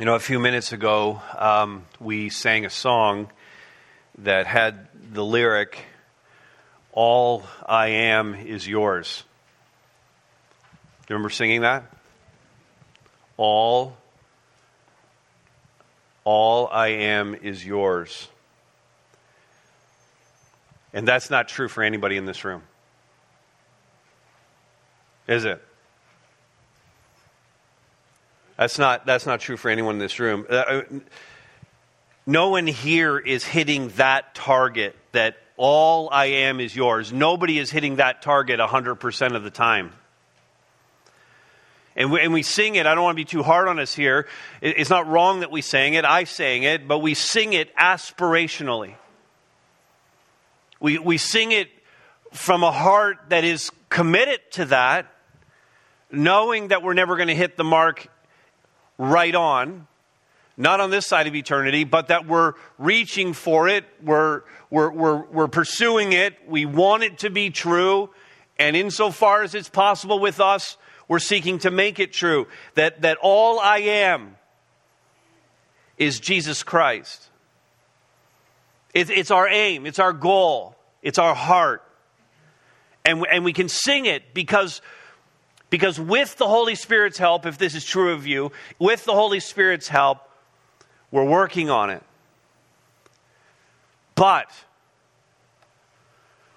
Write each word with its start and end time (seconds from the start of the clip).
You 0.00 0.04
know, 0.04 0.14
a 0.14 0.20
few 0.20 0.38
minutes 0.38 0.70
ago, 0.70 1.20
um, 1.36 1.84
we 1.98 2.28
sang 2.28 2.64
a 2.64 2.70
song 2.70 3.32
that 4.18 4.46
had 4.46 4.86
the 5.12 5.24
lyric, 5.24 5.86
All 6.92 7.42
I 7.66 7.88
am 7.88 8.36
is 8.36 8.64
yours. 8.64 9.24
You 11.08 11.14
remember 11.16 11.30
singing 11.30 11.62
that? 11.62 11.92
All, 13.36 13.96
all 16.22 16.68
I 16.68 16.90
am 16.90 17.34
is 17.34 17.66
yours. 17.66 18.28
And 20.92 21.08
that's 21.08 21.28
not 21.28 21.48
true 21.48 21.66
for 21.66 21.82
anybody 21.82 22.16
in 22.16 22.24
this 22.24 22.44
room. 22.44 22.62
Is 25.26 25.44
it? 25.44 25.60
That's 28.58 28.76
not, 28.76 29.06
that's 29.06 29.24
not 29.24 29.38
true 29.38 29.56
for 29.56 29.70
anyone 29.70 29.94
in 29.94 29.98
this 30.00 30.18
room. 30.18 30.44
Uh, 30.50 30.54
uh, 30.54 30.82
no 32.26 32.50
one 32.50 32.66
here 32.66 33.16
is 33.16 33.44
hitting 33.44 33.88
that 33.90 34.34
target 34.34 34.96
that 35.12 35.36
all 35.56 36.10
I 36.10 36.26
am 36.26 36.58
is 36.58 36.74
yours. 36.74 37.12
Nobody 37.12 37.58
is 37.58 37.70
hitting 37.70 37.96
that 37.96 38.20
target 38.20 38.58
100% 38.58 39.36
of 39.36 39.44
the 39.44 39.50
time. 39.50 39.92
And 41.94 42.10
we, 42.10 42.20
and 42.20 42.32
we 42.32 42.42
sing 42.42 42.74
it. 42.74 42.84
I 42.84 42.96
don't 42.96 43.04
want 43.04 43.16
to 43.16 43.20
be 43.20 43.24
too 43.24 43.44
hard 43.44 43.68
on 43.68 43.78
us 43.78 43.94
here. 43.94 44.26
It's 44.60 44.90
not 44.90 45.06
wrong 45.06 45.40
that 45.40 45.52
we 45.52 45.62
sang 45.62 45.94
it. 45.94 46.04
I 46.04 46.24
sang 46.24 46.64
it, 46.64 46.88
but 46.88 46.98
we 46.98 47.14
sing 47.14 47.52
it 47.52 47.74
aspirationally. 47.76 48.94
We, 50.80 50.98
we 50.98 51.16
sing 51.16 51.52
it 51.52 51.68
from 52.32 52.64
a 52.64 52.72
heart 52.72 53.18
that 53.28 53.44
is 53.44 53.70
committed 53.88 54.40
to 54.52 54.64
that, 54.66 55.06
knowing 56.10 56.68
that 56.68 56.82
we're 56.82 56.94
never 56.94 57.16
going 57.16 57.28
to 57.28 57.34
hit 57.36 57.56
the 57.56 57.64
mark 57.64 58.08
right 58.98 59.34
on, 59.34 59.86
not 60.56 60.80
on 60.80 60.90
this 60.90 61.06
side 61.06 61.26
of 61.28 61.34
eternity, 61.34 61.84
but 61.84 62.08
that 62.08 62.26
we're 62.26 62.54
reaching 62.78 63.32
for 63.32 63.68
it, 63.68 63.84
we're, 64.02 64.42
we're, 64.70 64.90
we're, 64.90 65.24
we're 65.26 65.48
pursuing 65.48 66.12
it, 66.12 66.34
we 66.46 66.66
want 66.66 67.04
it 67.04 67.18
to 67.18 67.30
be 67.30 67.50
true, 67.50 68.10
and 68.58 68.76
insofar 68.76 69.42
as 69.42 69.54
it's 69.54 69.68
possible 69.68 70.18
with 70.18 70.40
us, 70.40 70.76
we're 71.06 71.20
seeking 71.20 71.60
to 71.60 71.70
make 71.70 72.00
it 72.00 72.12
true. 72.12 72.48
That, 72.74 73.02
that 73.02 73.18
all 73.22 73.60
I 73.60 73.78
am 73.78 74.36
is 75.96 76.20
Jesus 76.20 76.62
Christ. 76.62 77.28
It, 78.94 79.10
it's 79.10 79.30
our 79.30 79.48
aim, 79.48 79.86
it's 79.86 79.98
our 79.98 80.12
goal, 80.12 80.76
it's 81.02 81.18
our 81.18 81.34
heart. 81.34 81.82
And, 83.04 83.24
and 83.30 83.44
we 83.44 83.52
can 83.52 83.68
sing 83.68 84.06
it 84.06 84.34
because 84.34 84.82
because 85.70 86.00
with 86.00 86.36
the 86.36 86.46
Holy 86.46 86.74
Spirit's 86.74 87.18
help, 87.18 87.46
if 87.46 87.58
this 87.58 87.74
is 87.74 87.84
true 87.84 88.12
of 88.12 88.26
you, 88.26 88.52
with 88.78 89.04
the 89.04 89.12
Holy 89.12 89.40
Spirit's 89.40 89.88
help, 89.88 90.18
we're 91.10 91.24
working 91.24 91.70
on 91.70 91.90
it. 91.90 92.02
But 94.14 94.50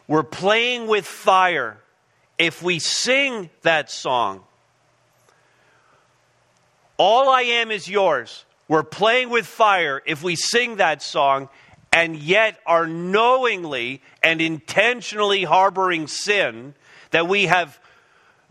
we're 0.08 0.24
playing 0.24 0.88
with 0.88 1.06
fire 1.06 1.78
if 2.38 2.64
we 2.64 2.80
sing 2.80 3.50
that 3.62 3.92
song. 3.92 4.44
All 6.98 7.30
I 7.30 7.42
am 7.42 7.72
is 7.72 7.88
yours. 7.88 8.46
We're 8.68 8.84
playing 8.84 9.30
with 9.30 9.46
fire 9.46 10.02
if 10.06 10.24
we 10.24 10.36
sing 10.36 10.78
that 10.78 11.02
song 11.02 11.50
and 11.92 12.16
yet 12.16 12.58
are 12.66 12.88
knowingly 12.88 14.02
and 14.24 14.40
intentionally 14.40 15.44
harboring 15.44 16.08
sin 16.08 16.74
that 17.12 17.28
we 17.28 17.48
have 17.48 17.80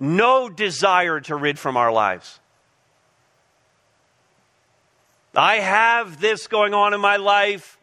no 0.01 0.49
desire 0.49 1.21
to 1.21 1.37
rid 1.37 1.59
from 1.59 1.77
our 1.77 1.93
lives. 1.93 2.41
I 5.37 5.57
have 5.57 6.21
this 6.21 6.49
going 6.49 6.75
on 6.75 6.95
in 6.95 7.01
my 7.01 7.17
life. 7.17 7.79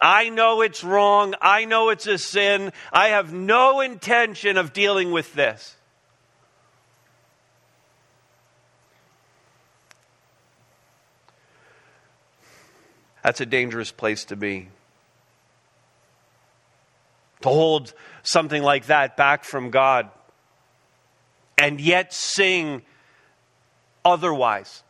I 0.00 0.28
know 0.30 0.62
it's 0.62 0.84
wrong. 0.84 1.34
I 1.40 1.64
know 1.64 1.90
it's 1.90 2.06
a 2.06 2.16
sin. 2.16 2.72
I 2.92 3.08
have 3.08 3.32
no 3.32 3.80
intention 3.80 4.56
of 4.56 4.72
dealing 4.72 5.10
with 5.10 5.34
this. 5.34 5.74
That's 13.22 13.40
a 13.40 13.46
dangerous 13.46 13.90
place 13.90 14.26
to 14.26 14.36
be. 14.36 14.68
To 17.40 17.48
hold 17.48 17.92
something 18.22 18.62
like 18.62 18.86
that 18.86 19.16
back 19.16 19.42
from 19.42 19.70
God 19.70 20.08
and 21.58 21.80
yet 21.80 22.12
sing 22.12 22.82
otherwise. 24.04 24.82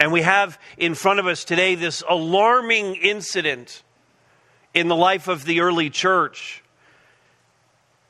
And 0.00 0.12
we 0.12 0.22
have 0.22 0.58
in 0.76 0.94
front 0.94 1.18
of 1.18 1.26
us 1.26 1.44
today 1.44 1.74
this 1.74 2.02
alarming 2.08 2.96
incident 2.96 3.82
in 4.74 4.88
the 4.88 4.96
life 4.96 5.26
of 5.26 5.44
the 5.44 5.60
early 5.60 5.90
church. 5.90 6.62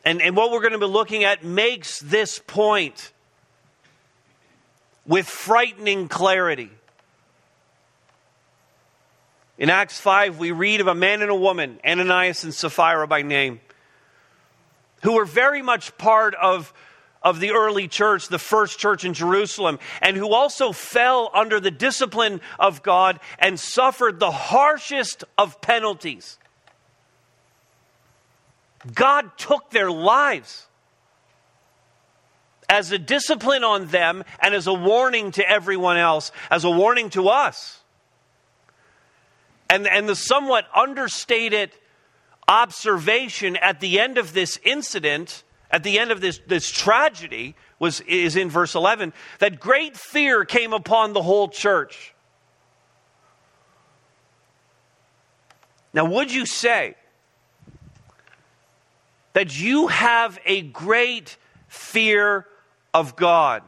And, 0.04 0.20
and 0.20 0.36
what 0.36 0.50
we're 0.50 0.60
going 0.60 0.72
to 0.72 0.78
be 0.78 0.86
looking 0.86 1.24
at 1.24 1.44
makes 1.44 2.00
this 2.00 2.38
point 2.38 3.12
with 5.06 5.26
frightening 5.26 6.08
clarity. 6.08 6.70
In 9.56 9.70
Acts 9.70 9.98
5, 9.98 10.38
we 10.38 10.52
read 10.52 10.80
of 10.80 10.86
a 10.86 10.94
man 10.94 11.22
and 11.22 11.30
a 11.30 11.34
woman, 11.34 11.80
Ananias 11.84 12.44
and 12.44 12.54
Sapphira 12.54 13.06
by 13.06 13.22
name 13.22 13.60
who 15.08 15.14
were 15.14 15.24
very 15.24 15.62
much 15.62 15.96
part 15.96 16.34
of, 16.34 16.70
of 17.22 17.40
the 17.40 17.52
early 17.52 17.88
church, 17.88 18.28
the 18.28 18.38
first 18.38 18.78
church 18.78 19.06
in 19.06 19.14
Jerusalem, 19.14 19.78
and 20.02 20.18
who 20.18 20.34
also 20.34 20.70
fell 20.70 21.30
under 21.32 21.60
the 21.60 21.70
discipline 21.70 22.42
of 22.58 22.82
God 22.82 23.18
and 23.38 23.58
suffered 23.58 24.20
the 24.20 24.30
harshest 24.30 25.24
of 25.38 25.62
penalties. 25.62 26.38
God 28.92 29.30
took 29.38 29.70
their 29.70 29.90
lives 29.90 30.66
as 32.68 32.92
a 32.92 32.98
discipline 32.98 33.64
on 33.64 33.86
them 33.86 34.24
and 34.40 34.54
as 34.54 34.66
a 34.66 34.74
warning 34.74 35.30
to 35.30 35.50
everyone 35.50 35.96
else, 35.96 36.32
as 36.50 36.64
a 36.64 36.70
warning 36.70 37.08
to 37.08 37.30
us. 37.30 37.80
And, 39.70 39.86
and 39.86 40.06
the 40.06 40.14
somewhat 40.14 40.66
understated 40.76 41.70
observation 42.48 43.56
at 43.56 43.78
the 43.80 44.00
end 44.00 44.16
of 44.18 44.32
this 44.32 44.58
incident, 44.64 45.44
at 45.70 45.82
the 45.82 45.98
end 45.98 46.10
of 46.10 46.20
this, 46.20 46.40
this 46.46 46.70
tragedy, 46.70 47.54
was, 47.78 48.00
is 48.00 48.34
in 48.34 48.48
verse 48.48 48.74
11 48.74 49.12
that 49.38 49.60
great 49.60 49.96
fear 49.96 50.44
came 50.44 50.72
upon 50.72 51.12
the 51.12 51.22
whole 51.22 51.48
church. 51.48 52.14
Now, 55.92 56.06
would 56.06 56.32
you 56.32 56.46
say 56.46 56.94
that 59.34 59.58
you 59.58 59.88
have 59.88 60.38
a 60.44 60.62
great 60.62 61.36
fear 61.68 62.46
of 62.92 63.14
God? 63.14 63.62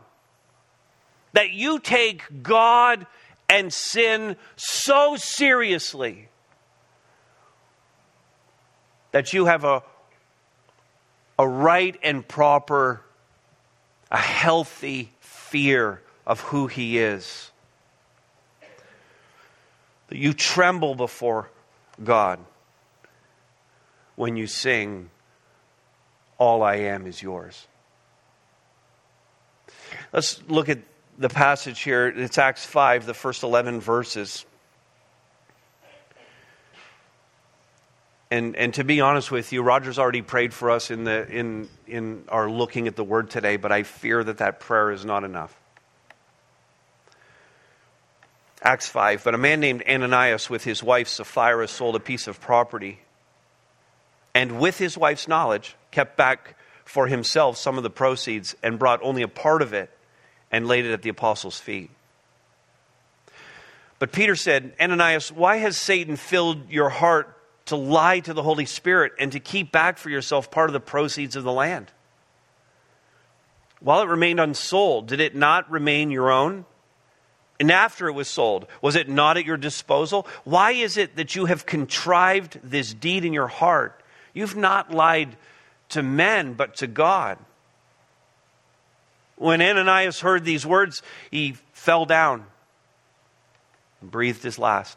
That 1.33 1.51
you 1.51 1.79
take 1.79 2.43
God 2.43 3.07
and 3.49 3.73
sin 3.73 4.37
so 4.57 5.17
seriously 5.17 6.30
that 9.13 9.33
you 9.33 9.47
have 9.47 9.65
a, 9.65 9.83
a 11.39 11.47
right 11.47 11.99
and 12.03 12.27
proper, 12.27 13.03
a 14.11 14.19
healthy 14.19 15.13
fear 15.21 16.01
of 16.27 16.41
who 16.41 16.67
He 16.67 16.99
is. 16.99 17.51
That 20.09 20.19
you 20.19 20.33
tremble 20.33 20.95
before 20.95 21.51
God 22.03 22.41
when 24.17 24.37
you 24.37 24.47
sing, 24.47 25.11
All 26.39 26.63
I 26.63 26.77
am 26.77 27.07
is 27.07 27.23
yours. 27.23 27.67
Let's 30.13 30.43
look 30.49 30.69
at 30.69 30.79
the 31.19 31.29
passage 31.29 31.81
here. 31.81 32.09
It's 32.09 32.39
Acts 32.39 32.65
5, 32.65 33.07
the 33.07 33.15
first 33.15 33.43
11 33.43 33.81
verses. 33.81 34.45
And, 38.31 38.55
and 38.55 38.73
to 38.75 38.85
be 38.85 39.01
honest 39.01 39.33
with 39.33 39.53
you, 39.53 39.63
Roger's 39.63 39.99
already 39.99 40.23
prayed 40.23 40.55
for 40.55 40.71
us 40.71 40.91
in, 40.91 41.03
the, 41.03 41.27
in, 41.29 41.69
in 41.89 42.25
our 42.29 42.49
looking 42.49 42.87
at 42.87 42.95
the 42.95 43.03
word 43.03 43.29
today, 43.29 43.57
but 43.57 43.73
I 43.73 43.83
fear 43.83 44.23
that 44.23 44.39
that 44.39 44.61
prayer 44.61 44.93
is 44.93 45.05
not 45.05 45.25
enough. 45.25 45.57
Acts 48.63 48.89
5 48.89 49.25
But 49.25 49.35
a 49.35 49.39
man 49.39 49.59
named 49.59 49.83
Ananias 49.89 50.49
with 50.49 50.63
his 50.63 50.83
wife 50.83 51.09
Sapphira 51.09 51.67
sold 51.67 51.97
a 51.97 52.01
piece 52.01 52.29
of 52.29 52.41
property, 52.41 53.01
and 54.33 54.61
with 54.61 54.79
his 54.79 54.97
wife's 54.97 55.27
knowledge, 55.27 55.75
kept 55.91 56.17
back 56.17 56.57
for 56.85 57.09
himself 57.09 57.57
some 57.57 57.79
of 57.79 57.83
the 57.83 57.91
proceeds 57.91 58.55
and 58.63 58.79
brought 58.79 59.01
only 59.03 59.23
a 59.23 59.29
part 59.29 59.61
of 59.63 59.73
it 59.73 59.91
and 60.53 60.69
laid 60.69 60.85
it 60.85 60.93
at 60.93 61.03
the 61.03 61.09
apostles' 61.09 61.59
feet. 61.59 61.91
But 63.99 64.13
Peter 64.13 64.37
said, 64.37 64.73
Ananias, 64.81 65.33
why 65.33 65.57
has 65.57 65.77
Satan 65.77 66.17
filled 66.17 66.71
your 66.71 66.89
heart 66.91 67.37
to 67.67 67.77
lie 67.77 68.21
to 68.21 68.35
the 68.35 68.43
Holy 68.43 68.67
Spirit 68.67 69.13
and 69.19 69.33
to 69.33 69.41
keep 69.41 69.71
back 69.73 69.99
for 69.99 70.11
yourself 70.11 70.51
part 70.51 70.69
of 70.69 70.73
the 70.73 70.81
proceeds 70.81 71.37
of 71.37 71.45
the 71.45 71.53
land. 71.53 71.91
While 73.81 74.03
it 74.03 74.09
remained 74.09 74.41
unsold, 74.41 75.09
did 75.09 75.21
it 75.21 75.35
not 75.35 75.71
remain 75.71 76.11
your 76.11 76.31
own? 76.31 76.65
and 77.61 77.71
after 77.71 78.09
it 78.09 78.13
was 78.13 78.27
sold? 78.27 78.67
Was 78.81 78.97
it 78.97 79.09
not 79.09 79.37
at 79.37 79.45
your 79.45 79.59
disposal? 79.59 80.27
Why 80.45 80.73
is 80.73 80.97
it 80.97 81.17
that 81.17 81.37
you 81.37 81.45
have 81.45 81.67
contrived 81.67 82.59
this 82.65 82.95
deed 82.95 83.27
in 83.27 83.35
your 83.35 83.49
heart? 83.49 84.03
You've 84.33 84.57
not 84.57 84.91
lied 84.91 85.37
to 85.91 86.03
men, 86.03 86.55
but 86.55 86.77
to 86.77 86.87
God. 86.87 87.39
When 89.37 89.61
Ananias 89.61 90.21
heard 90.21 90.45
these 90.45 90.65
words, 90.65 91.03
he 91.31 91.57
fell 91.75 92.07
down 92.07 92.47
and 94.01 94.11
breathed 94.11 94.43
his 94.43 94.59
last. 94.59 94.97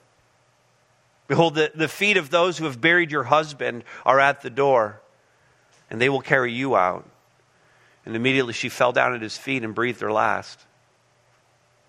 Behold, 1.31 1.55
the, 1.55 1.71
the 1.73 1.87
feet 1.87 2.17
of 2.17 2.29
those 2.29 2.57
who 2.57 2.65
have 2.65 2.81
buried 2.81 3.09
your 3.09 3.23
husband 3.23 3.85
are 4.05 4.19
at 4.19 4.41
the 4.41 4.49
door, 4.49 4.99
and 5.89 6.01
they 6.01 6.09
will 6.09 6.19
carry 6.19 6.51
you 6.51 6.75
out. 6.75 7.09
And 8.05 8.17
immediately 8.17 8.51
she 8.51 8.67
fell 8.67 8.91
down 8.91 9.15
at 9.15 9.21
his 9.21 9.37
feet 9.37 9.63
and 9.63 9.73
breathed 9.73 10.01
her 10.01 10.11
last. 10.11 10.59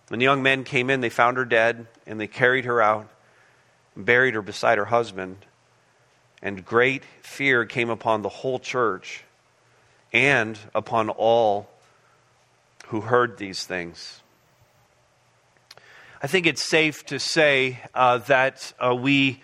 When 0.07 0.21
the 0.21 0.25
young 0.27 0.45
men 0.45 0.63
came 0.63 0.91
in, 0.91 1.01
they 1.01 1.09
found 1.09 1.39
her 1.39 1.45
dead, 1.45 1.89
and 2.07 2.21
they 2.21 2.29
carried 2.29 2.67
her 2.67 2.81
out 2.81 3.09
and 3.97 4.07
buried 4.07 4.35
her 4.35 4.43
beside 4.43 4.79
her 4.79 4.85
husband. 4.85 5.39
And 6.41 6.65
great 6.65 7.03
fear 7.23 7.65
came 7.65 7.91
upon 7.91 8.23
the 8.23 8.29
whole 8.29 8.61
church 8.61 9.25
and 10.13 10.57
upon 10.73 11.09
all 11.11 11.69
who 12.87 13.01
heard 13.01 13.39
these 13.39 13.65
things. 13.65 14.22
I 16.25 16.29
think 16.29 16.47
it's 16.47 16.63
safe 16.63 17.05
to 17.07 17.19
say 17.19 17.81
uh, 17.95 18.19
that 18.19 18.73
uh, 18.79 18.95
we 18.95 19.43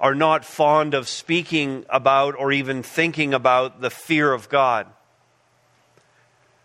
are 0.00 0.14
not 0.14 0.46
fond 0.46 0.94
of 0.94 1.06
speaking 1.06 1.84
about 1.90 2.34
or 2.38 2.50
even 2.50 2.82
thinking 2.82 3.34
about 3.34 3.82
the 3.82 3.90
fear 3.90 4.32
of 4.32 4.48
God. 4.48 4.86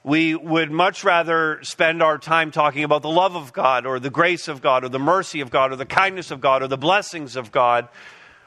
We 0.02 0.34
would 0.34 0.72
much 0.72 1.04
rather 1.04 1.60
spend 1.62 2.02
our 2.02 2.18
time 2.18 2.52
talking 2.52 2.86
about 2.86 3.02
the 3.02 3.10
love 3.10 3.36
of 3.36 3.52
God 3.52 3.86
or 3.86 4.00
the 4.00 4.10
grace 4.10 4.48
of 4.48 4.62
God 4.62 4.86
or 4.86 4.90
the 4.90 4.98
mercy 4.98 5.42
of 5.42 5.52
God 5.52 5.74
or 5.74 5.76
the 5.76 5.86
kindness 5.86 6.32
of 6.32 6.40
God 6.40 6.64
or 6.64 6.70
the 6.70 6.78
blessings 6.78 7.36
of 7.36 7.52
God 7.52 7.90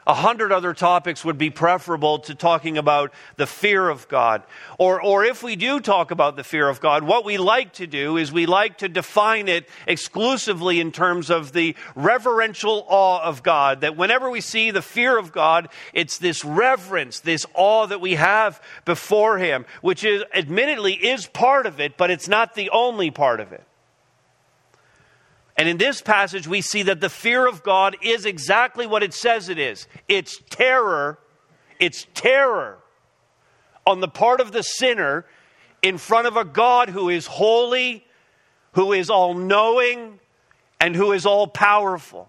a 0.07 0.15
hundred 0.15 0.53
other 0.53 0.75
topics 0.75 1.25
would 1.25 1.39
be 1.39 1.51
preferable 1.51 2.19
to 2.21 2.35
talking 2.35 2.79
about 2.79 3.13
the 3.37 3.47
fear 3.47 3.89
of 3.89 4.09
God. 4.09 4.43
Or, 4.79 5.01
or 5.01 5.25
if 5.25 5.43
we 5.43 5.57
do 5.57 5.81
talk 5.81 6.11
about 6.11 6.37
the 6.37 6.45
fear 6.45 6.69
of 6.69 6.81
God, 6.81 7.05
what 7.05 7.25
we 7.25 7.39
like 7.39 7.75
to 7.75 7.87
do 7.87 8.17
is 8.17 8.33
we 8.33 8.47
like 8.47 8.79
to 8.79 8.89
define 8.89 9.49
it 9.49 9.69
exclusively 9.87 10.81
in 10.81 10.93
terms 10.93 11.31
of 11.31 11.53
the 11.53 11.77
reverential 11.95 12.85
awe 12.89 13.23
of 13.23 13.43
God. 13.43 13.83
That 13.83 13.97
whenever 13.97 14.29
we 14.31 14.41
see 14.41 14.71
the 14.71 14.83
fear 14.83 15.19
of 15.19 15.33
God, 15.33 15.69
it's 15.93 16.19
this 16.19 16.45
reverence, 16.45 17.21
this 17.21 17.47
awe 17.55 17.87
that 17.87 18.01
we 18.01 18.15
have 18.15 18.61
before 18.85 19.39
Him, 19.39 19.67
which 19.81 20.05
is 20.05 20.25
admittedly 20.35 20.95
is 20.95 21.27
part 21.27 21.67
of 21.67 21.81
it, 21.81 21.97
but 21.97 22.11
it's 22.11 22.29
not 22.29 22.55
the 22.55 22.71
only 22.71 23.11
part 23.11 23.41
of 23.41 23.53
it. 23.53 23.65
And 25.57 25.69
in 25.69 25.77
this 25.77 26.01
passage, 26.01 26.49
we 26.49 26.61
see 26.61 26.83
that 26.85 27.01
the 27.01 27.11
fear 27.11 27.47
of 27.47 27.63
God 27.63 27.97
is 28.03 28.25
exactly 28.25 28.87
what 28.87 29.03
it 29.03 29.13
says 29.13 29.49
it 29.49 29.59
is 29.59 29.87
it's 30.09 30.41
terror, 30.51 31.19
it's 31.79 32.07
terror 32.15 32.79
on 33.87 34.01
the 34.01 34.09
part 34.09 34.41
of 34.41 34.53
the 34.53 34.63
sinner 34.63 35.27
in 35.83 35.99
front 35.99 36.27
of 36.27 36.37
a 36.37 36.45
God 36.45 36.89
who 36.89 37.09
is 37.09 37.27
holy, 37.27 38.07
who 38.73 38.93
is 38.93 39.11
all 39.11 39.35
knowing, 39.35 40.21
and 40.81 40.95
who 40.95 41.13
is 41.13 41.27
all 41.27 41.47
powerful. 41.47 42.29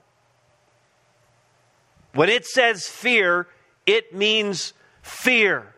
When 2.14 2.30
it 2.30 2.46
says 2.46 2.88
fear, 2.88 3.48
it 3.86 4.14
means 4.14 4.74
fear. 5.02 5.74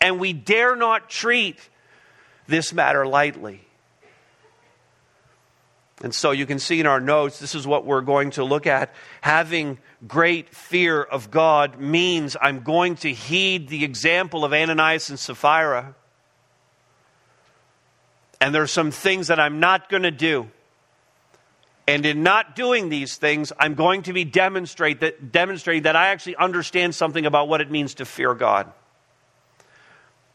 And 0.00 0.18
we 0.18 0.32
dare 0.32 0.76
not 0.76 1.08
treat 1.08 1.58
this 2.46 2.72
matter 2.72 3.06
lightly. 3.06 3.63
And 6.02 6.14
so 6.14 6.32
you 6.32 6.44
can 6.44 6.58
see 6.58 6.80
in 6.80 6.86
our 6.86 7.00
notes, 7.00 7.38
this 7.38 7.54
is 7.54 7.66
what 7.66 7.86
we're 7.86 8.00
going 8.00 8.32
to 8.32 8.44
look 8.44 8.66
at. 8.66 8.92
Having 9.20 9.78
great 10.06 10.54
fear 10.54 11.00
of 11.00 11.30
God 11.30 11.78
means 11.78 12.36
I'm 12.40 12.60
going 12.60 12.96
to 12.96 13.12
heed 13.12 13.68
the 13.68 13.84
example 13.84 14.44
of 14.44 14.52
Ananias 14.52 15.08
and 15.10 15.18
Sapphira. 15.18 15.94
And 18.40 18.54
there 18.54 18.62
are 18.62 18.66
some 18.66 18.90
things 18.90 19.28
that 19.28 19.38
I'm 19.38 19.60
not 19.60 19.88
going 19.88 20.02
to 20.02 20.10
do. 20.10 20.50
And 21.86 22.04
in 22.04 22.22
not 22.22 22.56
doing 22.56 22.88
these 22.88 23.16
things, 23.16 23.52
I'm 23.58 23.74
going 23.74 24.02
to 24.02 24.12
be 24.12 24.24
demonstrate 24.24 25.00
that, 25.00 25.32
demonstrating 25.32 25.84
that 25.84 25.96
I 25.96 26.08
actually 26.08 26.36
understand 26.36 26.94
something 26.94 27.24
about 27.24 27.48
what 27.48 27.60
it 27.60 27.70
means 27.70 27.94
to 27.94 28.04
fear 28.04 28.34
God. 28.34 28.72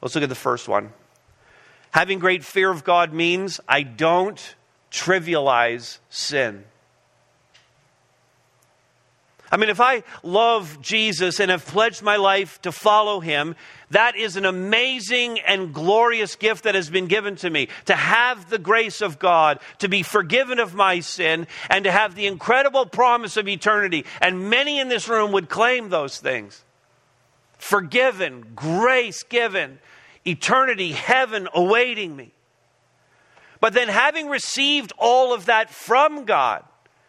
Let's 0.01 0.15
look 0.15 0.23
at 0.23 0.29
the 0.29 0.35
first 0.35 0.67
one. 0.67 0.93
Having 1.91 2.19
great 2.19 2.43
fear 2.45 2.69
of 2.69 2.83
God 2.83 3.13
means 3.13 3.59
I 3.67 3.81
don't 3.81 4.55
trivialize 4.91 5.99
sin. 6.09 6.63
I 9.51 9.57
mean, 9.57 9.69
if 9.69 9.81
I 9.81 10.03
love 10.21 10.79
Jesus 10.79 11.39
and 11.39 11.49
have 11.49 11.65
pledged 11.65 12.03
my 12.03 12.17
life 12.17 12.61
to 12.61 12.71
follow 12.71 13.19
him, 13.19 13.55
that 13.89 14.15
is 14.15 14.35
an 14.35 14.45
amazing 14.45 15.39
and 15.39 15.73
glorious 15.73 16.35
gift 16.35 16.65
that 16.65 16.75
has 16.75 16.89
been 16.91 17.07
given 17.07 17.35
to 17.37 17.49
me. 17.49 17.67
To 17.85 17.95
have 17.95 18.51
the 18.51 18.59
grace 18.59 19.01
of 19.01 19.17
God, 19.17 19.59
to 19.79 19.89
be 19.89 20.03
forgiven 20.03 20.59
of 20.59 20.75
my 20.75 20.99
sin, 20.99 21.47
and 21.67 21.83
to 21.85 21.91
have 21.91 22.13
the 22.13 22.27
incredible 22.27 22.85
promise 22.85 23.37
of 23.37 23.47
eternity. 23.47 24.05
And 24.21 24.51
many 24.51 24.79
in 24.79 24.87
this 24.87 25.09
room 25.09 25.31
would 25.31 25.49
claim 25.49 25.89
those 25.89 26.19
things. 26.19 26.63
Forgiven, 27.57 28.51
grace 28.55 29.23
given, 29.23 29.79
eternity, 30.25 30.91
heaven 30.91 31.47
awaiting 31.55 32.15
me. 32.15 32.33
But 33.59 33.73
then, 33.73 33.89
having 33.89 34.27
received 34.29 34.93
all 34.97 35.33
of 35.33 35.47
that 35.47 35.69
from 35.69 36.25
God, 36.25 36.63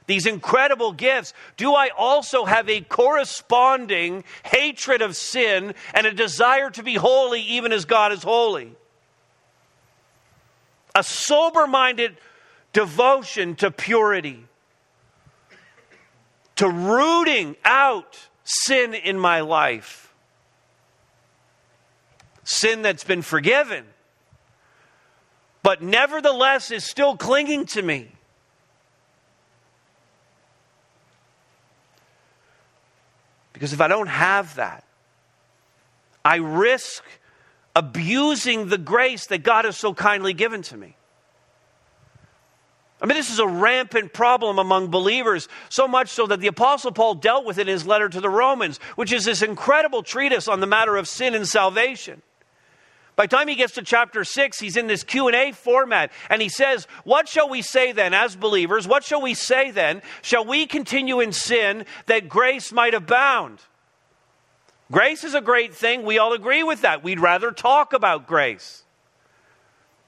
these 0.06 0.26
incredible 0.26 0.92
gifts, 0.92 1.32
do 1.56 1.74
I 1.74 1.90
also 1.96 2.44
have 2.44 2.68
a 2.68 2.80
corresponding 2.80 4.24
hatred 4.44 5.02
of 5.02 5.14
sin 5.14 5.74
and 5.94 6.06
a 6.06 6.12
desire 6.12 6.70
to 6.70 6.82
be 6.82 6.94
holy 6.94 7.40
even 7.42 7.72
as 7.72 7.84
God 7.84 8.12
is 8.12 8.24
holy? 8.24 8.74
A 10.96 11.04
sober 11.04 11.68
minded 11.68 12.16
devotion 12.72 13.54
to 13.56 13.70
purity, 13.70 14.44
to 16.56 16.68
rooting 16.68 17.54
out 17.64 18.18
sin 18.42 18.94
in 18.94 19.16
my 19.16 19.42
life, 19.42 20.12
sin 22.42 22.82
that's 22.82 23.04
been 23.04 23.22
forgiven 23.22 23.84
but 25.62 25.82
nevertheless 25.82 26.70
is 26.70 26.84
still 26.84 27.16
clinging 27.16 27.66
to 27.66 27.82
me. 27.82 28.10
Because 33.52 33.72
if 33.72 33.80
I 33.80 33.88
don't 33.88 34.06
have 34.06 34.54
that, 34.54 34.84
I 36.24 36.36
risk 36.36 37.04
abusing 37.76 38.68
the 38.68 38.78
grace 38.78 39.26
that 39.26 39.42
God 39.42 39.64
has 39.64 39.76
so 39.76 39.92
kindly 39.92 40.32
given 40.32 40.62
to 40.62 40.76
me. 40.76 40.96
I 43.02 43.06
mean, 43.06 43.16
this 43.16 43.30
is 43.30 43.38
a 43.38 43.46
rampant 43.46 44.12
problem 44.12 44.58
among 44.58 44.88
believers, 44.88 45.48
so 45.70 45.88
much 45.88 46.08
so 46.08 46.26
that 46.26 46.40
the 46.40 46.48
Apostle 46.48 46.92
Paul 46.92 47.14
dealt 47.14 47.46
with 47.46 47.58
it 47.58 47.62
in 47.62 47.72
his 47.72 47.86
letter 47.86 48.08
to 48.08 48.20
the 48.20 48.28
Romans, 48.28 48.78
which 48.96 49.12
is 49.12 49.24
this 49.24 49.40
incredible 49.40 50.02
treatise 50.02 50.48
on 50.48 50.60
the 50.60 50.66
matter 50.66 50.96
of 50.96 51.08
sin 51.08 51.34
and 51.34 51.48
salvation. 51.48 52.20
By 53.20 53.26
the 53.26 53.36
time 53.36 53.48
he 53.48 53.54
gets 53.54 53.74
to 53.74 53.82
chapter 53.82 54.24
6, 54.24 54.60
he's 54.60 54.78
in 54.78 54.86
this 54.86 55.04
Q&A 55.04 55.52
format 55.52 56.10
and 56.30 56.40
he 56.40 56.48
says, 56.48 56.86
"What 57.04 57.28
shall 57.28 57.50
we 57.50 57.60
say 57.60 57.92
then 57.92 58.14
as 58.14 58.34
believers? 58.34 58.88
What 58.88 59.04
shall 59.04 59.20
we 59.20 59.34
say 59.34 59.70
then? 59.70 60.00
Shall 60.22 60.42
we 60.46 60.64
continue 60.64 61.20
in 61.20 61.32
sin 61.32 61.84
that 62.06 62.30
grace 62.30 62.72
might 62.72 62.94
abound?" 62.94 63.60
Grace 64.90 65.22
is 65.22 65.34
a 65.34 65.42
great 65.42 65.74
thing. 65.74 66.02
We 66.02 66.18
all 66.18 66.32
agree 66.32 66.62
with 66.62 66.80
that. 66.80 67.02
We'd 67.02 67.20
rather 67.20 67.50
talk 67.50 67.92
about 67.92 68.26
grace. 68.26 68.84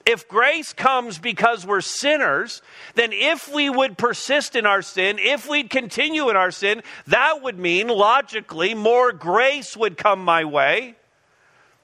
If 0.07 0.27
grace 0.27 0.73
comes 0.73 1.19
because 1.19 1.67
we're 1.67 1.81
sinners, 1.81 2.63
then 2.95 3.13
if 3.13 3.47
we 3.47 3.69
would 3.69 3.95
persist 3.95 4.55
in 4.55 4.65
our 4.65 4.81
sin, 4.81 5.19
if 5.19 5.47
we'd 5.47 5.69
continue 5.69 6.31
in 6.31 6.35
our 6.35 6.49
sin, 6.49 6.81
that 7.05 7.43
would 7.43 7.59
mean 7.59 7.89
logically 7.89 8.73
more 8.73 9.11
grace 9.11 9.77
would 9.77 9.99
come 9.99 10.25
my 10.25 10.45
way. 10.45 10.95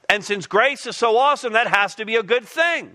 And 0.10 0.26
since 0.26 0.48
grace 0.48 0.88
is 0.88 0.98
so 0.98 1.18
awesome, 1.18 1.54
that 1.54 1.68
has 1.68 1.96
to 1.96 2.06
be 2.06 2.16
a 2.16 2.24
good 2.24 2.46
thing. 2.46 2.92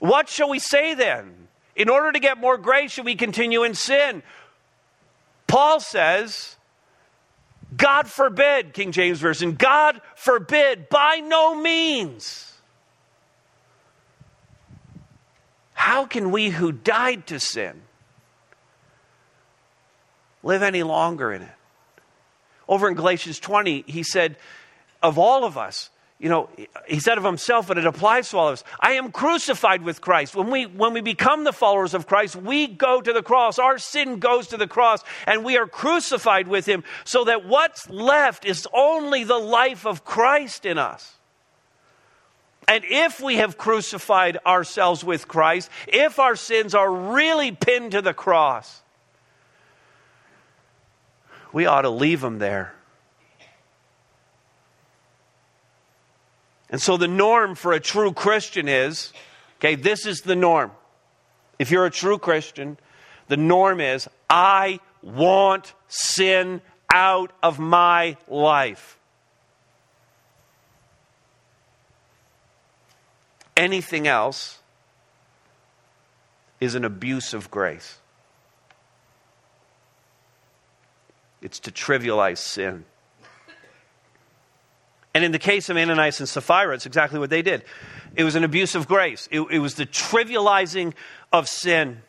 What 0.00 0.28
shall 0.28 0.50
we 0.50 0.58
say 0.58 0.94
then? 0.94 1.48
In 1.76 1.88
order 1.88 2.10
to 2.10 2.18
get 2.18 2.38
more 2.38 2.58
grace, 2.58 2.90
should 2.90 3.04
we 3.04 3.14
continue 3.14 3.62
in 3.62 3.74
sin? 3.74 4.24
Paul 5.46 5.78
says, 5.78 6.56
God 7.76 8.08
forbid, 8.08 8.74
King 8.74 8.90
James 8.90 9.20
Version, 9.20 9.54
God 9.54 10.00
forbid, 10.16 10.88
by 10.88 11.20
no 11.24 11.54
means. 11.54 12.52
How 15.74 16.06
can 16.06 16.32
we 16.32 16.50
who 16.50 16.72
died 16.72 17.28
to 17.28 17.38
sin 17.38 17.82
live 20.42 20.62
any 20.62 20.82
longer 20.82 21.32
in 21.32 21.42
it? 21.42 21.48
Over 22.68 22.88
in 22.88 22.94
Galatians 22.94 23.38
20, 23.38 23.84
he 23.86 24.02
said, 24.02 24.36
Of 25.02 25.18
all 25.18 25.44
of 25.44 25.56
us, 25.56 25.90
you 26.18 26.28
know, 26.28 26.48
he 26.86 26.98
said 26.98 27.16
of 27.16 27.22
himself, 27.22 27.68
but 27.68 27.78
it 27.78 27.86
applies 27.86 28.30
to 28.30 28.38
all 28.38 28.48
of 28.48 28.54
us. 28.54 28.64
I 28.80 28.94
am 28.94 29.12
crucified 29.12 29.82
with 29.82 30.00
Christ. 30.00 30.34
When 30.34 30.50
we, 30.50 30.66
when 30.66 30.92
we 30.92 31.00
become 31.00 31.44
the 31.44 31.52
followers 31.52 31.94
of 31.94 32.08
Christ, 32.08 32.34
we 32.34 32.66
go 32.66 33.00
to 33.00 33.12
the 33.12 33.22
cross. 33.22 33.60
Our 33.60 33.78
sin 33.78 34.18
goes 34.18 34.48
to 34.48 34.56
the 34.56 34.66
cross, 34.66 35.04
and 35.26 35.44
we 35.44 35.56
are 35.56 35.68
crucified 35.68 36.48
with 36.48 36.66
him 36.66 36.82
so 37.04 37.24
that 37.24 37.46
what's 37.46 37.88
left 37.88 38.44
is 38.44 38.66
only 38.74 39.22
the 39.22 39.38
life 39.38 39.86
of 39.86 40.04
Christ 40.04 40.66
in 40.66 40.76
us. 40.76 41.14
And 42.66 42.84
if 42.84 43.20
we 43.20 43.36
have 43.36 43.56
crucified 43.56 44.38
ourselves 44.44 45.04
with 45.04 45.28
Christ, 45.28 45.70
if 45.86 46.18
our 46.18 46.34
sins 46.34 46.74
are 46.74 46.92
really 46.92 47.52
pinned 47.52 47.92
to 47.92 48.02
the 48.02 48.12
cross, 48.12 48.82
we 51.52 51.64
ought 51.64 51.82
to 51.82 51.90
leave 51.90 52.20
them 52.20 52.40
there 52.40 52.74
And 56.70 56.80
so 56.80 56.96
the 56.96 57.08
norm 57.08 57.54
for 57.54 57.72
a 57.72 57.80
true 57.80 58.12
Christian 58.12 58.68
is 58.68 59.12
okay, 59.58 59.74
this 59.74 60.06
is 60.06 60.20
the 60.20 60.36
norm. 60.36 60.70
If 61.58 61.70
you're 61.70 61.86
a 61.86 61.90
true 61.90 62.18
Christian, 62.18 62.78
the 63.28 63.36
norm 63.36 63.80
is 63.80 64.08
I 64.28 64.80
want 65.02 65.72
sin 65.88 66.60
out 66.92 67.32
of 67.42 67.58
my 67.58 68.16
life. 68.28 68.98
Anything 73.56 74.06
else 74.06 74.58
is 76.60 76.74
an 76.74 76.84
abuse 76.84 77.34
of 77.34 77.50
grace. 77.50 77.98
It's 81.40 81.58
to 81.60 81.70
trivialize 81.70 82.38
sin. 82.38 82.84
And 85.14 85.24
in 85.24 85.32
the 85.32 85.38
case 85.38 85.68
of 85.68 85.76
Ananias 85.76 86.20
and 86.20 86.28
Sapphira, 86.28 86.74
it's 86.74 86.86
exactly 86.86 87.18
what 87.18 87.30
they 87.30 87.42
did. 87.42 87.64
It 88.14 88.24
was 88.24 88.34
an 88.34 88.44
abuse 88.44 88.74
of 88.74 88.86
grace, 88.86 89.28
it, 89.30 89.40
it 89.50 89.58
was 89.58 89.74
the 89.74 89.86
trivializing 89.86 90.94
of 91.32 91.48
sin. 91.48 92.02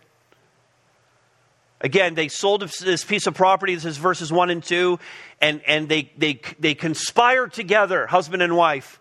Again, 1.82 2.14
they 2.14 2.28
sold 2.28 2.62
this 2.62 3.06
piece 3.06 3.26
of 3.26 3.36
property, 3.36 3.74
this 3.74 3.86
is 3.86 3.96
verses 3.96 4.34
1 4.34 4.50
and 4.50 4.62
2, 4.62 5.00
and, 5.40 5.62
and 5.66 5.88
they, 5.88 6.12
they, 6.18 6.42
they 6.60 6.76
conspired 6.76 7.54
together, 7.54 8.06
husband 8.06 8.42
and 8.42 8.58
wife, 8.58 9.00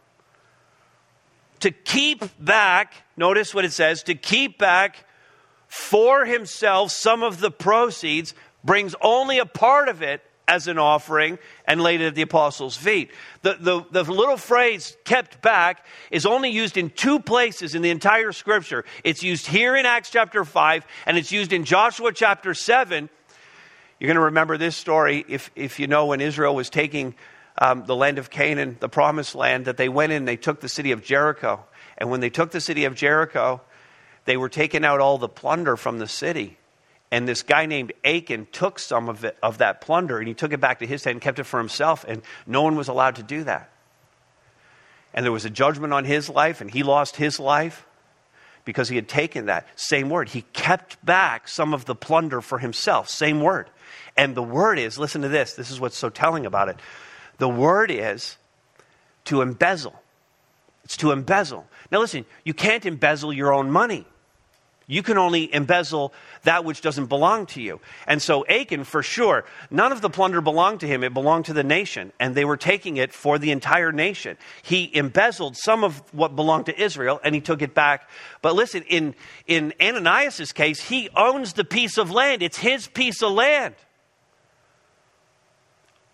to 1.58 1.72
keep 1.72 2.22
back, 2.38 2.94
notice 3.16 3.52
what 3.52 3.64
it 3.64 3.72
says, 3.72 4.04
to 4.04 4.14
keep 4.14 4.58
back 4.58 5.04
for 5.66 6.24
himself 6.24 6.92
some 6.92 7.24
of 7.24 7.40
the 7.40 7.50
proceeds, 7.50 8.32
brings 8.62 8.94
only 9.00 9.40
a 9.40 9.46
part 9.46 9.88
of 9.88 10.00
it 10.00 10.22
as 10.48 10.66
an 10.66 10.78
offering 10.78 11.38
and 11.66 11.80
laid 11.80 12.00
it 12.00 12.06
at 12.06 12.14
the 12.14 12.22
apostles' 12.22 12.76
feet. 12.76 13.10
The, 13.42 13.56
the, 13.60 14.02
the, 14.02 14.10
little 14.10 14.38
phrase 14.38 14.96
kept 15.04 15.40
back 15.42 15.86
is 16.10 16.26
only 16.26 16.50
used 16.50 16.76
in 16.76 16.90
two 16.90 17.20
places 17.20 17.74
in 17.74 17.82
the 17.82 17.90
entire 17.90 18.32
scripture. 18.32 18.84
It's 19.04 19.22
used 19.22 19.46
here 19.46 19.76
in 19.76 19.86
Acts 19.86 20.10
chapter 20.10 20.44
5, 20.44 20.86
and 21.06 21.18
it's 21.18 21.30
used 21.30 21.52
in 21.52 21.64
Joshua 21.64 22.12
chapter 22.12 22.54
7. 22.54 23.10
You're 24.00 24.08
going 24.08 24.16
to 24.16 24.22
remember 24.22 24.56
this 24.56 24.74
story 24.74 25.24
if, 25.28 25.50
if 25.54 25.78
you 25.78 25.86
know 25.86 26.06
when 26.06 26.20
Israel 26.20 26.54
was 26.54 26.70
taking 26.70 27.14
um, 27.58 27.84
the 27.84 27.96
land 27.96 28.18
of 28.18 28.30
Canaan, 28.30 28.76
the 28.80 28.88
promised 28.88 29.34
land, 29.34 29.66
that 29.66 29.76
they 29.76 29.88
went 29.88 30.12
in 30.12 30.18
and 30.18 30.28
they 30.28 30.36
took 30.36 30.60
the 30.60 30.68
city 30.68 30.92
of 30.92 31.02
Jericho. 31.02 31.64
And 31.98 32.10
when 32.10 32.20
they 32.20 32.30
took 32.30 32.52
the 32.52 32.60
city 32.60 32.84
of 32.84 32.94
Jericho, 32.94 33.60
they 34.24 34.36
were 34.36 34.48
taking 34.48 34.84
out 34.84 35.00
all 35.00 35.18
the 35.18 35.28
plunder 35.28 35.76
from 35.76 35.98
the 35.98 36.06
city. 36.06 36.57
And 37.10 37.26
this 37.26 37.42
guy 37.42 37.66
named 37.66 37.92
Achan 38.04 38.48
took 38.52 38.78
some 38.78 39.08
of, 39.08 39.24
it, 39.24 39.38
of 39.42 39.58
that 39.58 39.80
plunder 39.80 40.18
and 40.18 40.28
he 40.28 40.34
took 40.34 40.52
it 40.52 40.60
back 40.60 40.80
to 40.80 40.86
his 40.86 41.02
tent 41.02 41.14
and 41.14 41.22
kept 41.22 41.38
it 41.38 41.44
for 41.44 41.58
himself, 41.58 42.04
and 42.06 42.22
no 42.46 42.62
one 42.62 42.76
was 42.76 42.88
allowed 42.88 43.16
to 43.16 43.22
do 43.22 43.44
that. 43.44 43.70
And 45.14 45.24
there 45.24 45.32
was 45.32 45.44
a 45.44 45.50
judgment 45.50 45.92
on 45.92 46.04
his 46.04 46.28
life, 46.28 46.60
and 46.60 46.70
he 46.70 46.82
lost 46.82 47.16
his 47.16 47.40
life 47.40 47.86
because 48.64 48.90
he 48.90 48.96
had 48.96 49.08
taken 49.08 49.46
that. 49.46 49.66
Same 49.76 50.10
word. 50.10 50.28
He 50.28 50.42
kept 50.52 51.02
back 51.04 51.48
some 51.48 51.72
of 51.72 51.86
the 51.86 51.94
plunder 51.94 52.42
for 52.42 52.58
himself. 52.58 53.08
Same 53.08 53.40
word. 53.40 53.70
And 54.16 54.34
the 54.34 54.42
word 54.42 54.78
is 54.78 54.98
listen 54.98 55.22
to 55.22 55.28
this. 55.28 55.54
This 55.54 55.70
is 55.70 55.80
what's 55.80 55.96
so 55.96 56.10
telling 56.10 56.44
about 56.44 56.68
it. 56.68 56.76
The 57.38 57.48
word 57.48 57.90
is 57.90 58.36
to 59.24 59.40
embezzle. 59.40 59.94
It's 60.84 60.98
to 60.98 61.12
embezzle. 61.12 61.66
Now, 61.90 62.00
listen, 62.00 62.26
you 62.44 62.52
can't 62.52 62.84
embezzle 62.84 63.32
your 63.32 63.54
own 63.54 63.70
money. 63.70 64.06
You 64.90 65.02
can 65.02 65.18
only 65.18 65.54
embezzle 65.54 66.14
that 66.44 66.64
which 66.64 66.80
doesn't 66.80 67.06
belong 67.06 67.44
to 67.48 67.60
you. 67.60 67.78
And 68.06 68.22
so 68.22 68.46
Achan, 68.46 68.84
for 68.84 69.02
sure, 69.02 69.44
none 69.70 69.92
of 69.92 70.00
the 70.00 70.08
plunder 70.08 70.40
belonged 70.40 70.80
to 70.80 70.86
him. 70.86 71.04
It 71.04 71.12
belonged 71.12 71.44
to 71.44 71.52
the 71.52 71.62
nation, 71.62 72.10
and 72.18 72.34
they 72.34 72.46
were 72.46 72.56
taking 72.56 72.96
it 72.96 73.12
for 73.12 73.38
the 73.38 73.50
entire 73.50 73.92
nation. 73.92 74.38
He 74.62 74.90
embezzled 74.96 75.58
some 75.58 75.84
of 75.84 76.02
what 76.14 76.34
belonged 76.34 76.66
to 76.66 76.82
Israel, 76.82 77.20
and 77.22 77.34
he 77.34 77.42
took 77.42 77.60
it 77.60 77.74
back. 77.74 78.08
But 78.40 78.54
listen, 78.54 78.82
in, 78.84 79.14
in 79.46 79.74
Ananias' 79.78 80.52
case, 80.52 80.80
he 80.80 81.10
owns 81.14 81.52
the 81.52 81.64
piece 81.64 81.98
of 81.98 82.10
land. 82.10 82.42
It's 82.42 82.58
his 82.58 82.88
piece 82.88 83.22
of 83.22 83.32
land. 83.32 83.74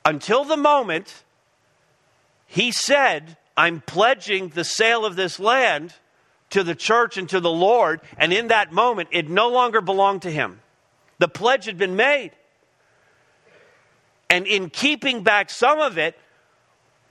Until 0.04 0.44
the 0.44 0.56
moment 0.56 1.22
he 2.46 2.72
said, 2.72 3.36
I'm 3.56 3.80
pledging 3.80 4.48
the 4.48 4.64
sale 4.64 5.04
of 5.04 5.16
this 5.16 5.38
land 5.38 5.94
to 6.54 6.62
the 6.62 6.76
church 6.76 7.16
and 7.16 7.28
to 7.30 7.40
the 7.40 7.50
Lord, 7.50 8.00
and 8.16 8.32
in 8.32 8.46
that 8.48 8.72
moment, 8.72 9.08
it 9.10 9.28
no 9.28 9.48
longer 9.48 9.80
belonged 9.80 10.22
to 10.22 10.30
him. 10.30 10.60
The 11.18 11.26
pledge 11.26 11.64
had 11.64 11.78
been 11.78 11.96
made. 11.96 12.30
And 14.30 14.46
in 14.46 14.70
keeping 14.70 15.24
back 15.24 15.50
some 15.50 15.80
of 15.80 15.98
it, 15.98 16.16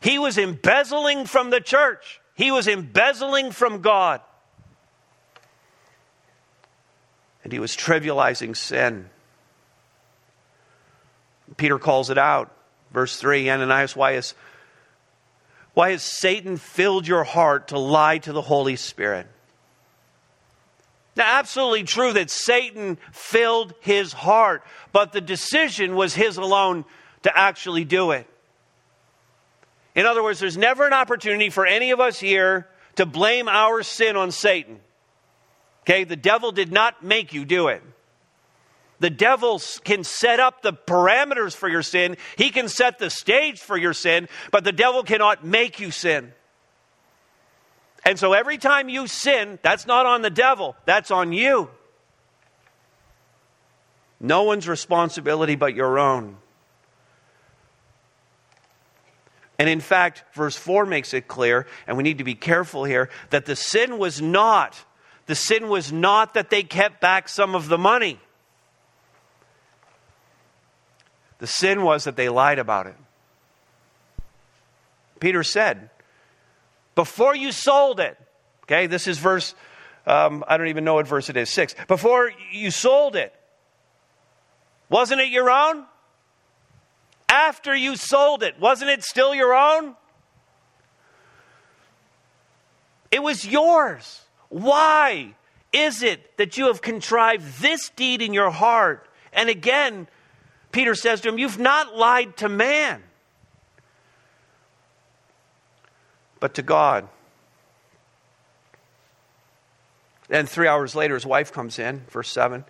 he 0.02 0.18
was 0.18 0.38
embezzling 0.38 1.26
from 1.26 1.50
the 1.50 1.60
church, 1.60 2.22
he 2.36 2.52
was 2.52 2.70
embezzling 2.70 3.52
from 3.52 3.82
God. 3.82 4.22
And 7.44 7.52
he 7.52 7.60
was 7.60 7.76
trivializing 7.76 8.56
sin. 8.56 9.10
Peter 11.58 11.78
calls 11.78 12.10
it 12.10 12.18
out. 12.18 12.56
Verse 12.94 13.18
3 13.18 13.50
Ananias, 13.50 13.94
why 13.94 14.14
is 14.14 14.36
why 15.74 15.92
has 15.92 16.02
Satan 16.02 16.56
filled 16.56 17.06
your 17.06 17.26
heart 17.26 17.68
to 17.70 17.78
lie 17.80 18.20
to 18.20 18.32
the 18.32 18.42
Holy 18.42 18.78
Spirit? 18.78 19.28
Now, 21.15 21.39
absolutely 21.39 21.84
true 21.84 22.13
that 22.13 22.29
Satan 22.29 22.98
filled 23.12 23.74
his 23.82 24.13
heart, 24.13 24.63
but 24.91 25.12
the 25.12 25.22
decision 25.22 25.96
was 25.96 26.15
his 26.15 26.38
alone 26.38 26.86
to 27.22 27.38
actually 27.38 27.86
do 27.86 28.12
it. 28.12 28.27
In 29.96 30.05
other 30.05 30.24
words, 30.24 30.39
there's 30.39 30.58
never 30.58 30.88
an 30.88 30.93
opportunity 30.93 31.50
for 31.50 31.65
any 31.65 31.91
of 31.91 32.00
us 32.00 32.20
here 32.20 32.67
to 32.96 33.05
blame 33.05 33.48
our 33.48 33.84
sin 33.84 34.15
on 34.15 34.32
Satan. 34.32 34.79
Okay, 35.82 36.03
the 36.03 36.15
devil 36.15 36.51
did 36.51 36.72
not 36.72 37.03
make 37.03 37.34
you 37.34 37.46
do 37.46 37.67
it. 37.67 37.84
The 39.00 39.10
devil 39.10 39.62
can 39.84 40.03
set 40.03 40.39
up 40.39 40.62
the 40.62 40.74
parameters 40.74 41.55
for 41.55 41.67
your 41.67 41.82
sin, 41.84 42.17
he 42.38 42.50
can 42.50 42.70
set 42.70 43.00
the 43.00 43.10
stage 43.10 43.60
for 43.60 43.77
your 43.77 43.93
sin, 43.93 44.29
but 44.50 44.63
the 44.63 44.72
devil 44.72 45.03
cannot 45.03 45.46
make 45.46 45.79
you 45.79 45.91
sin. 45.91 46.32
And 48.05 48.19
so 48.19 48.33
every 48.33 48.57
time 48.57 48.89
you 48.89 49.07
sin, 49.07 49.60
that's 49.62 49.86
not 49.86 50.05
on 50.05 50.22
the 50.22 50.29
devil, 50.29 50.75
that's 50.86 51.12
on 51.12 51.31
you. 51.31 51.69
No 54.19 54.43
one's 54.43 54.67
responsibility 54.67 55.55
but 55.55 55.75
your 55.75 56.00
own. 56.00 56.38
And 59.60 59.69
in 59.69 59.79
fact, 59.79 60.24
verse 60.33 60.55
4 60.55 60.86
makes 60.86 61.13
it 61.13 61.27
clear, 61.27 61.67
and 61.88 61.95
we 61.95 62.03
need 62.03 62.17
to 62.17 62.24
be 62.24 62.36
careful 62.36 62.83
here, 62.83 63.10
that 63.29 63.45
the 63.45 63.55
sin 63.55 63.98
was 63.98 64.22
not, 64.22 64.83
the 65.25 65.36
sin 65.36 65.69
was 65.69 65.91
not 65.91 66.33
that 66.33 66.50
they 66.50 66.63
kept 66.63 67.00
back 67.00 67.29
some 67.29 67.55
of 67.55 67.69
the 67.69 67.77
money. 67.77 68.19
The 71.38 71.48
sin 71.48 71.83
was 71.83 72.05
that 72.05 72.15
they 72.15 72.29
lied 72.29 72.60
about 72.60 72.88
it. 72.88 72.95
Peter 75.19 75.43
said, 75.43 75.89
before 76.96 77.36
you 77.36 77.52
sold 77.52 78.00
it, 78.00 78.18
okay, 78.64 78.88
this 78.88 79.08
is 79.08 79.18
verse, 79.18 79.56
um, 80.06 80.44
I 80.48 80.58
don't 80.58 80.68
even 80.68 80.84
know 80.84 80.96
what 80.96 81.08
verse 81.08 81.30
it 81.30 81.38
is, 81.38 81.50
six. 81.50 81.76
Before 81.88 82.32
you 82.52 82.72
sold 82.72 83.16
it, 83.16 83.34
wasn't 84.90 85.22
it 85.22 85.30
your 85.30 85.50
own? 85.50 85.86
After 87.30 87.76
you 87.76 87.96
sold 87.96 88.44
it, 88.44 88.60
wasn't 88.60 88.92
it 88.92 89.04
still 89.04 89.34
your 89.34 89.56
own? 89.56 89.96
It 93.10 93.22
was 93.22 93.46
yours. 93.46 94.22
Why 94.50 95.36
is 95.72 96.04
it 96.04 96.38
that 96.38 96.58
you 96.58 96.68
have 96.68 96.82
contrived 96.82 97.62
this 97.62 97.90
deed 97.90 98.22
in 98.22 98.34
your 98.34 98.52
heart? 98.52 99.08
And 99.32 99.50
again, 99.50 100.08
Peter 100.72 100.96
says 100.96 101.22
to 101.22 101.30
him, 101.30 101.38
You've 101.38 101.60
not 101.60 101.96
lied 101.96 102.38
to 102.38 102.50
man, 102.50 103.02
but 106.44 106.56
to 106.56 106.62
God. 106.62 107.08
Then 110.28 110.46
three 110.46 110.68
hours 110.68 110.94
later, 110.94 111.14
his 111.14 111.26
wife 111.26 111.54
comes 111.54 111.80
in, 111.80 112.02
verse 112.10 112.30
7. 112.30 112.66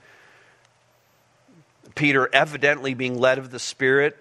Peter, 1.95 2.29
evidently 2.31 2.93
being 2.93 3.17
led 3.17 3.39
of 3.39 3.49
the 3.49 3.57
Spirit, 3.57 4.15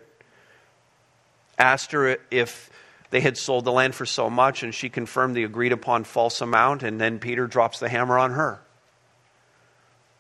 asked 1.59 1.93
her 1.93 2.17
if 2.31 2.71
they 3.11 3.21
had 3.21 3.37
sold 3.37 3.67
the 3.67 3.73
land 3.73 3.95
for 3.95 4.07
so 4.07 4.31
much, 4.31 4.63
and 4.63 4.75
she 4.75 4.89
confirmed 4.89 5.37
the 5.37 5.45
agreed 5.45 5.73
upon 5.73 6.05
false 6.05 6.41
amount, 6.41 6.83
and 6.83 6.99
then 6.99 7.19
Peter 7.19 7.47
drops 7.47 7.79
the 7.79 7.91
hammer 7.91 8.19
on 8.19 8.31
her. 8.31 8.59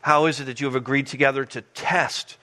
How 0.02 0.26
is 0.26 0.40
it 0.40 0.44
that 0.44 0.60
you 0.60 0.66
have 0.66 0.76
agreed 0.76 1.06
together 1.06 1.46
to 1.46 1.62
test 1.62 2.36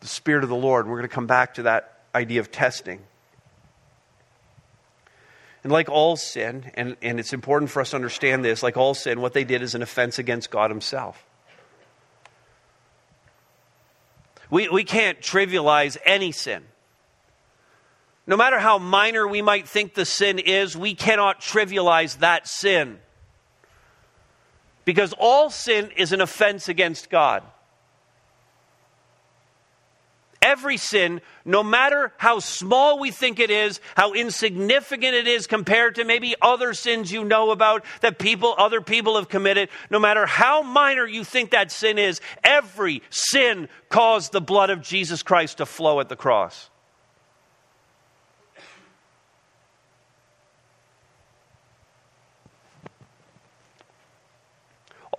the 0.00 0.08
Spirit 0.08 0.42
of 0.42 0.50
the 0.50 0.56
Lord? 0.56 0.88
We're 0.88 0.96
going 0.96 1.08
to 1.08 1.14
come 1.14 1.28
back 1.28 1.54
to 1.54 1.62
that 1.62 2.00
idea 2.16 2.40
of 2.40 2.50
testing. 2.50 3.04
And 5.62 5.72
like 5.72 5.88
all 5.88 6.16
sin, 6.16 6.70
and, 6.74 6.96
and 7.02 7.20
it's 7.20 7.32
important 7.32 7.70
for 7.70 7.80
us 7.80 7.90
to 7.90 7.96
understand 7.96 8.44
this, 8.44 8.62
like 8.62 8.76
all 8.76 8.94
sin, 8.94 9.20
what 9.20 9.32
they 9.32 9.44
did 9.44 9.62
is 9.62 9.74
an 9.74 9.82
offense 9.82 10.18
against 10.18 10.50
God 10.50 10.70
Himself. 10.70 11.24
We, 14.50 14.68
we 14.68 14.84
can't 14.84 15.20
trivialize 15.20 15.96
any 16.04 16.32
sin. 16.32 16.64
No 18.26 18.36
matter 18.36 18.58
how 18.58 18.78
minor 18.78 19.26
we 19.26 19.40
might 19.40 19.68
think 19.68 19.94
the 19.94 20.04
sin 20.04 20.38
is, 20.38 20.76
we 20.76 20.94
cannot 20.94 21.40
trivialize 21.40 22.18
that 22.18 22.46
sin. 22.46 22.98
Because 24.84 25.14
all 25.18 25.48
sin 25.48 25.90
is 25.96 26.12
an 26.12 26.20
offense 26.20 26.68
against 26.68 27.08
God. 27.08 27.42
Every 30.42 30.76
sin, 30.76 31.20
no 31.44 31.62
matter 31.62 32.12
how 32.18 32.40
small 32.40 32.98
we 32.98 33.12
think 33.12 33.38
it 33.38 33.50
is, 33.50 33.80
how 33.96 34.12
insignificant 34.12 35.14
it 35.14 35.28
is 35.28 35.46
compared 35.46 35.94
to 35.94 36.04
maybe 36.04 36.34
other 36.42 36.74
sins 36.74 37.12
you 37.12 37.24
know 37.24 37.52
about 37.52 37.84
that 38.00 38.18
people, 38.18 38.54
other 38.58 38.80
people 38.80 39.16
have 39.16 39.28
committed, 39.28 39.68
no 39.88 40.00
matter 40.00 40.26
how 40.26 40.62
minor 40.62 41.06
you 41.06 41.22
think 41.22 41.52
that 41.52 41.70
sin 41.70 41.96
is, 41.96 42.20
every 42.42 43.02
sin 43.08 43.68
caused 43.88 44.32
the 44.32 44.40
blood 44.40 44.70
of 44.70 44.82
Jesus 44.82 45.22
Christ 45.22 45.58
to 45.58 45.66
flow 45.66 46.00
at 46.00 46.08
the 46.08 46.16
cross. 46.16 46.68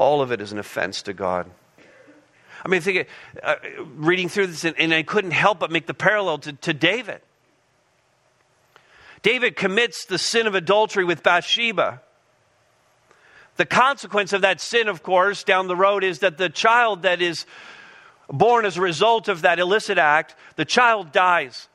all 0.03 0.21
of 0.21 0.31
it 0.31 0.41
is 0.41 0.51
an 0.51 0.59
offense 0.59 1.01
to 1.03 1.13
God. 1.13 1.49
I 2.63 2.70
mean, 2.70 2.82
think, 2.82 3.08
uh, 3.41 3.55
reading 3.96 4.29
through 4.29 4.48
this, 4.48 4.63
and, 4.63 4.79
and, 4.79 4.93
I 4.93 5.03
couldn't 5.03 5.32
help 5.32 5.60
but 5.60 5.70
make 5.70 5.86
the 5.86 5.93
parallel 5.93 6.38
to, 6.39 6.53
to 6.53 6.74
David. 6.74 7.22
David 9.22 9.55
commits 9.55 10.05
the 10.05 10.17
sin 10.17 10.48
of 10.48 10.55
adultery 10.55 11.03
with 11.03 11.24
Bathsheba. 11.24 12.01
The 13.58 13.65
consequence 13.65 14.34
of 14.34 14.41
that 14.41 14.62
sin, 14.62 14.88
of 14.88 15.03
course, 15.03 15.43
down 15.43 15.67
the 15.67 15.75
road 15.75 16.03
is 16.03 16.20
that 16.20 16.38
the 16.38 16.50
child 16.50 17.03
that 17.03 17.22
is 17.22 17.46
born 18.32 18.65
as 18.65 18.77
a 18.77 18.82
result 18.82 19.27
of 19.27 19.41
that 19.41 19.60
illicit 19.60 19.98
act, 19.98 20.36
the 20.55 20.65
child 20.65 21.12
dies. 21.12 21.67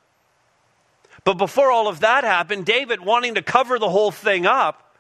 But 1.25 1.35
before 1.35 1.71
all 1.71 1.89
of 1.89 2.01
that 2.01 2.25
happened, 2.25 2.65
David, 2.65 3.01
wanting 3.01 3.35
to 3.35 3.43
cover 3.43 3.79
the 3.79 3.89
whole 3.89 4.11
thing 4.11 4.47
up, 4.47 4.95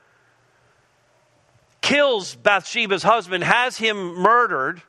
kills 1.80 2.35
Bathsheba's 2.35 3.02
husband, 3.02 3.45
has 3.45 3.78
him 3.78 4.14
murdered. 4.14 4.83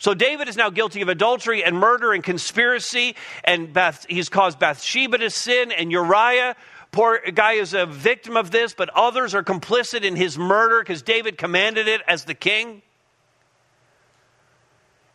So 0.00 0.14
David 0.14 0.48
is 0.48 0.56
now 0.56 0.70
guilty 0.70 1.02
of 1.02 1.10
adultery 1.10 1.62
and 1.62 1.76
murder 1.76 2.12
and 2.12 2.24
conspiracy, 2.24 3.14
and 3.44 3.70
Bath, 3.70 4.06
he's 4.08 4.30
caused 4.30 4.58
Bathsheba 4.58 5.18
to 5.18 5.28
sin, 5.28 5.70
and 5.72 5.92
Uriah, 5.92 6.56
poor 6.90 7.20
guy, 7.34 7.52
is 7.52 7.74
a 7.74 7.84
victim 7.84 8.34
of 8.34 8.50
this, 8.50 8.72
but 8.72 8.88
others 8.88 9.34
are 9.34 9.44
complicit 9.44 10.02
in 10.02 10.16
his 10.16 10.38
murder 10.38 10.80
because 10.80 11.02
David 11.02 11.36
commanded 11.36 11.86
it 11.86 12.00
as 12.08 12.24
the 12.24 12.32
king. 12.32 12.80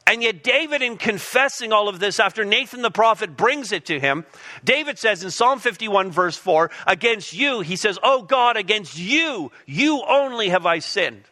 And 0.06 0.21
yet, 0.21 0.43
David, 0.43 0.84
in 0.84 0.98
confessing 0.98 1.74
all 1.74 1.89
of 1.89 1.98
this 2.00 2.19
after 2.19 2.45
Nathan 2.45 2.84
the 2.84 2.91
prophet 2.91 3.36
brings 3.36 3.71
it 3.71 3.88
to 3.88 4.00
him, 4.00 4.24
David 4.63 5.00
says 5.00 5.24
in 5.24 5.32
Psalm 5.32 5.58
51, 5.58 6.12
verse 6.12 6.38
4, 6.38 6.69
Against 6.86 7.34
you, 7.34 7.62
he 7.62 7.76
says, 7.76 7.98
Oh 8.04 8.21
God, 8.21 8.56
against 8.56 9.00
you, 9.00 9.52
you 9.65 10.04
only 10.08 10.50
have 10.50 10.67
I 10.67 10.78
sinned. 10.78 11.24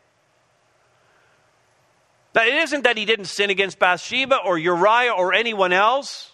Now, 2.36 2.44
it 2.44 2.54
isn't 2.54 2.84
that 2.84 2.98
he 2.98 3.06
didn't 3.06 3.26
sin 3.26 3.50
against 3.50 3.80
Bathsheba 3.80 4.38
or 4.44 4.58
Uriah 4.58 5.14
or 5.14 5.34
anyone 5.34 5.74
else. 5.74 6.32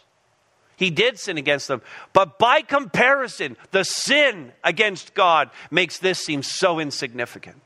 He 0.77 0.89
did 0.89 1.19
sin 1.19 1.37
against 1.37 1.67
them. 1.67 1.81
But 2.13 2.39
by 2.39 2.61
comparison, 2.61 3.57
the 3.71 3.83
sin 3.83 4.53
against 4.63 5.13
God 5.13 5.49
makes 5.69 5.99
this 5.99 6.19
seem 6.19 6.41
so 6.41 6.79
insignificant. 6.79 7.61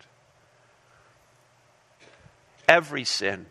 Every 2.68 3.04
sin 3.04 3.46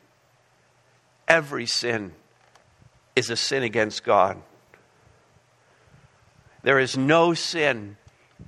Every 1.32 1.64
sin 1.64 2.12
is 3.16 3.30
a 3.30 3.36
sin 3.36 3.62
against 3.62 4.04
God. 4.04 4.36
There 6.62 6.78
is 6.78 6.94
no 6.94 7.32
sin 7.32 7.96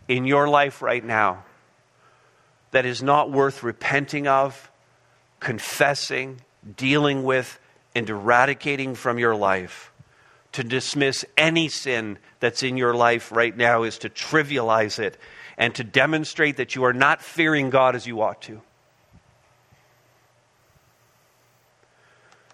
in 0.07 0.27
your 0.27 0.49
life 0.49 0.83
right 0.83 1.03
now 1.03 1.45
that 2.73 2.85
is 2.85 3.03
not 3.03 3.31
worth 3.31 3.63
repenting 3.63 4.27
of, 4.27 4.71
confessing, 5.45 6.41
dealing 6.77 7.23
with, 7.23 7.61
and 7.95 8.11
eradicating 8.11 8.97
from 8.97 9.19
your 9.21 9.37
life. 9.37 9.93
To 10.53 10.65
dismiss 10.65 11.25
any 11.37 11.69
sin 11.69 12.19
that's 12.41 12.63
in 12.63 12.77
your 12.77 12.95
life 12.95 13.31
right 13.31 13.57
now 13.57 13.83
is 13.83 13.99
to 13.99 14.09
trivialize 14.09 14.99
it 14.99 15.17
and 15.57 15.75
to 15.77 15.85
demonstrate 15.85 16.57
that 16.57 16.75
you 16.75 16.85
are 16.85 16.93
not 16.93 17.23
fearing 17.23 17.71
God 17.71 17.95
as 17.95 18.07
you 18.07 18.23
ought 18.23 18.43
to. 18.43 18.61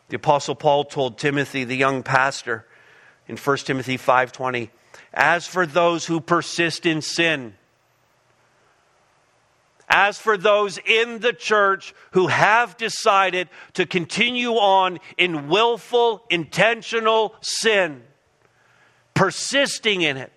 The 0.08 0.16
apostle 0.16 0.56
Paul 0.56 0.84
told 0.84 1.18
Timothy, 1.18 1.64
the 1.64 1.76
young 1.76 2.02
pastor, 2.02 2.66
in 3.28 3.36
1 3.36 3.66
Timothy 3.66 3.96
5:20, 3.96 4.70
"As 5.14 5.46
for 5.46 5.64
those 5.64 6.06
who 6.06 6.20
persist 6.20 6.84
in 6.84 7.00
sin, 7.00 7.56
as 9.90 10.18
for 10.18 10.36
those 10.36 10.78
in 10.78 11.18
the 11.18 11.32
church 11.32 11.92
who 12.12 12.28
have 12.28 12.76
decided 12.76 13.48
to 13.74 13.84
continue 13.84 14.52
on 14.52 15.00
in 15.18 15.48
willful, 15.48 16.24
intentional 16.30 17.34
sin, 17.40 18.02
persisting 19.14 20.02
in 20.02 20.16
it, 20.16 20.32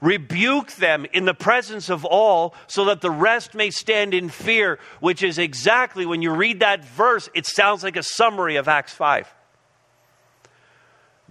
rebuke 0.00 0.72
them 0.72 1.04
in 1.12 1.26
the 1.26 1.34
presence 1.34 1.90
of 1.90 2.06
all 2.06 2.54
so 2.66 2.86
that 2.86 3.02
the 3.02 3.10
rest 3.10 3.54
may 3.54 3.70
stand 3.70 4.14
in 4.14 4.30
fear, 4.30 4.78
which 5.00 5.22
is 5.22 5.38
exactly 5.38 6.06
when 6.06 6.22
you 6.22 6.32
read 6.32 6.60
that 6.60 6.82
verse, 6.82 7.28
it 7.34 7.44
sounds 7.44 7.84
like 7.84 7.96
a 7.96 8.02
summary 8.02 8.56
of 8.56 8.66
Acts 8.66 8.94
5. 8.94 9.32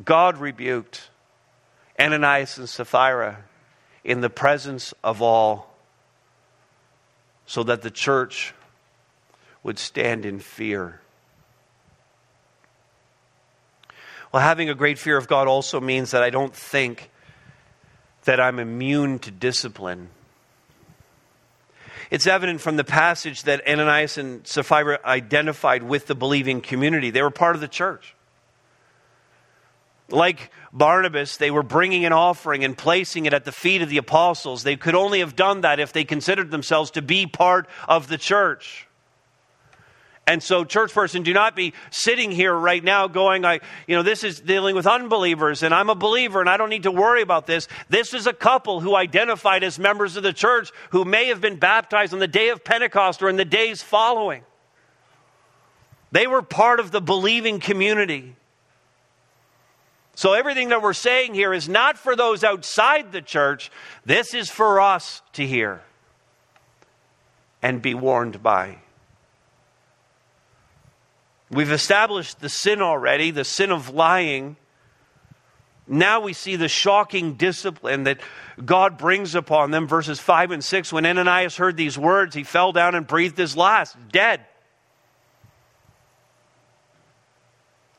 God 0.06 0.38
rebuked 0.38 1.10
Ananias 2.00 2.60
and 2.60 2.70
Sapphira 2.70 3.44
in 4.04 4.22
the 4.22 4.30
presence 4.30 4.94
of 5.04 5.24
all 5.24 5.69
so 7.50 7.64
that 7.64 7.82
the 7.82 7.90
church 7.90 8.54
would 9.64 9.80
stand 9.80 10.24
in 10.24 10.40
fear. 10.40 11.02
Well, 14.32 14.44
having 14.44 14.70
a 14.70 14.76
great 14.76 15.00
fear 15.00 15.18
of 15.18 15.28
God 15.28 15.48
also 15.48 15.82
means 15.82 16.12
that 16.12 16.22
I 16.22 16.30
don't 16.30 16.56
think 16.56 17.10
that 18.26 18.40
I'm 18.40 18.60
immune 18.60 19.18
to 19.20 19.32
discipline. 19.32 20.10
It's 22.12 22.28
evident 22.28 22.62
from 22.62 22.78
the 22.78 22.84
passage 22.84 23.42
that 23.44 23.68
Ananias 23.68 24.20
and 24.20 24.46
Sapphira 24.46 25.00
identified 25.04 25.82
with 25.82 26.06
the 26.06 26.14
believing 26.14 26.62
community. 26.62 27.10
They 27.10 27.24
were 27.24 27.32
part 27.32 27.56
of 27.56 27.62
the 27.62 27.68
church. 27.68 28.14
Like 30.12 30.52
Barnabas, 30.74 31.38
they 31.38 31.52
were 31.52 31.64
bringing 31.64 32.06
an 32.06 32.14
offering 32.14 32.64
and 32.64 32.78
placing 32.78 33.26
it 33.26 33.34
at 33.34 33.46
the 33.46 33.52
feet 33.52 33.82
of 33.82 33.90
the 33.90 33.98
apostles. 33.98 34.64
They 34.64 34.76
could 34.76 34.96
only 34.96 35.20
have 35.20 35.36
done 35.36 35.62
that 35.62 35.80
if 35.80 35.94
they 35.94 36.04
considered 36.04 36.52
themselves 36.52 36.92
to 36.92 37.02
be 37.02 37.26
part 37.28 37.68
of 37.88 38.08
the 38.08 38.18
church. 38.18 38.88
And 40.30 40.44
so, 40.44 40.64
church 40.64 40.94
person, 40.94 41.24
do 41.24 41.34
not 41.34 41.56
be 41.56 41.74
sitting 41.90 42.30
here 42.30 42.54
right 42.54 42.84
now 42.84 43.08
going, 43.08 43.46
I, 43.46 43.62
you 43.88 43.96
know, 43.96 44.04
this 44.04 44.24
is 44.24 44.40
dealing 44.40 44.76
with 44.76 44.86
unbelievers 44.86 45.64
and 45.64 45.74
I'm 45.74 45.90
a 45.90 45.96
believer 45.96 46.40
and 46.40 46.48
I 46.48 46.56
don't 46.56 46.70
need 46.70 46.84
to 46.84 46.92
worry 46.92 47.24
about 47.24 47.48
this. 47.48 47.68
This 47.90 48.14
is 48.14 48.28
a 48.28 48.34
couple 48.34 48.80
who 48.80 48.96
identified 48.96 49.64
as 49.64 49.80
members 49.80 50.18
of 50.18 50.24
the 50.24 50.32
church 50.32 50.72
who 50.92 51.04
may 51.04 51.30
have 51.30 51.42
been 51.42 51.58
baptized 51.58 52.14
on 52.14 52.20
the 52.20 52.28
day 52.28 52.50
of 52.50 52.64
Pentecost 52.64 53.24
or 53.24 53.30
in 53.30 53.38
the 53.38 53.46
days 53.46 53.82
following. 53.82 54.44
They 56.12 56.28
were 56.28 56.44
part 56.44 56.80
of 56.80 56.92
the 56.92 57.02
believing 57.02 57.60
community. 57.60 58.36
So, 60.20 60.34
everything 60.34 60.68
that 60.68 60.82
we're 60.82 60.92
saying 60.92 61.34
here 61.34 61.54
is 61.54 61.70
not 61.70 61.98
for 61.98 62.14
those 62.14 62.44
outside 62.44 63.14
the 63.14 63.22
church, 63.22 63.72
this 64.06 64.34
is 64.34 64.50
for 64.50 64.82
us 64.82 65.22
to 65.32 65.48
hear 65.48 65.82
and 67.62 67.82
be 67.82 67.94
warned 67.94 68.44
by. 68.44 68.80
We've 71.50 71.72
established 71.72 72.42
the 72.42 72.50
sin 72.50 72.82
already, 72.82 73.32
the 73.32 73.46
sin 73.46 73.72
of 73.72 73.92
lying. 73.92 74.58
Now 75.88 76.20
we 76.20 76.34
see 76.34 76.58
the 76.58 76.68
shocking 76.68 77.36
discipline 77.36 78.04
that 78.04 78.20
God 78.66 78.98
brings 78.98 79.36
upon 79.36 79.72
them. 79.72 79.88
Verses 79.88 80.20
5 80.20 80.52
and 80.52 80.62
6 80.62 80.92
When 80.92 81.06
Ananias 81.06 81.56
heard 81.56 81.78
these 81.78 81.98
words, 81.98 82.36
he 82.36 82.44
fell 82.44 82.74
down 82.74 82.94
and 82.94 83.08
breathed 83.08 83.38
his 83.38 83.56
last, 83.56 83.96
dead. 84.12 84.42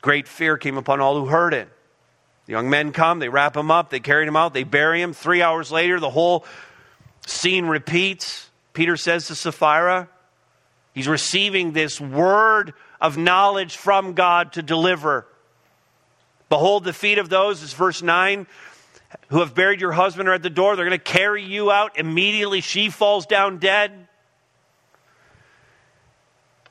Great 0.03 0.29
fear 0.29 0.59
came 0.59 0.77
upon 0.77 1.01
all 1.01 1.19
who 1.19 1.25
heard 1.25 1.55
it. 1.55 1.71
The 2.51 2.57
young 2.57 2.69
men 2.69 2.91
come, 2.91 3.21
they 3.21 3.29
wrap 3.29 3.57
him 3.57 3.71
up, 3.71 3.91
they 3.91 4.01
carry 4.01 4.27
him 4.27 4.35
out, 4.35 4.53
they 4.53 4.65
bury 4.65 5.01
him. 5.01 5.13
Three 5.13 5.41
hours 5.41 5.71
later, 5.71 6.01
the 6.01 6.11
whole 6.11 6.45
scene 7.25 7.67
repeats. 7.67 8.51
Peter 8.73 8.97
says 8.97 9.29
to 9.29 9.37
Sapphira, 9.37 10.09
he's 10.93 11.07
receiving 11.07 11.71
this 11.71 12.01
word 12.01 12.75
of 13.01 13.17
knowledge 13.17 13.77
from 13.77 14.15
God 14.15 14.55
to 14.55 14.63
deliver. 14.63 15.29
Behold, 16.49 16.83
the 16.83 16.93
feet 16.93 17.19
of 17.19 17.29
those, 17.29 17.63
is 17.63 17.73
verse 17.73 18.03
9, 18.03 18.49
who 19.29 19.39
have 19.39 19.55
buried 19.55 19.81
your 19.81 19.93
husband 19.93 20.29
are 20.29 20.35
at 20.35 20.43
the 20.43 20.51
door. 20.51 20.75
They're 20.75 20.85
going 20.85 20.99
to 20.99 21.05
carry 21.05 21.45
you 21.45 21.71
out. 21.71 22.01
Immediately 22.01 22.63
she 22.63 22.89
falls 22.89 23.27
down 23.27 23.59
dead. 23.59 24.09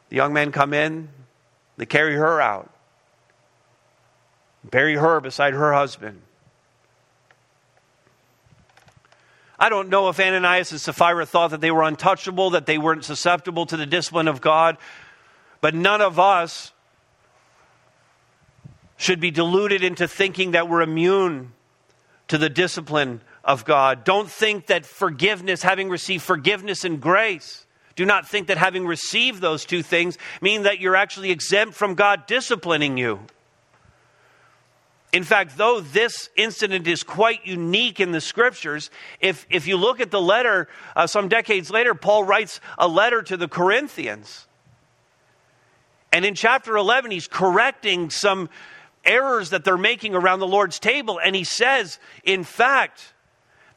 The 0.09 0.17
young 0.17 0.33
men 0.33 0.51
come 0.51 0.73
in, 0.73 1.07
they 1.77 1.85
carry 1.85 2.15
her 2.15 2.41
out, 2.41 2.69
bury 4.71 4.95
her 4.95 5.19
beside 5.19 5.53
her 5.53 5.73
husband. 5.73 6.21
I 9.59 9.67
don't 9.67 9.89
know 9.89 10.07
if 10.07 10.19
Ananias 10.19 10.71
and 10.71 10.79
Sapphira 10.79 11.25
thought 11.25 11.51
that 11.51 11.59
they 11.59 11.71
were 11.71 11.83
untouchable, 11.83 12.51
that 12.51 12.65
they 12.65 12.77
weren't 12.77 13.03
susceptible 13.03 13.65
to 13.65 13.75
the 13.75 13.85
discipline 13.85 14.29
of 14.29 14.39
God, 14.39 14.77
but 15.59 15.75
none 15.75 15.99
of 15.99 16.17
us 16.17 16.71
should 18.95 19.19
be 19.19 19.31
deluded 19.31 19.83
into 19.83 20.07
thinking 20.07 20.51
that 20.51 20.69
we're 20.69 20.81
immune 20.81 21.51
to 22.29 22.37
the 22.37 22.49
discipline 22.49 23.21
of 23.43 23.65
God. 23.65 24.03
Don't 24.05 24.29
think 24.29 24.67
that 24.67 24.85
forgiveness, 24.85 25.61
having 25.61 25.89
received 25.89 26.23
forgiveness 26.23 26.85
and 26.85 27.01
grace, 27.01 27.65
do 27.95 28.05
not 28.05 28.27
think 28.27 28.47
that 28.47 28.57
having 28.57 28.85
received 28.85 29.41
those 29.41 29.65
two 29.65 29.83
things 29.83 30.17
mean 30.41 30.63
that 30.63 30.79
you're 30.79 30.95
actually 30.95 31.31
exempt 31.31 31.75
from 31.75 31.95
God 31.95 32.27
disciplining 32.27 32.97
you. 32.97 33.19
In 35.11 35.23
fact, 35.23 35.57
though 35.57 35.79
this 35.79 36.29
incident 36.35 36.87
is 36.87 37.01
quite 37.01 37.45
unique 37.45 37.99
in 37.99 38.11
the 38.11 38.21
scriptures, 38.21 38.91
if, 39.19 39.45
if 39.49 39.65
you 39.65 39.75
look 39.75 39.99
at 39.99 40.11
the 40.11 40.21
letter 40.21 40.67
uh, 40.95 41.07
some 41.07 41.27
decades 41.27 41.71
later, 41.71 41.95
Paul 41.95 42.23
writes 42.23 42.61
a 42.77 42.87
letter 42.87 43.23
to 43.23 43.35
the 43.35 43.47
Corinthians. 43.47 44.47
And 46.11 46.25
in 46.25 46.35
chapter 46.35 46.75
11, 46.75 47.09
he's 47.11 47.27
correcting 47.27 48.11
some 48.11 48.49
errors 49.03 49.49
that 49.49 49.63
they're 49.63 49.77
making 49.77 50.13
around 50.13 50.39
the 50.39 50.47
Lord's 50.47 50.79
table. 50.79 51.19
And 51.19 51.35
he 51.35 51.43
says, 51.43 51.97
in 52.23 52.43
fact, 52.43 53.13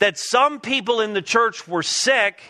that 0.01 0.19
some 0.19 0.61
people 0.61 1.01
in 1.01 1.15
the 1.15 1.23
church 1.23 1.67
were 1.67 1.83
sick. 1.83 2.41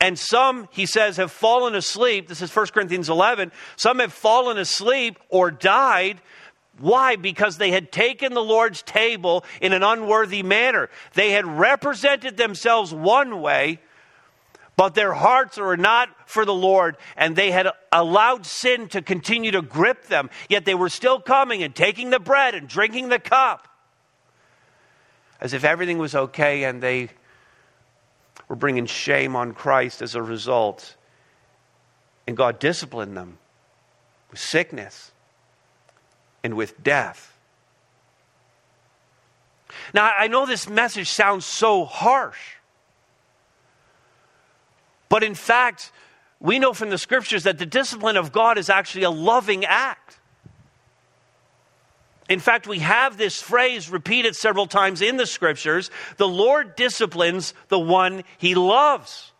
And 0.00 0.18
some, 0.18 0.68
he 0.72 0.86
says, 0.86 1.18
have 1.18 1.30
fallen 1.30 1.74
asleep. 1.74 2.28
This 2.28 2.42
is 2.42 2.54
1 2.54 2.66
Corinthians 2.68 3.08
11. 3.08 3.52
Some 3.76 4.00
have 4.00 4.12
fallen 4.12 4.58
asleep 4.58 5.18
or 5.28 5.50
died 5.50 6.20
why? 6.78 7.16
Because 7.16 7.58
they 7.58 7.70
had 7.70 7.90
taken 7.90 8.34
the 8.34 8.42
Lord's 8.42 8.82
table 8.82 9.44
in 9.60 9.72
an 9.72 9.82
unworthy 9.82 10.42
manner. 10.42 10.90
They 11.14 11.30
had 11.30 11.46
represented 11.46 12.36
themselves 12.36 12.92
one 12.92 13.40
way, 13.40 13.80
but 14.76 14.94
their 14.94 15.14
hearts 15.14 15.56
were 15.56 15.76
not 15.76 16.10
for 16.28 16.44
the 16.44 16.54
Lord, 16.54 16.96
and 17.16 17.34
they 17.34 17.50
had 17.50 17.68
allowed 17.90 18.44
sin 18.44 18.88
to 18.88 19.00
continue 19.00 19.52
to 19.52 19.62
grip 19.62 20.06
them. 20.06 20.28
Yet 20.50 20.66
they 20.66 20.74
were 20.74 20.90
still 20.90 21.18
coming 21.20 21.62
and 21.62 21.74
taking 21.74 22.10
the 22.10 22.20
bread 22.20 22.54
and 22.54 22.68
drinking 22.68 23.08
the 23.08 23.18
cup 23.18 23.68
as 25.40 25.52
if 25.52 25.64
everything 25.64 25.98
was 25.98 26.14
okay, 26.14 26.64
and 26.64 26.82
they 26.82 27.08
were 28.48 28.56
bringing 28.56 28.86
shame 28.86 29.36
on 29.36 29.52
Christ 29.52 30.02
as 30.02 30.14
a 30.14 30.22
result. 30.22 30.96
And 32.26 32.36
God 32.36 32.58
disciplined 32.58 33.16
them 33.16 33.38
with 34.30 34.40
sickness 34.40 35.12
and 36.46 36.54
with 36.54 36.80
death. 36.82 37.36
Now, 39.92 40.12
I 40.16 40.28
know 40.28 40.46
this 40.46 40.68
message 40.68 41.10
sounds 41.10 41.44
so 41.44 41.84
harsh, 41.84 42.38
but 45.08 45.24
in 45.24 45.34
fact, 45.34 45.90
we 46.38 46.60
know 46.60 46.72
from 46.72 46.90
the 46.90 46.98
scriptures 46.98 47.42
that 47.42 47.58
the 47.58 47.66
discipline 47.66 48.16
of 48.16 48.30
God 48.30 48.58
is 48.58 48.70
actually 48.70 49.02
a 49.02 49.10
loving 49.10 49.64
act. 49.64 50.18
In 52.28 52.38
fact, 52.38 52.68
we 52.68 52.78
have 52.78 53.16
this 53.16 53.42
phrase 53.42 53.90
repeated 53.90 54.36
several 54.36 54.66
times 54.66 55.02
in 55.02 55.16
the 55.16 55.26
scriptures 55.26 55.90
the 56.16 56.28
Lord 56.28 56.76
disciplines 56.76 57.54
the 57.68 57.78
one 57.78 58.22
he 58.38 58.54
loves 58.54 59.32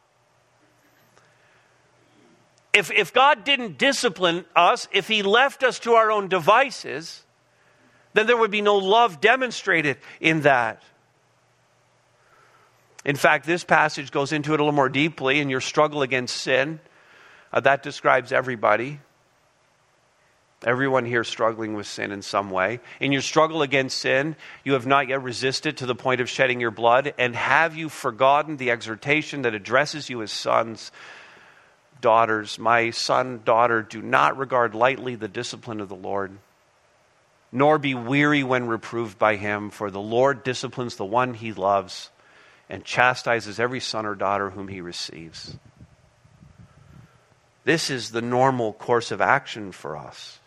if, 2.77 2.91
if 2.91 3.15
God 3.15 3.43
didn't 3.45 3.79
discipline 3.79 4.45
us, 4.55 4.87
if 4.93 5.09
He 5.09 5.23
left 5.23 5.62
us 5.62 5.79
to 5.81 5.95
our 5.95 6.12
own 6.12 6.29
devices, 6.29 7.25
then 8.12 8.27
there 8.27 8.37
would 8.37 8.51
be 8.51 8.61
no 8.61 8.77
love 8.77 9.21
demonstrated 9.21 9.97
in 10.21 10.43
that. 10.43 10.83
In 13.03 13.17
fact, 13.17 13.47
this 13.47 13.65
passage 13.65 14.11
goes 14.11 14.31
into 14.31 14.53
it 14.53 14.61
a 14.61 14.62
little 14.62 14.73
more 14.73 14.91
deeply 14.91 15.41
in 15.41 15.49
your 15.49 15.62
struggle 15.62 16.03
against 16.03 16.37
sin. 16.37 16.79
Uh, 17.51 17.61
that 17.61 17.83
describes 17.83 18.31
everybody. 18.31 19.01
Everyone 20.62 21.07
here 21.07 21.25
struggling 21.25 21.75
with 21.75 21.87
sin 21.87 22.12
in 22.12 22.21
some 22.21 22.51
way. 22.51 22.81
In 23.01 23.11
your 23.11 23.23
struggle 23.23 23.62
against 23.62 23.97
sin, 23.97 24.37
you 24.65 24.75
have 24.75 24.87
not 24.87 25.09
yet 25.09 25.23
resisted 25.23 25.79
to 25.79 25.87
the 25.87 25.95
point 25.95 26.21
of 26.21 26.29
shedding 26.29 26.61
your 26.61 26.71
blood. 26.71 27.15
And 27.17 27.35
have 27.35 27.75
you 27.75 27.89
forgotten 27.89 28.59
the 28.59 28.71
exhortation 28.71 29.43
that 29.43 29.55
addresses 29.55 30.11
you 30.11 30.21
as 30.21 30.33
sons 30.33 30.91
daughters, 32.07 32.57
my 32.57 32.90
son, 32.90 33.40
daughter, 33.45 33.83
do 33.83 34.01
not 34.01 34.38
regard 34.38 34.77
lightly 34.77 35.16
the 35.16 35.27
discipline 35.27 35.81
of 35.81 35.88
the 35.88 35.97
Lord, 35.97 36.38
nor 37.51 37.81
be 37.81 37.97
weary 37.97 38.45
when 38.45 38.69
reproved 38.69 39.19
by 39.19 39.35
him, 39.35 39.71
for 39.71 39.90
the 39.90 40.01
Lord 40.01 40.45
disciplines 40.45 40.95
the 40.95 41.05
one 41.05 41.35
he 41.35 41.53
loves 41.53 42.11
and 42.71 42.85
chastises 42.85 43.59
every 43.59 43.81
son 43.81 44.07
or 44.07 44.14
daughter 44.14 44.51
whom 44.51 44.69
he 44.69 44.81
receives. 44.81 45.59
This 47.64 47.90
is 47.90 48.12
the 48.12 48.23
normal 48.23 48.73
course 48.73 49.11
of 49.11 49.21
action 49.21 49.73
for 49.73 49.97
us. 49.97 50.38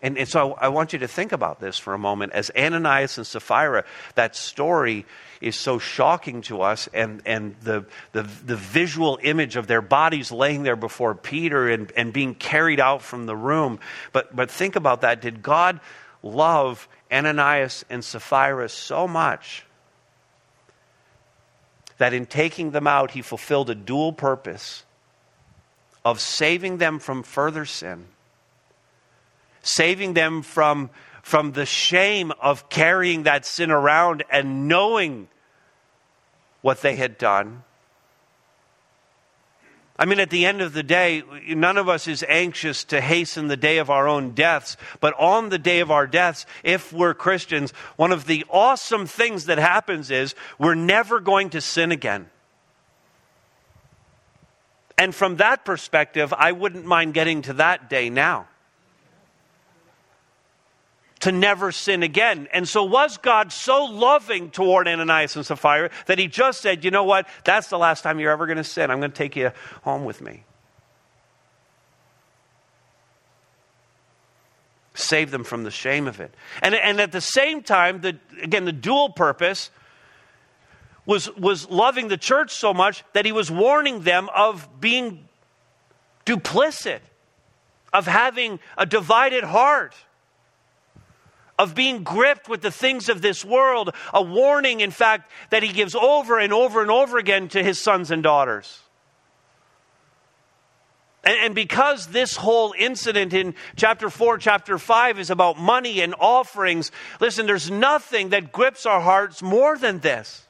And, 0.00 0.16
and 0.16 0.28
so 0.28 0.52
I, 0.54 0.66
I, 0.66 0.68
want 0.68 0.92
you 0.92 1.00
to 1.00 1.08
think 1.08 1.32
about 1.32 1.60
this 1.60 1.76
for 1.76 1.92
a 1.92 1.98
moment. 1.98 2.32
As 2.32 2.50
Ananias 2.56 3.18
and 3.18 3.26
Sapphira, 3.26 3.84
that 4.14 4.36
story 4.36 5.06
is 5.40 5.56
so 5.56 5.78
shocking 5.78 6.42
to 6.42 6.62
us, 6.62 6.88
and, 6.94 7.20
and 7.26 7.56
the, 7.62 7.84
the, 8.12 8.22
the 8.22 8.56
visual 8.56 9.18
image 9.22 9.56
of 9.56 9.66
their 9.66 9.82
bodies 9.82 10.30
laying 10.30 10.62
there 10.62 10.76
before 10.76 11.14
Peter 11.14 11.68
and, 11.68 11.90
and 11.96 12.12
being 12.12 12.34
carried 12.34 12.78
out 12.78 13.02
from 13.02 13.26
the 13.26 13.36
room. 13.36 13.80
But, 14.12 14.34
but 14.34 14.50
think 14.50 14.76
about 14.76 15.00
that. 15.00 15.20
Did 15.20 15.42
God 15.42 15.80
love 16.22 16.88
Ananias 17.10 17.84
and 17.90 18.04
Sapphira 18.04 18.68
so 18.68 19.08
much 19.08 19.64
that 21.98 22.12
in 22.12 22.26
taking 22.26 22.70
them 22.70 22.86
out, 22.86 23.10
he 23.10 23.22
fulfilled 23.22 23.68
a 23.70 23.74
dual 23.74 24.12
purpose 24.12 24.84
of 26.04 26.20
saving 26.20 26.78
them 26.78 27.00
from 27.00 27.24
further 27.24 27.64
sin? 27.64 28.06
Saving 29.68 30.14
them 30.14 30.42
from, 30.42 30.90
from 31.22 31.52
the 31.52 31.66
shame 31.66 32.32
of 32.40 32.68
carrying 32.70 33.24
that 33.24 33.44
sin 33.44 33.70
around 33.70 34.24
and 34.30 34.66
knowing 34.66 35.28
what 36.62 36.80
they 36.80 36.96
had 36.96 37.18
done. 37.18 37.62
I 40.00 40.06
mean, 40.06 40.20
at 40.20 40.30
the 40.30 40.46
end 40.46 40.62
of 40.62 40.72
the 40.72 40.84
day, 40.84 41.22
none 41.48 41.76
of 41.76 41.88
us 41.88 42.06
is 42.06 42.24
anxious 42.28 42.84
to 42.84 43.00
hasten 43.00 43.48
the 43.48 43.56
day 43.56 43.78
of 43.78 43.90
our 43.90 44.08
own 44.08 44.30
deaths. 44.30 44.76
But 45.00 45.12
on 45.18 45.48
the 45.48 45.58
day 45.58 45.80
of 45.80 45.90
our 45.90 46.06
deaths, 46.06 46.46
if 46.62 46.92
we're 46.92 47.14
Christians, 47.14 47.72
one 47.96 48.12
of 48.12 48.26
the 48.26 48.46
awesome 48.48 49.06
things 49.06 49.46
that 49.46 49.58
happens 49.58 50.10
is 50.10 50.36
we're 50.56 50.76
never 50.76 51.20
going 51.20 51.50
to 51.50 51.60
sin 51.60 51.90
again. 51.90 52.30
And 54.96 55.14
from 55.14 55.36
that 55.36 55.64
perspective, 55.64 56.32
I 56.36 56.52
wouldn't 56.52 56.86
mind 56.86 57.12
getting 57.12 57.42
to 57.42 57.52
that 57.54 57.90
day 57.90 58.08
now 58.08 58.46
to 61.28 61.32
never 61.32 61.72
sin 61.72 62.02
again. 62.02 62.48
And 62.52 62.68
so, 62.68 62.84
was 62.84 63.16
God 63.18 63.52
so 63.52 63.84
loving 63.84 64.50
toward 64.50 64.88
Ananias 64.88 65.36
and 65.36 65.44
Sapphira 65.44 65.90
that 66.06 66.18
he 66.18 66.26
just 66.26 66.60
said, 66.60 66.84
you 66.84 66.90
know 66.90 67.04
what? 67.04 67.28
That's 67.44 67.68
the 67.68 67.78
last 67.78 68.02
time 68.02 68.18
you're 68.18 68.32
ever 68.32 68.46
going 68.46 68.56
to 68.56 68.64
sin. 68.64 68.90
I'm 68.90 68.98
going 68.98 69.10
to 69.10 69.16
take 69.16 69.36
you 69.36 69.52
home 69.82 70.04
with 70.04 70.20
me. 70.20 70.44
Save 74.94 75.30
them 75.30 75.44
from 75.44 75.62
the 75.62 75.70
shame 75.70 76.08
of 76.08 76.20
it. 76.20 76.34
And, 76.60 76.74
and 76.74 77.00
at 77.00 77.12
the 77.12 77.20
same 77.20 77.62
time, 77.62 78.00
the, 78.00 78.18
again, 78.42 78.64
the 78.64 78.72
dual 78.72 79.10
purpose 79.10 79.70
was, 81.06 81.34
was 81.36 81.70
loving 81.70 82.08
the 82.08 82.16
church 82.16 82.52
so 82.52 82.74
much 82.74 83.04
that 83.12 83.24
he 83.24 83.32
was 83.32 83.50
warning 83.50 84.00
them 84.00 84.28
of 84.34 84.68
being 84.80 85.28
duplicit 86.26 87.00
of 87.92 88.06
having 88.06 88.60
a 88.76 88.86
divided 88.86 89.44
heart, 89.44 89.94
of 91.58 91.74
being 91.74 92.04
gripped 92.04 92.48
with 92.48 92.62
the 92.62 92.70
things 92.70 93.08
of 93.08 93.20
this 93.20 93.44
world, 93.44 93.94
a 94.14 94.22
warning, 94.22 94.80
in 94.80 94.90
fact, 94.90 95.30
that 95.50 95.62
he 95.62 95.72
gives 95.72 95.94
over 95.94 96.38
and 96.38 96.52
over 96.52 96.80
and 96.80 96.90
over 96.90 97.18
again 97.18 97.48
to 97.48 97.62
his 97.62 97.80
sons 97.80 98.10
and 98.10 98.22
daughters. 98.22 98.80
And, 101.24 101.54
because 101.54 102.06
this 102.06 102.36
whole 102.36 102.72
incident 102.78 103.34
in 103.34 103.54
chapter 103.76 104.08
4, 104.08 104.38
chapter 104.38 104.78
5 104.78 105.18
is 105.18 105.30
about 105.30 105.58
money 105.58 106.00
and 106.00 106.14
offerings, 106.18 106.90
listen, 107.20 107.44
there's 107.44 107.70
nothing 107.70 108.30
that 108.30 108.52
grips 108.52 108.86
our 108.86 109.00
hearts 109.00 109.42
more 109.42 109.76
than 109.76 109.98
this. 109.98 110.46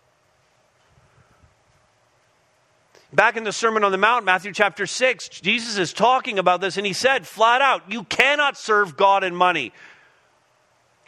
Back 3.12 3.38
in 3.38 3.44
the 3.44 3.53
Sermon 3.53 3.83
on 3.83 3.90
the 3.90 3.99
Mount, 3.99 4.27
Matthew 4.27 4.53
chapter 4.53 4.87
6, 4.87 5.40
Jesus 5.40 5.79
is 5.79 5.94
talking 5.94 6.38
about 6.38 6.61
this 6.61 6.77
and 6.77 6.87
he 6.87 6.92
said 6.92 7.27
flat 7.27 7.62
out, 7.62 7.90
You 7.90 8.05
cannot 8.05 8.59
serve 8.59 8.97
God 8.97 9.25
and 9.25 9.35
money. 9.35 9.73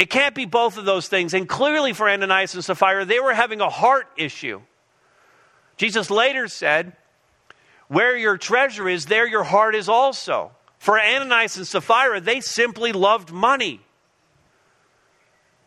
It 0.01 0.11
can't 0.11 0.35
be 0.35 0.47
both 0.47 0.79
of 0.79 0.85
those 0.85 1.07
things. 1.07 1.35
And 1.35 1.49
clearly 1.49 1.93
for 1.93 2.09
Ananias 2.09 2.55
and 2.55 2.65
Sapphira, 2.65 3.05
they 3.05 3.21
were 3.21 3.35
having 3.35 3.61
a 3.61 3.69
heart 3.69 4.09
issue. 4.17 4.63
Jesus 5.77 6.11
later 6.11 6.49
said, 6.49 6.97
Where 7.87 8.17
your 8.17 8.37
treasure 8.37 8.89
is, 8.89 9.07
there 9.07 9.29
your 9.29 9.45
heart 9.45 9.77
is 9.77 9.89
also. 9.89 10.51
For 10.79 10.99
Ananias 10.99 11.57
and 11.57 11.67
Sapphira, 11.67 12.21
they 12.21 12.41
simply 12.41 12.93
loved 12.93 13.31
money. 13.31 13.81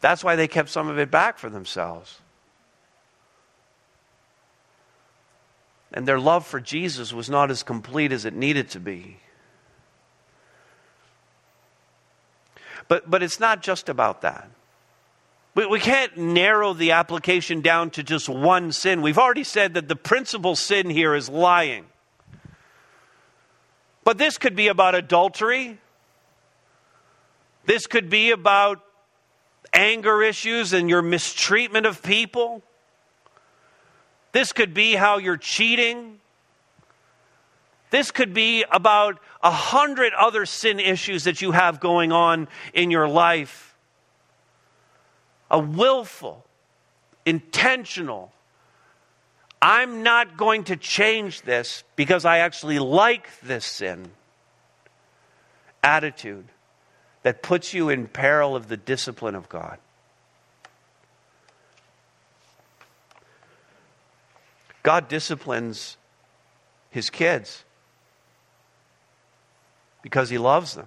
That's 0.01 0.23
why 0.23 0.35
they 0.35 0.49
kept 0.49 0.69
some 0.69 0.89
of 0.89 0.99
it 0.99 1.09
back 1.09 1.37
for 1.37 1.49
themselves. 1.49 2.19
and 5.93 6.07
their 6.07 6.19
love 6.19 6.45
for 6.45 6.59
Jesus 6.59 7.13
was 7.13 7.29
not 7.29 7.51
as 7.51 7.61
complete 7.61 8.11
as 8.11 8.25
it 8.25 8.33
needed 8.33 8.69
to 8.71 8.79
be. 8.79 9.17
But, 12.87 13.09
but 13.09 13.23
it's 13.23 13.39
not 13.39 13.61
just 13.61 13.89
about 13.89 14.21
that. 14.21 14.49
We, 15.55 15.65
we 15.65 15.79
can't 15.79 16.17
narrow 16.17 16.73
the 16.73 16.91
application 16.91 17.61
down 17.61 17.91
to 17.91 18.03
just 18.03 18.27
one 18.27 18.71
sin. 18.71 19.01
We've 19.01 19.17
already 19.17 19.43
said 19.43 19.75
that 19.75 19.87
the 19.87 19.95
principal 19.95 20.55
sin 20.55 20.89
here 20.89 21.15
is 21.15 21.29
lying. 21.29 21.85
But 24.03 24.17
this 24.17 24.37
could 24.37 24.55
be 24.55 24.67
about 24.67 24.95
adultery. 24.95 25.79
This 27.65 27.87
could 27.87 28.09
be 28.09 28.31
about 28.31 28.83
anger 29.71 30.21
issues 30.21 30.73
and 30.73 30.89
your 30.89 31.01
mistreatment 31.01 31.85
of 31.85 32.03
people. 32.03 32.61
This 34.33 34.51
could 34.51 34.73
be 34.73 34.95
how 34.95 35.19
you're 35.19 35.37
cheating. 35.37 36.19
This 37.93 38.09
could 38.09 38.33
be 38.33 38.65
about 38.71 39.19
a 39.43 39.51
hundred 39.51 40.13
other 40.13 40.47
sin 40.47 40.79
issues 40.79 41.25
that 41.25 41.43
you 41.43 41.51
have 41.51 41.79
going 41.79 42.11
on 42.11 42.47
in 42.73 42.89
your 42.89 43.07
life. 43.07 43.75
A 45.51 45.59
willful, 45.59 46.43
intentional, 47.23 48.33
I'm 49.61 50.01
not 50.01 50.37
going 50.37 50.63
to 50.63 50.75
change 50.75 51.43
this 51.43 51.83
because 51.95 52.25
I 52.25 52.39
actually 52.39 52.79
like 52.79 53.27
this 53.41 53.63
sin 53.63 54.09
attitude 55.83 56.47
that 57.21 57.43
puts 57.43 57.75
you 57.75 57.89
in 57.89 58.07
peril 58.07 58.55
of 58.55 58.69
the 58.69 58.77
discipline 58.77 59.35
of 59.35 59.49
God. 59.49 59.77
God 64.81 65.07
disciplines 65.07 65.97
his 66.89 67.11
kids 67.11 67.63
because 70.03 70.29
he 70.29 70.37
loves 70.37 70.75
them. 70.75 70.85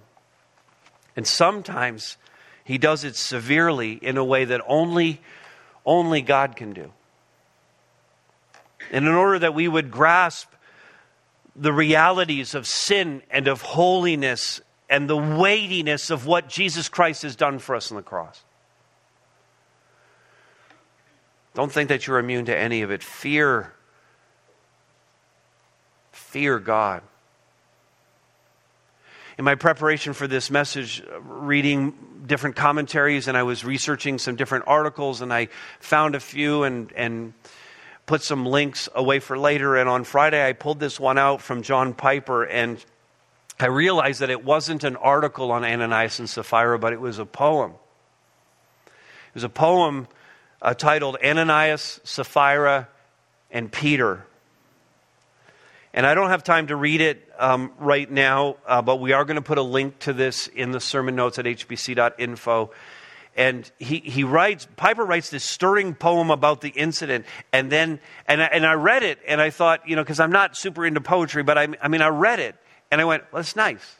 And 1.17 1.27
sometimes 1.27 2.15
he 2.63 2.77
does 2.77 3.03
it 3.03 3.17
severely 3.17 3.93
in 3.93 4.15
a 4.15 4.23
way 4.23 4.45
that 4.45 4.61
only, 4.65 5.19
only 5.85 6.21
God 6.21 6.55
can 6.55 6.71
do. 6.71 6.93
And 8.91 9.05
in 9.05 9.13
order 9.13 9.39
that 9.39 9.53
we 9.53 9.67
would 9.67 9.91
grasp 9.91 10.47
the 11.53 11.73
realities 11.73 12.55
of 12.55 12.65
sin 12.65 13.21
and 13.29 13.49
of 13.49 13.61
holiness 13.61 14.61
and 14.89 15.09
the 15.09 15.17
weightiness 15.17 16.09
of 16.09 16.25
what 16.25 16.47
Jesus 16.47 16.87
Christ 16.87 17.23
has 17.23 17.35
done 17.35 17.59
for 17.59 17.75
us 17.75 17.91
on 17.91 17.97
the 17.97 18.03
cross. 18.03 18.43
Don't 21.55 21.71
think 21.71 21.89
that 21.89 22.05
you're 22.05 22.19
immune 22.19 22.45
to 22.45 22.57
any 22.57 22.83
of 22.83 22.91
it. 22.91 23.03
Fear 23.03 23.73
fear 26.11 26.59
God. 26.59 27.01
In 29.37 29.45
my 29.45 29.53
preparation 29.53 30.13
for 30.13 30.25
this 30.25 30.49
message, 30.49 31.03
reading 31.21 31.93
different 32.25 32.55
commentaries, 32.55 33.27
and 33.27 33.37
I 33.37 33.43
was 33.43 33.63
researching 33.63 34.17
some 34.17 34.35
different 34.35 34.63
articles, 34.65 35.21
and 35.21 35.31
I 35.31 35.49
found 35.79 36.15
a 36.15 36.19
few 36.19 36.63
and, 36.63 36.91
and 36.93 37.33
put 38.07 38.23
some 38.23 38.47
links 38.47 38.89
away 38.95 39.19
for 39.19 39.37
later. 39.37 39.75
And 39.75 39.87
on 39.87 40.05
Friday, 40.05 40.43
I 40.43 40.53
pulled 40.53 40.79
this 40.79 40.99
one 40.99 41.19
out 41.19 41.43
from 41.43 41.61
John 41.61 41.93
Piper, 41.93 42.45
and 42.45 42.83
I 43.59 43.67
realized 43.67 44.21
that 44.21 44.31
it 44.31 44.43
wasn't 44.43 44.83
an 44.83 44.95
article 44.95 45.51
on 45.51 45.63
Ananias 45.63 46.17
and 46.17 46.27
Sapphira, 46.27 46.79
but 46.79 46.91
it 46.91 46.99
was 46.99 47.19
a 47.19 47.25
poem. 47.25 47.73
It 48.87 49.35
was 49.35 49.43
a 49.43 49.49
poem 49.49 50.07
uh, 50.63 50.73
titled 50.73 51.15
Ananias, 51.23 52.01
Sapphira, 52.03 52.87
and 53.51 53.71
Peter. 53.71 54.25
And 55.97 56.05
I 56.05 56.13
don't 56.13 56.29
have 56.29 56.43
time 56.43 56.67
to 56.67 56.75
read 56.75 57.01
it 57.01 57.27
um, 57.39 57.71
right 57.79 58.09
now, 58.09 58.57
uh, 58.67 58.83
but 58.83 58.97
we 58.97 59.13
are 59.13 59.25
going 59.25 59.37
to 59.37 59.41
put 59.41 59.57
a 59.57 59.63
link 59.63 59.97
to 60.01 60.13
this 60.13 60.45
in 60.45 60.69
the 60.69 60.79
sermon 60.79 61.15
notes 61.15 61.39
at 61.39 61.45
hbc.info. 61.45 62.69
And 63.35 63.71
he, 63.79 63.97
he 63.97 64.23
writes, 64.23 64.67
Piper 64.75 65.03
writes 65.03 65.31
this 65.31 65.43
stirring 65.43 65.95
poem 65.95 66.29
about 66.29 66.61
the 66.61 66.69
incident. 66.69 67.25
And 67.51 67.71
then, 67.71 67.99
and 68.27 68.43
I, 68.43 68.45
and 68.45 68.63
I 68.63 68.73
read 68.73 69.01
it, 69.01 69.17
and 69.27 69.41
I 69.41 69.49
thought, 69.49 69.89
you 69.89 69.95
know, 69.95 70.03
because 70.03 70.19
I'm 70.19 70.31
not 70.31 70.55
super 70.55 70.85
into 70.85 71.01
poetry, 71.01 71.41
but 71.41 71.57
I, 71.57 71.67
I 71.81 71.87
mean, 71.87 72.03
I 72.03 72.09
read 72.09 72.39
it, 72.39 72.53
and 72.91 73.01
I 73.01 73.05
went, 73.05 73.23
well, 73.33 73.41
that's 73.41 73.55
nice. 73.55 73.95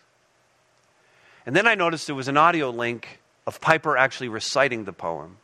And 1.47 1.55
then 1.55 1.65
I 1.65 1.73
noticed 1.73 2.05
there 2.05 2.15
was 2.15 2.27
an 2.27 2.37
audio 2.37 2.69
link 2.69 3.21
of 3.47 3.59
Piper 3.59 3.97
actually 3.97 4.29
reciting 4.29 4.83
the 4.83 4.93
poem. 4.93 5.37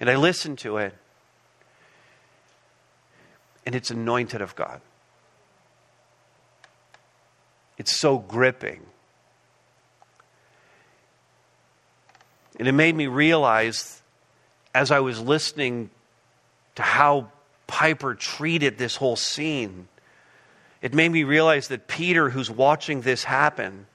And 0.00 0.08
I 0.08 0.16
listened 0.16 0.56
to 0.60 0.78
it, 0.78 0.94
and 3.66 3.74
it's 3.74 3.90
anointed 3.90 4.40
of 4.40 4.56
God. 4.56 4.80
It's 7.78 7.98
so 7.98 8.18
gripping. 8.18 8.80
And 12.58 12.66
it 12.66 12.72
made 12.72 12.94
me 12.94 13.06
realize 13.06 14.02
as 14.74 14.90
I 14.90 15.00
was 15.00 15.20
listening 15.20 15.90
to 16.74 16.82
how 16.82 17.30
Piper 17.66 18.14
treated 18.14 18.78
this 18.78 18.96
whole 18.96 19.16
scene, 19.16 19.88
it 20.82 20.94
made 20.94 21.10
me 21.10 21.24
realize 21.24 21.68
that 21.68 21.88
Peter, 21.88 22.30
who's 22.30 22.50
watching 22.50 23.00
this 23.00 23.24
happen, 23.24 23.86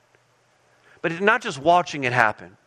but 1.02 1.22
not 1.22 1.42
just 1.42 1.60
watching 1.60 2.04
it 2.04 2.14
happen, 2.14 2.58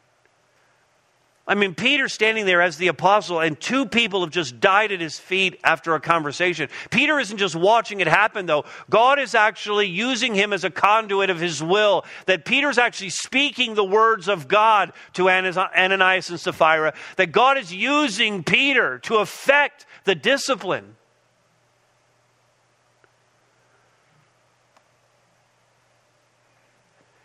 I 1.47 1.55
mean, 1.55 1.75
Peter 1.75 2.09
standing 2.09 2.47
there 2.47 2.63
as 2.63 2.79
the 2.79 2.89
apostle, 2.89 3.39
and 3.39 3.61
two 3.61 3.85
people 3.85 4.23
have 4.23 4.31
just 4.31 4.61
died 4.61 4.93
at 4.93 5.01
his 5.01 5.19
feet 5.19 5.61
after 5.63 5.95
a 5.95 6.01
conversation. 6.01 6.71
Peter 6.91 7.19
isn't 7.19 7.37
just 7.37 7.55
watching 7.55 8.01
it 8.01 8.07
happen, 8.07 8.47
though. 8.47 8.65
God 8.89 9.19
is 9.19 9.35
actually 9.35 9.87
using 9.87 10.35
him 10.35 10.55
as 10.55 10.65
a 10.65 10.71
conduit 10.71 11.29
of 11.29 11.39
his 11.39 11.63
will. 11.63 12.07
That 12.25 12.47
Peter's 12.47 12.79
actually 12.79 13.11
speaking 13.11 13.75
the 13.75 13.85
words 13.85 14.27
of 14.27 14.49
God 14.49 14.95
to 15.15 15.29
Ananias 15.29 16.31
and 16.31 16.41
Sapphira. 16.41 16.95
That 17.17 17.31
God 17.31 17.59
is 17.59 17.75
using 17.75 18.43
Peter 18.43 18.99
to 19.01 19.17
affect 19.17 19.85
the 20.05 20.15
discipline. 20.15 20.97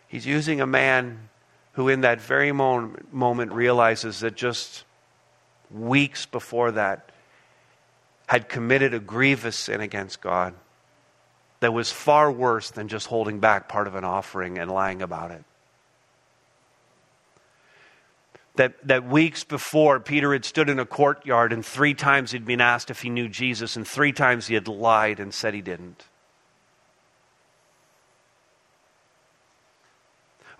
He's 0.08 0.26
using 0.26 0.60
a 0.60 0.66
man 0.66 1.29
who, 1.72 1.88
in 1.88 2.00
that 2.02 2.20
very 2.20 2.52
moment, 2.52 3.52
realizes 3.52 4.20
that 4.20 4.34
just 4.34 4.84
weeks 5.70 6.26
before 6.26 6.72
that 6.72 7.10
had 8.26 8.48
committed 8.48 8.94
a 8.94 9.00
grievous 9.00 9.56
sin 9.56 9.80
against 9.80 10.20
God 10.20 10.54
that 11.60 11.72
was 11.72 11.92
far 11.92 12.32
worse 12.32 12.70
than 12.70 12.88
just 12.88 13.06
holding 13.06 13.38
back 13.38 13.68
part 13.68 13.86
of 13.86 13.94
an 13.94 14.04
offering 14.04 14.58
and 14.58 14.70
lying 14.70 15.02
about 15.02 15.30
it. 15.30 15.44
That, 18.56 18.74
that 18.86 19.06
weeks 19.06 19.44
before, 19.44 20.00
Peter 20.00 20.32
had 20.32 20.44
stood 20.44 20.68
in 20.68 20.78
a 20.78 20.86
courtyard 20.86 21.52
and 21.52 21.64
three 21.64 21.94
times 21.94 22.32
he'd 22.32 22.44
been 22.44 22.60
asked 22.60 22.90
if 22.90 23.02
he 23.02 23.10
knew 23.10 23.28
Jesus, 23.28 23.76
and 23.76 23.86
three 23.86 24.12
times 24.12 24.48
he 24.48 24.54
had 24.54 24.68
lied 24.68 25.20
and 25.20 25.32
said 25.32 25.54
he 25.54 25.62
didn't. 25.62 26.04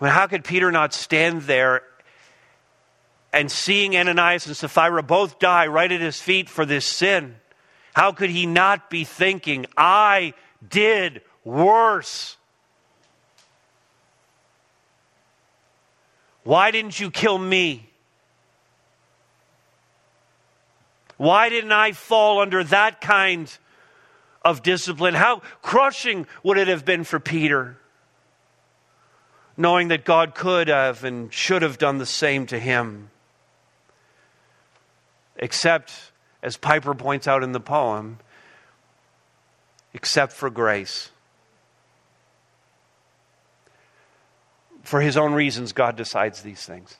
I 0.00 0.04
mean, 0.04 0.12
how 0.12 0.26
could 0.26 0.44
Peter 0.44 0.72
not 0.72 0.94
stand 0.94 1.42
there 1.42 1.82
and 3.32 3.50
seeing 3.50 3.96
Ananias 3.96 4.46
and 4.46 4.56
Sapphira 4.56 5.02
both 5.02 5.38
die 5.38 5.66
right 5.66 5.90
at 5.90 6.00
his 6.00 6.20
feet 6.20 6.48
for 6.48 6.64
this 6.64 6.86
sin? 6.86 7.36
How 7.92 8.12
could 8.12 8.30
he 8.30 8.46
not 8.46 8.88
be 8.88 9.04
thinking, 9.04 9.66
I 9.76 10.34
did 10.66 11.20
worse? 11.44 12.36
Why 16.44 16.70
didn't 16.70 16.98
you 16.98 17.10
kill 17.10 17.36
me? 17.36 17.90
Why 21.18 21.50
didn't 21.50 21.72
I 21.72 21.92
fall 21.92 22.40
under 22.40 22.64
that 22.64 23.02
kind 23.02 23.54
of 24.42 24.62
discipline? 24.62 25.12
How 25.12 25.42
crushing 25.60 26.26
would 26.42 26.56
it 26.56 26.68
have 26.68 26.86
been 26.86 27.04
for 27.04 27.20
Peter? 27.20 27.76
Knowing 29.60 29.88
that 29.88 30.06
God 30.06 30.34
could 30.34 30.68
have 30.68 31.04
and 31.04 31.30
should 31.30 31.60
have 31.60 31.76
done 31.76 31.98
the 31.98 32.06
same 32.06 32.46
to 32.46 32.58
him. 32.58 33.10
Except, 35.36 35.92
as 36.42 36.56
Piper 36.56 36.94
points 36.94 37.28
out 37.28 37.42
in 37.42 37.52
the 37.52 37.60
poem, 37.60 38.18
except 39.92 40.32
for 40.32 40.48
grace. 40.48 41.10
For 44.82 45.02
his 45.02 45.18
own 45.18 45.34
reasons, 45.34 45.74
God 45.74 45.94
decides 45.94 46.40
these 46.40 46.64
things. 46.64 46.96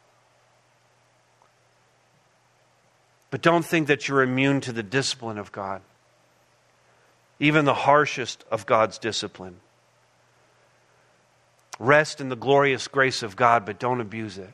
But 3.30 3.40
don't 3.40 3.64
think 3.64 3.86
that 3.86 4.06
you're 4.06 4.20
immune 4.20 4.60
to 4.60 4.72
the 4.72 4.82
discipline 4.82 5.38
of 5.38 5.50
God, 5.50 5.80
even 7.38 7.64
the 7.64 7.72
harshest 7.72 8.44
of 8.50 8.66
God's 8.66 8.98
discipline. 8.98 9.60
Rest 11.80 12.20
in 12.20 12.28
the 12.28 12.36
glorious 12.36 12.86
grace 12.88 13.22
of 13.22 13.34
God, 13.34 13.64
but 13.64 13.80
don't 13.80 14.02
abuse 14.02 14.36
it. 14.36 14.52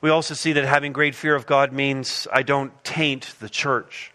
We 0.00 0.10
also 0.10 0.34
see 0.34 0.52
that 0.54 0.64
having 0.64 0.92
great 0.92 1.14
fear 1.14 1.36
of 1.36 1.46
God 1.46 1.72
means 1.72 2.26
I 2.32 2.42
don't 2.42 2.72
taint 2.82 3.34
the 3.38 3.48
church. 3.48 4.12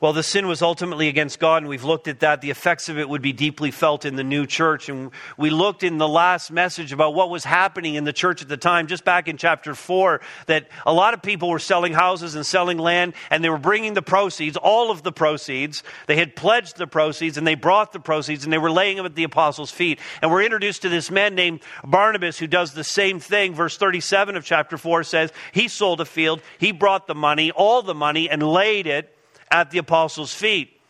Well, 0.00 0.14
the 0.14 0.22
sin 0.22 0.48
was 0.48 0.62
ultimately 0.62 1.08
against 1.08 1.38
God, 1.38 1.58
and 1.58 1.68
we've 1.68 1.84
looked 1.84 2.08
at 2.08 2.20
that. 2.20 2.40
The 2.40 2.48
effects 2.48 2.88
of 2.88 2.98
it 2.98 3.06
would 3.06 3.20
be 3.20 3.34
deeply 3.34 3.70
felt 3.70 4.06
in 4.06 4.16
the 4.16 4.24
new 4.24 4.46
church. 4.46 4.88
And 4.88 5.10
we 5.36 5.50
looked 5.50 5.82
in 5.82 5.98
the 5.98 6.08
last 6.08 6.50
message 6.50 6.90
about 6.90 7.12
what 7.12 7.28
was 7.28 7.44
happening 7.44 7.96
in 7.96 8.04
the 8.04 8.12
church 8.14 8.40
at 8.40 8.48
the 8.48 8.56
time, 8.56 8.86
just 8.86 9.04
back 9.04 9.28
in 9.28 9.36
chapter 9.36 9.74
4, 9.74 10.22
that 10.46 10.68
a 10.86 10.92
lot 10.94 11.12
of 11.12 11.20
people 11.20 11.50
were 11.50 11.58
selling 11.58 11.92
houses 11.92 12.34
and 12.34 12.46
selling 12.46 12.78
land, 12.78 13.12
and 13.28 13.44
they 13.44 13.50
were 13.50 13.58
bringing 13.58 13.92
the 13.92 14.00
proceeds, 14.00 14.56
all 14.56 14.90
of 14.90 15.02
the 15.02 15.12
proceeds. 15.12 15.82
They 16.06 16.16
had 16.16 16.34
pledged 16.34 16.78
the 16.78 16.86
proceeds, 16.86 17.36
and 17.36 17.46
they 17.46 17.54
brought 17.54 17.92
the 17.92 18.00
proceeds, 18.00 18.44
and 18.44 18.52
they 18.54 18.56
were 18.56 18.70
laying 18.70 18.96
them 18.96 19.04
at 19.04 19.16
the 19.16 19.24
apostles' 19.24 19.70
feet. 19.70 20.00
And 20.22 20.30
we're 20.30 20.44
introduced 20.44 20.80
to 20.80 20.88
this 20.88 21.10
man 21.10 21.34
named 21.34 21.60
Barnabas 21.84 22.38
who 22.38 22.46
does 22.46 22.72
the 22.72 22.84
same 22.84 23.20
thing. 23.20 23.52
Verse 23.52 23.76
37 23.76 24.34
of 24.34 24.46
chapter 24.46 24.78
4 24.78 25.02
says, 25.04 25.30
He 25.52 25.68
sold 25.68 26.00
a 26.00 26.06
field, 26.06 26.40
he 26.56 26.72
brought 26.72 27.06
the 27.06 27.14
money, 27.14 27.50
all 27.50 27.82
the 27.82 27.94
money, 27.94 28.30
and 28.30 28.42
laid 28.42 28.86
it 28.86 29.14
at 29.50 29.70
the 29.70 29.78
apostles' 29.78 30.34
feet. 30.34 30.80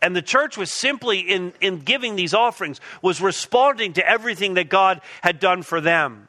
And 0.00 0.14
the 0.14 0.22
church 0.22 0.56
was 0.56 0.70
simply, 0.70 1.20
in, 1.20 1.52
in 1.60 1.80
giving 1.80 2.16
these 2.16 2.32
offerings, 2.32 2.80
was 3.02 3.20
responding 3.20 3.94
to 3.94 4.08
everything 4.08 4.54
that 4.54 4.68
God 4.68 5.00
had 5.22 5.40
done 5.40 5.62
for 5.62 5.80
them. 5.80 6.28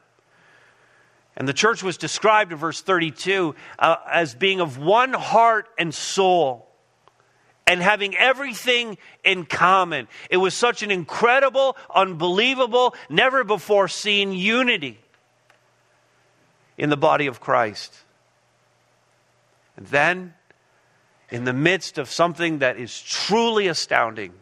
And 1.36 1.46
the 1.46 1.52
church 1.52 1.82
was 1.82 1.96
described 1.96 2.52
in 2.52 2.58
verse 2.58 2.82
32 2.82 3.54
uh, 3.78 3.96
as 4.10 4.34
being 4.34 4.60
of 4.60 4.76
one 4.76 5.12
heart 5.12 5.68
and 5.78 5.94
soul 5.94 6.66
and 7.66 7.80
having 7.80 8.16
everything 8.16 8.98
in 9.22 9.46
common. 9.46 10.08
It 10.28 10.38
was 10.38 10.54
such 10.54 10.82
an 10.82 10.90
incredible, 10.90 11.76
unbelievable, 11.94 12.96
never 13.08 13.44
before 13.44 13.86
seen 13.86 14.32
unity 14.32 14.98
in 16.76 16.90
the 16.90 16.96
body 16.96 17.28
of 17.28 17.40
Christ. 17.40 17.94
And 19.76 19.86
then 19.86 20.34
in 21.30 21.44
the 21.44 21.52
midst 21.52 21.98
of 21.98 22.10
something 22.10 22.58
that 22.58 22.76
is 22.76 23.00
truly 23.00 23.68
astounding, 23.68 24.32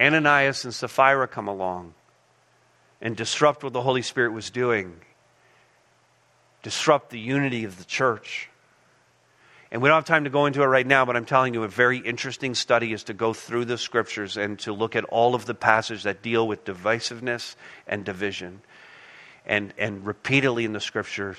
Ananias 0.00 0.64
and 0.64 0.74
Sapphira 0.74 1.28
come 1.28 1.48
along 1.48 1.94
and 3.00 3.16
disrupt 3.16 3.62
what 3.62 3.72
the 3.72 3.82
Holy 3.82 4.02
Spirit 4.02 4.32
was 4.32 4.50
doing, 4.50 5.00
disrupt 6.62 7.10
the 7.10 7.18
unity 7.18 7.64
of 7.64 7.78
the 7.78 7.84
church. 7.84 8.48
And 9.70 9.80
we 9.80 9.88
don't 9.88 9.96
have 9.96 10.04
time 10.04 10.24
to 10.24 10.30
go 10.30 10.46
into 10.46 10.62
it 10.62 10.66
right 10.66 10.86
now, 10.86 11.04
but 11.04 11.16
I'm 11.16 11.24
telling 11.24 11.54
you, 11.54 11.62
a 11.62 11.68
very 11.68 11.98
interesting 11.98 12.54
study 12.54 12.92
is 12.92 13.04
to 13.04 13.14
go 13.14 13.32
through 13.32 13.64
the 13.64 13.78
scriptures 13.78 14.36
and 14.36 14.58
to 14.60 14.72
look 14.72 14.96
at 14.96 15.04
all 15.04 15.34
of 15.34 15.46
the 15.46 15.54
passages 15.54 16.04
that 16.04 16.22
deal 16.22 16.46
with 16.46 16.64
divisiveness 16.64 17.56
and 17.86 18.04
division. 18.04 18.60
And, 19.46 19.72
and 19.78 20.06
repeatedly 20.06 20.64
in 20.64 20.72
the 20.72 20.80
scriptures, 20.80 21.38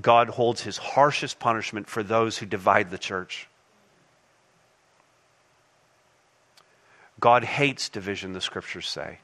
God 0.00 0.28
holds 0.28 0.62
his 0.62 0.76
harshest 0.76 1.38
punishment 1.38 1.88
for 1.88 2.02
those 2.02 2.38
who 2.38 2.46
divide 2.46 2.90
the 2.90 2.98
church. 2.98 3.48
God 7.20 7.44
hates 7.44 7.88
division, 7.88 8.32
the 8.32 8.40
scriptures 8.40 8.88
say. 8.88 9.18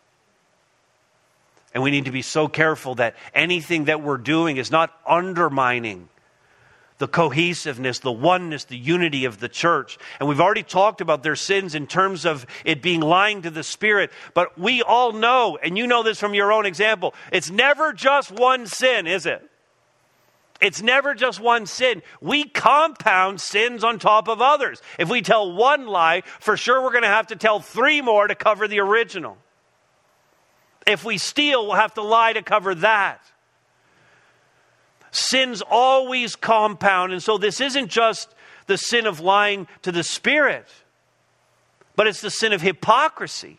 And 1.72 1.82
we 1.82 1.90
need 1.90 2.06
to 2.06 2.10
be 2.10 2.22
so 2.22 2.48
careful 2.48 2.96
that 2.96 3.14
anything 3.34 3.84
that 3.84 4.02
we're 4.02 4.16
doing 4.16 4.56
is 4.56 4.70
not 4.70 4.92
undermining 5.06 6.08
the 6.98 7.08
cohesiveness, 7.08 8.00
the 8.00 8.12
oneness, 8.12 8.64
the 8.64 8.76
unity 8.76 9.24
of 9.24 9.40
the 9.40 9.48
church. 9.48 9.98
And 10.20 10.28
we've 10.28 10.40
already 10.40 10.62
talked 10.62 11.00
about 11.00 11.22
their 11.22 11.34
sins 11.34 11.74
in 11.74 11.86
terms 11.86 12.26
of 12.26 12.44
it 12.64 12.82
being 12.82 13.00
lying 13.00 13.42
to 13.42 13.50
the 13.50 13.62
Spirit. 13.62 14.10
But 14.34 14.58
we 14.58 14.82
all 14.82 15.12
know, 15.12 15.58
and 15.62 15.78
you 15.78 15.86
know 15.86 16.02
this 16.02 16.20
from 16.20 16.34
your 16.34 16.52
own 16.52 16.66
example, 16.66 17.14
it's 17.32 17.50
never 17.50 17.94
just 17.94 18.30
one 18.30 18.66
sin, 18.66 19.06
is 19.06 19.24
it? 19.24 19.49
It's 20.60 20.82
never 20.82 21.14
just 21.14 21.40
one 21.40 21.64
sin. 21.64 22.02
We 22.20 22.44
compound 22.44 23.40
sins 23.40 23.82
on 23.82 23.98
top 23.98 24.28
of 24.28 24.42
others. 24.42 24.82
If 24.98 25.08
we 25.08 25.22
tell 25.22 25.52
one 25.52 25.86
lie, 25.86 26.22
for 26.38 26.56
sure 26.56 26.82
we're 26.82 26.92
going 26.92 27.02
to 27.02 27.08
have 27.08 27.28
to 27.28 27.36
tell 27.36 27.60
three 27.60 28.02
more 28.02 28.26
to 28.26 28.34
cover 28.34 28.68
the 28.68 28.80
original. 28.80 29.38
If 30.86 31.04
we 31.04 31.16
steal, 31.16 31.66
we'll 31.66 31.76
have 31.76 31.94
to 31.94 32.02
lie 32.02 32.34
to 32.34 32.42
cover 32.42 32.74
that. 32.76 33.22
Sins 35.12 35.62
always 35.62 36.36
compound. 36.36 37.12
And 37.12 37.22
so 37.22 37.38
this 37.38 37.60
isn't 37.60 37.88
just 37.88 38.34
the 38.66 38.76
sin 38.76 39.06
of 39.06 39.18
lying 39.18 39.66
to 39.82 39.92
the 39.92 40.04
Spirit, 40.04 40.68
but 41.96 42.06
it's 42.06 42.20
the 42.20 42.30
sin 42.30 42.52
of 42.52 42.60
hypocrisy, 42.60 43.58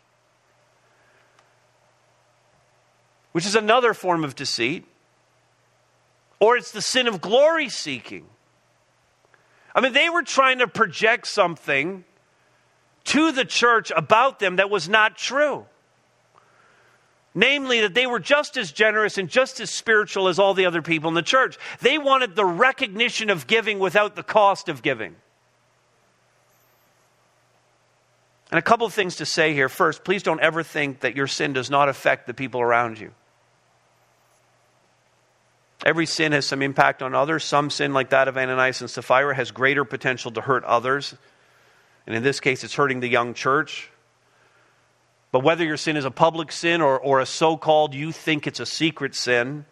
which 3.32 3.46
is 3.46 3.56
another 3.56 3.94
form 3.94 4.24
of 4.24 4.36
deceit 4.36 4.86
or 6.42 6.58
it's 6.58 6.72
the 6.72 6.82
sin 6.82 7.08
of 7.08 7.22
glory 7.22 7.70
seeking. 7.70 8.26
I 9.74 9.80
mean, 9.80 9.94
they 9.94 10.10
were 10.10 10.24
trying 10.24 10.58
to 10.58 10.68
project 10.68 11.28
something 11.28 12.04
to 13.06 13.32
the 13.32 13.46
church 13.46 13.92
about 13.96 14.40
them 14.40 14.58
that 14.58 14.70
was 14.70 14.90
not 14.90 15.16
true. 15.16 15.66
Namely, 17.34 17.82
that 17.82 17.94
they 17.94 18.08
were 18.08 18.20
just 18.20 18.58
as 18.58 18.74
generous 18.74 19.18
and 19.18 19.30
just 19.30 19.62
as 19.62 19.70
spiritual 19.70 20.28
as 20.28 20.40
all 20.40 20.54
the 20.54 20.66
other 20.66 20.82
people 20.82 21.08
in 21.08 21.14
the 21.14 21.22
church. 21.22 21.58
They 21.80 21.98
wanted 21.98 22.36
the 22.36 22.44
recognition 22.44 23.30
of 23.30 23.48
giving 23.48 23.80
without 23.80 24.16
the 24.16 24.24
cost 24.24 24.68
of 24.68 24.82
giving. 24.82 25.16
And 28.50 28.58
a 28.58 28.62
couple 28.62 28.86
of 28.86 28.94
things 28.94 29.18
to 29.18 29.26
say 29.26 29.54
here. 29.54 29.70
First, 29.70 30.04
please 30.04 30.24
don't 30.24 30.42
ever 30.42 30.64
think 30.64 31.02
that 31.02 31.16
your 31.16 31.28
sin 31.28 31.54
does 31.54 31.70
not 31.70 31.88
affect 31.88 32.28
the 32.28 32.34
people 32.34 32.60
around 32.60 33.00
you. 33.00 33.14
Every 35.86 36.06
sin 36.06 36.32
has 36.32 36.46
some 36.46 36.62
impact 36.62 37.02
on 37.02 37.16
others. 37.16 37.44
Some 37.44 37.70
sin, 37.70 37.94
like 37.94 38.12
that 38.12 38.28
of 38.28 38.38
Ananias 38.38 38.82
and 38.82 38.90
Sapphira, 38.90 39.36
has 39.36 39.52
greater 39.52 39.84
potential 39.84 40.32
to 40.32 40.42
hurt 40.42 40.64
others. 40.64 41.16
And 42.06 42.16
in 42.16 42.24
this 42.24 42.40
case, 42.40 42.64
it's 42.64 42.76
hurting 42.76 43.00
the 43.00 43.08
young 43.08 43.34
church. 43.34 43.90
But 45.32 45.40
whether 45.44 45.64
your 45.64 45.78
sin 45.78 45.98
is 45.98 46.06
a 46.06 46.12
public 46.12 46.52
sin 46.52 46.82
or, 46.82 47.00
or 47.00 47.20
a 47.20 47.26
so 47.26 47.58
called 47.58 47.96
you 47.96 48.12
think 48.12 48.46
it's 48.46 48.60
a 48.60 48.66
secret 48.66 49.16
sin, 49.16 49.66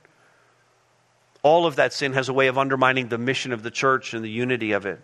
all 1.44 1.66
of 1.66 1.76
that 1.76 1.94
sin 1.94 2.14
has 2.14 2.30
a 2.30 2.34
way 2.34 2.48
of 2.48 2.58
undermining 2.58 3.10
the 3.10 3.18
mission 3.18 3.52
of 3.52 3.62
the 3.62 3.72
church 3.72 4.14
and 4.14 4.24
the 4.24 4.30
unity 4.30 4.72
of 4.72 4.86
it. 4.86 5.02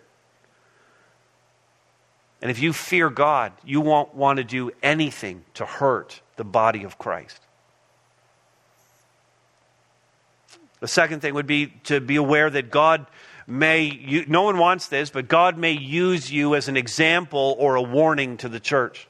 And 2.42 2.50
if 2.50 2.58
you 2.58 2.72
fear 2.72 3.10
God, 3.10 3.52
you 3.64 3.80
won't 3.80 4.14
want 4.14 4.38
to 4.38 4.44
do 4.44 4.70
anything 4.82 5.44
to 5.54 5.64
hurt 5.64 6.20
the 6.36 6.44
body 6.44 6.84
of 6.84 6.98
Christ. 6.98 7.40
The 10.80 10.88
second 10.88 11.20
thing 11.20 11.34
would 11.34 11.46
be 11.46 11.68
to 11.84 12.00
be 12.00 12.16
aware 12.16 12.50
that 12.50 12.70
God 12.70 13.06
may, 13.46 14.24
no 14.28 14.42
one 14.42 14.58
wants 14.58 14.88
this, 14.88 15.10
but 15.10 15.28
God 15.28 15.56
may 15.56 15.72
use 15.72 16.30
you 16.30 16.54
as 16.54 16.68
an 16.68 16.76
example 16.76 17.56
or 17.58 17.76
a 17.76 17.82
warning 17.82 18.36
to 18.38 18.48
the 18.48 18.60
church. 18.60 19.08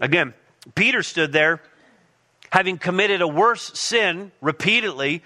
Again, 0.00 0.34
Peter 0.74 1.02
stood 1.02 1.32
there 1.32 1.60
having 2.50 2.78
committed 2.78 3.20
a 3.20 3.26
worse 3.26 3.72
sin 3.74 4.30
repeatedly, 4.40 5.22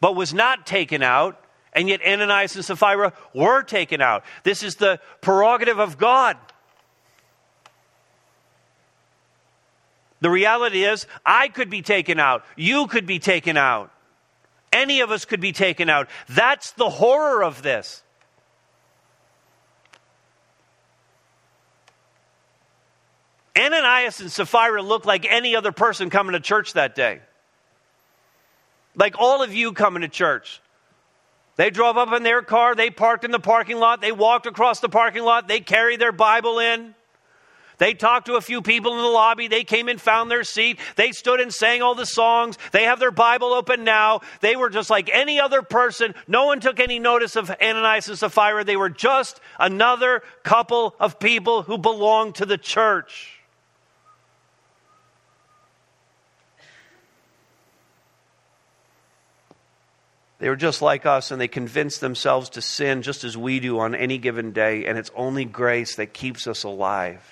but 0.00 0.16
was 0.16 0.32
not 0.32 0.66
taken 0.66 1.02
out, 1.02 1.38
and 1.74 1.88
yet 1.88 2.00
Ananias 2.06 2.56
and 2.56 2.64
Sapphira 2.64 3.12
were 3.34 3.62
taken 3.62 4.00
out. 4.00 4.24
This 4.42 4.62
is 4.62 4.76
the 4.76 4.98
prerogative 5.20 5.78
of 5.78 5.98
God. 5.98 6.36
The 10.22 10.30
reality 10.30 10.84
is, 10.84 11.08
I 11.26 11.48
could 11.48 11.68
be 11.68 11.82
taken 11.82 12.20
out. 12.20 12.44
You 12.56 12.86
could 12.86 13.06
be 13.06 13.18
taken 13.18 13.56
out. 13.56 13.90
Any 14.72 15.00
of 15.00 15.10
us 15.10 15.24
could 15.24 15.40
be 15.40 15.50
taken 15.50 15.90
out. 15.90 16.08
That's 16.28 16.70
the 16.70 16.88
horror 16.88 17.42
of 17.42 17.60
this. 17.60 18.04
Ananias 23.58 24.20
and 24.20 24.30
Sapphira 24.30 24.80
looked 24.80 25.06
like 25.06 25.26
any 25.28 25.56
other 25.56 25.72
person 25.72 26.08
coming 26.08 26.34
to 26.34 26.40
church 26.40 26.74
that 26.74 26.94
day. 26.94 27.20
Like 28.94 29.18
all 29.18 29.42
of 29.42 29.52
you 29.52 29.72
coming 29.72 30.02
to 30.02 30.08
church. 30.08 30.60
They 31.56 31.70
drove 31.70 31.98
up 31.98 32.12
in 32.12 32.22
their 32.22 32.42
car, 32.42 32.76
they 32.76 32.90
parked 32.90 33.24
in 33.24 33.32
the 33.32 33.40
parking 33.40 33.78
lot, 33.78 34.00
they 34.00 34.12
walked 34.12 34.46
across 34.46 34.78
the 34.78 34.88
parking 34.88 35.24
lot, 35.24 35.48
they 35.48 35.58
carried 35.58 36.00
their 36.00 36.12
Bible 36.12 36.60
in. 36.60 36.94
They 37.82 37.94
talked 37.94 38.26
to 38.26 38.36
a 38.36 38.40
few 38.40 38.62
people 38.62 38.92
in 38.92 38.98
the 38.98 39.08
lobby. 39.08 39.48
They 39.48 39.64
came 39.64 39.88
and 39.88 40.00
found 40.00 40.30
their 40.30 40.44
seat. 40.44 40.78
They 40.94 41.10
stood 41.10 41.40
and 41.40 41.52
sang 41.52 41.82
all 41.82 41.96
the 41.96 42.06
songs. 42.06 42.56
They 42.70 42.84
have 42.84 43.00
their 43.00 43.10
Bible 43.10 43.52
open 43.52 43.82
now. 43.82 44.20
They 44.40 44.54
were 44.54 44.70
just 44.70 44.88
like 44.88 45.10
any 45.12 45.40
other 45.40 45.62
person. 45.62 46.14
No 46.28 46.44
one 46.44 46.60
took 46.60 46.78
any 46.78 47.00
notice 47.00 47.34
of 47.34 47.50
Ananias 47.50 48.06
and 48.06 48.16
Sapphira. 48.16 48.62
They 48.62 48.76
were 48.76 48.88
just 48.88 49.40
another 49.58 50.22
couple 50.44 50.94
of 51.00 51.18
people 51.18 51.62
who 51.62 51.76
belonged 51.76 52.36
to 52.36 52.46
the 52.46 52.56
church. 52.56 53.40
They 60.38 60.48
were 60.48 60.54
just 60.54 60.82
like 60.82 61.04
us, 61.04 61.32
and 61.32 61.40
they 61.40 61.48
convinced 61.48 62.00
themselves 62.00 62.50
to 62.50 62.62
sin 62.62 63.02
just 63.02 63.24
as 63.24 63.36
we 63.36 63.58
do 63.58 63.80
on 63.80 63.96
any 63.96 64.18
given 64.18 64.52
day, 64.52 64.86
and 64.86 64.96
it's 64.96 65.10
only 65.16 65.44
grace 65.44 65.96
that 65.96 66.12
keeps 66.14 66.46
us 66.46 66.62
alive, 66.62 67.31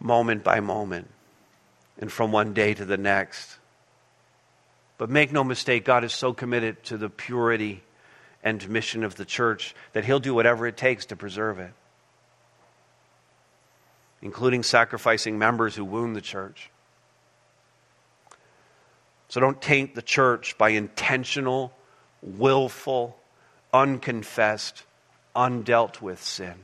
moment 0.00 0.44
by 0.44 0.60
moment, 0.60 1.08
and 1.98 2.10
from 2.10 2.32
one 2.32 2.54
day 2.54 2.74
to 2.74 2.84
the 2.84 2.96
next. 2.96 3.58
But 4.96 5.10
make 5.10 5.32
no 5.32 5.44
mistake, 5.44 5.84
God 5.84 6.04
is 6.04 6.12
so 6.12 6.32
committed 6.32 6.82
to 6.84 6.96
the 6.96 7.08
purity 7.08 7.82
and 8.42 8.68
mission 8.68 9.04
of 9.04 9.16
the 9.16 9.24
church 9.24 9.74
that 9.92 10.04
He'll 10.04 10.20
do 10.20 10.34
whatever 10.34 10.66
it 10.66 10.76
takes 10.76 11.06
to 11.06 11.16
preserve 11.16 11.58
it, 11.58 11.72
including 14.22 14.62
sacrificing 14.62 15.38
members 15.38 15.74
who 15.74 15.84
wound 15.84 16.16
the 16.16 16.20
church. 16.20 16.70
So 19.28 19.40
don't 19.40 19.60
taint 19.60 19.94
the 19.94 20.02
church 20.02 20.56
by 20.56 20.70
intentional, 20.70 21.72
willful, 22.22 23.18
unconfessed, 23.72 24.84
undealt 25.36 26.00
with 26.00 26.22
sin. 26.22 26.54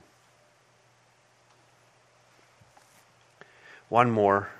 One 3.88 4.10
more. 4.10 4.50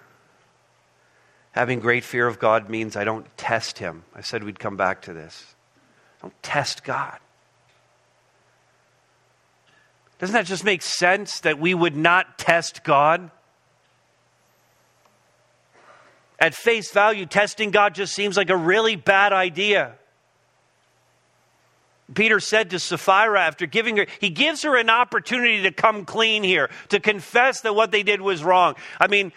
Having 1.53 1.81
great 1.81 2.05
fear 2.05 2.27
of 2.27 2.39
God 2.39 2.69
means 2.69 2.97
I 2.97 3.05
don't 3.05 3.27
test 3.37 3.79
him. 3.79 4.05
I 4.15 4.23
said 4.23 4.43
we'd 4.43 4.59
come 4.59 4.77
back 4.77 5.03
to 5.03 5.13
this. 5.13 5.55
Don't 6.21 6.35
test 6.43 6.85
God. 6.85 7.19
Doesn't 10.19 10.35
that 10.35 10.47
just 10.47 10.65
make 10.65 10.83
sense 10.83 11.41
that 11.41 11.59
we 11.59 11.75
would 11.75 11.97
not 11.97 12.39
test 12.39 12.83
God? 12.83 13.31
At 16.39 16.55
face 16.55 16.93
value, 16.93 17.27
testing 17.27 17.71
God 17.71 17.95
just 17.95 18.15
seems 18.15 18.37
like 18.37 18.51
a 18.51 18.57
really 18.57 18.97
bad 18.97 19.33
idea. 19.33 19.95
Peter 22.13 22.39
said 22.41 22.71
to 22.71 22.79
Sapphira 22.79 23.41
after 23.41 23.67
giving 23.67 23.97
her, 23.97 24.07
he 24.21 24.31
gives 24.31 24.63
her 24.63 24.77
an 24.77 24.91
opportunity 24.91 25.63
to 25.63 25.71
come 25.71 26.05
clean 26.05 26.43
here, 26.43 26.69
to 26.91 27.01
confess 27.01 27.63
that 27.63 27.75
what 27.75 27.91
they 27.91 28.03
did 28.03 28.21
was 28.21 28.45
wrong. 28.45 28.75
I 29.01 29.07
mean, 29.07 29.33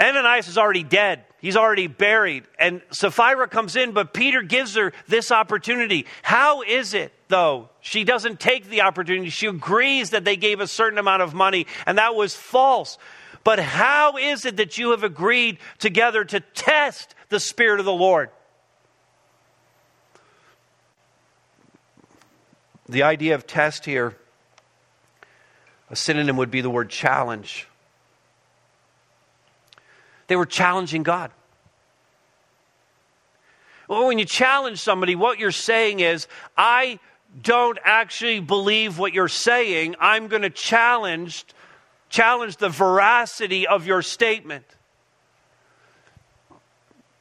Ananias 0.00 0.48
is 0.48 0.58
already 0.58 0.82
dead. 0.82 1.24
He's 1.38 1.56
already 1.56 1.86
buried. 1.86 2.44
And 2.58 2.82
Sapphira 2.90 3.48
comes 3.48 3.76
in, 3.76 3.92
but 3.92 4.12
Peter 4.12 4.42
gives 4.42 4.74
her 4.74 4.92
this 5.06 5.30
opportunity. 5.30 6.06
How 6.22 6.62
is 6.62 6.94
it, 6.94 7.12
though, 7.28 7.68
she 7.80 8.04
doesn't 8.04 8.40
take 8.40 8.68
the 8.68 8.82
opportunity? 8.82 9.30
She 9.30 9.46
agrees 9.46 10.10
that 10.10 10.24
they 10.24 10.36
gave 10.36 10.60
a 10.60 10.66
certain 10.66 10.98
amount 10.98 11.22
of 11.22 11.34
money, 11.34 11.66
and 11.86 11.98
that 11.98 12.14
was 12.14 12.34
false. 12.34 12.98
But 13.44 13.58
how 13.58 14.16
is 14.16 14.44
it 14.44 14.56
that 14.56 14.76
you 14.76 14.90
have 14.90 15.04
agreed 15.04 15.58
together 15.78 16.24
to 16.24 16.40
test 16.40 17.14
the 17.28 17.38
Spirit 17.38 17.80
of 17.80 17.86
the 17.86 17.92
Lord? 17.92 18.30
The 22.88 23.02
idea 23.02 23.34
of 23.34 23.46
test 23.46 23.84
here, 23.84 24.16
a 25.90 25.96
synonym 25.96 26.36
would 26.36 26.50
be 26.50 26.60
the 26.60 26.70
word 26.70 26.88
challenge. 26.88 27.68
They 30.28 30.36
were 30.36 30.46
challenging 30.46 31.02
God. 31.02 31.30
Well, 33.88 34.06
when 34.06 34.18
you 34.18 34.24
challenge 34.24 34.80
somebody, 34.80 35.14
what 35.14 35.38
you're 35.38 35.52
saying 35.52 36.00
is, 36.00 36.26
I 36.56 36.98
don't 37.40 37.78
actually 37.84 38.40
believe 38.40 38.98
what 38.98 39.12
you're 39.12 39.28
saying. 39.28 39.96
I'm 40.00 40.28
going 40.28 40.42
to 40.42 40.50
challenge 40.50 41.44
challenge 42.08 42.56
the 42.56 42.68
veracity 42.68 43.66
of 43.66 43.86
your 43.86 44.02
statement. 44.02 44.64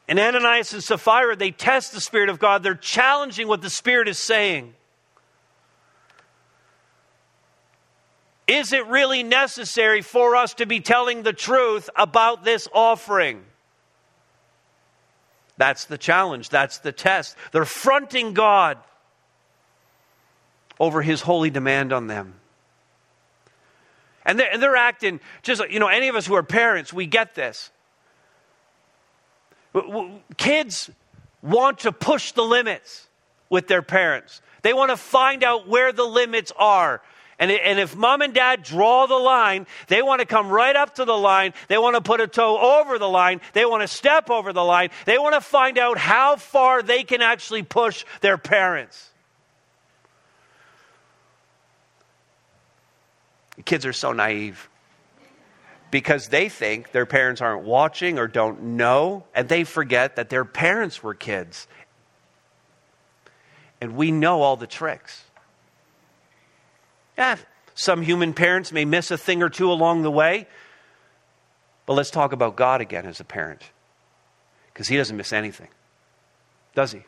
And 0.07 0.19
Ananias 0.19 0.73
and 0.73 0.83
Sapphira, 0.83 1.35
they 1.35 1.51
test 1.51 1.91
the 1.93 1.99
Spirit 1.99 2.29
of 2.29 2.37
God. 2.37 2.61
They're 2.61 2.75
challenging 2.75 3.47
what 3.47 3.61
the 3.61 3.69
Spirit 3.69 4.07
is 4.07 4.19
saying. 4.19 4.75
Is 8.47 8.73
it 8.73 8.85
really 8.87 9.23
necessary 9.23 10.01
for 10.01 10.35
us 10.35 10.53
to 10.55 10.65
be 10.65 10.79
telling 10.79 11.23
the 11.23 11.33
truth 11.33 11.89
about 11.95 12.43
this 12.43 12.67
offering? 12.73 13.43
That's 15.57 15.85
the 15.85 15.97
challenge. 15.97 16.49
That's 16.49 16.79
the 16.79 16.91
test. 16.91 17.35
They're 17.51 17.65
fronting 17.65 18.33
God 18.33 18.77
over 20.79 21.01
his 21.01 21.21
holy 21.21 21.49
demand 21.49 21.93
on 21.93 22.07
them. 22.07 22.35
And 24.25 24.39
they're, 24.39 24.51
and 24.51 24.61
they're 24.61 24.75
acting 24.75 25.19
just 25.43 25.61
you 25.69 25.79
know, 25.79 25.87
any 25.87 26.07
of 26.07 26.15
us 26.15 26.25
who 26.25 26.35
are 26.35 26.43
parents, 26.43 26.91
we 26.91 27.05
get 27.05 27.35
this. 27.35 27.71
Kids 30.37 30.89
want 31.41 31.79
to 31.79 31.91
push 31.91 32.31
the 32.31 32.41
limits 32.41 33.07
with 33.49 33.67
their 33.67 33.81
parents, 33.81 34.41
they 34.63 34.73
want 34.73 34.89
to 34.89 34.97
find 34.97 35.43
out 35.43 35.67
where 35.67 35.91
the 35.91 36.03
limits 36.03 36.51
are. 36.57 37.01
And, 37.37 37.51
and 37.51 37.79
if 37.79 37.95
mom 37.95 38.21
and 38.21 38.33
dad 38.33 38.63
draw 38.63 39.07
the 39.07 39.15
line, 39.15 39.67
they 39.87 40.01
want 40.01 40.21
to 40.21 40.25
come 40.25 40.49
right 40.49 40.75
up 40.75 40.95
to 40.95 41.05
the 41.05 41.17
line. 41.17 41.53
They 41.67 41.77
want 41.77 41.95
to 41.95 42.01
put 42.01 42.21
a 42.21 42.27
toe 42.27 42.79
over 42.79 42.97
the 42.97 43.09
line. 43.09 43.41
They 43.53 43.65
want 43.65 43.81
to 43.81 43.87
step 43.87 44.29
over 44.29 44.53
the 44.53 44.63
line. 44.63 44.89
They 45.05 45.17
want 45.17 45.35
to 45.35 45.41
find 45.41 45.77
out 45.77 45.97
how 45.97 46.37
far 46.37 46.81
they 46.81 47.03
can 47.03 47.21
actually 47.21 47.63
push 47.63 48.05
their 48.21 48.37
parents. 48.37 49.09
Kids 53.65 53.85
are 53.85 53.93
so 53.93 54.13
naive 54.13 54.69
because 55.91 56.29
they 56.29 56.49
think 56.49 56.91
their 56.91 57.05
parents 57.05 57.41
aren't 57.41 57.63
watching 57.63 58.17
or 58.17 58.27
don't 58.27 58.61
know, 58.61 59.23
and 59.33 59.47
they 59.47 59.63
forget 59.63 60.15
that 60.15 60.29
their 60.29 60.45
parents 60.45 61.03
were 61.03 61.13
kids. 61.13 61.67
And 63.81 63.95
we 63.95 64.11
know 64.11 64.41
all 64.41 64.55
the 64.55 64.67
tricks. 64.67 65.24
Yeah, 67.17 67.37
some 67.73 68.01
human 68.01 68.33
parents 68.33 68.71
may 68.71 68.85
miss 68.85 69.11
a 69.11 69.17
thing 69.17 69.41
or 69.41 69.49
two 69.49 69.71
along 69.71 70.03
the 70.03 70.11
way, 70.11 70.47
but 71.85 71.93
let's 71.93 72.09
talk 72.09 72.31
about 72.31 72.55
God 72.55 72.81
again 72.81 73.05
as 73.05 73.19
a 73.19 73.23
parent. 73.23 73.61
Because 74.73 74.87
He 74.87 74.97
doesn't 74.97 75.15
miss 75.15 75.31
anything, 75.31 75.69
does 76.73 76.91
He? 76.91 77.03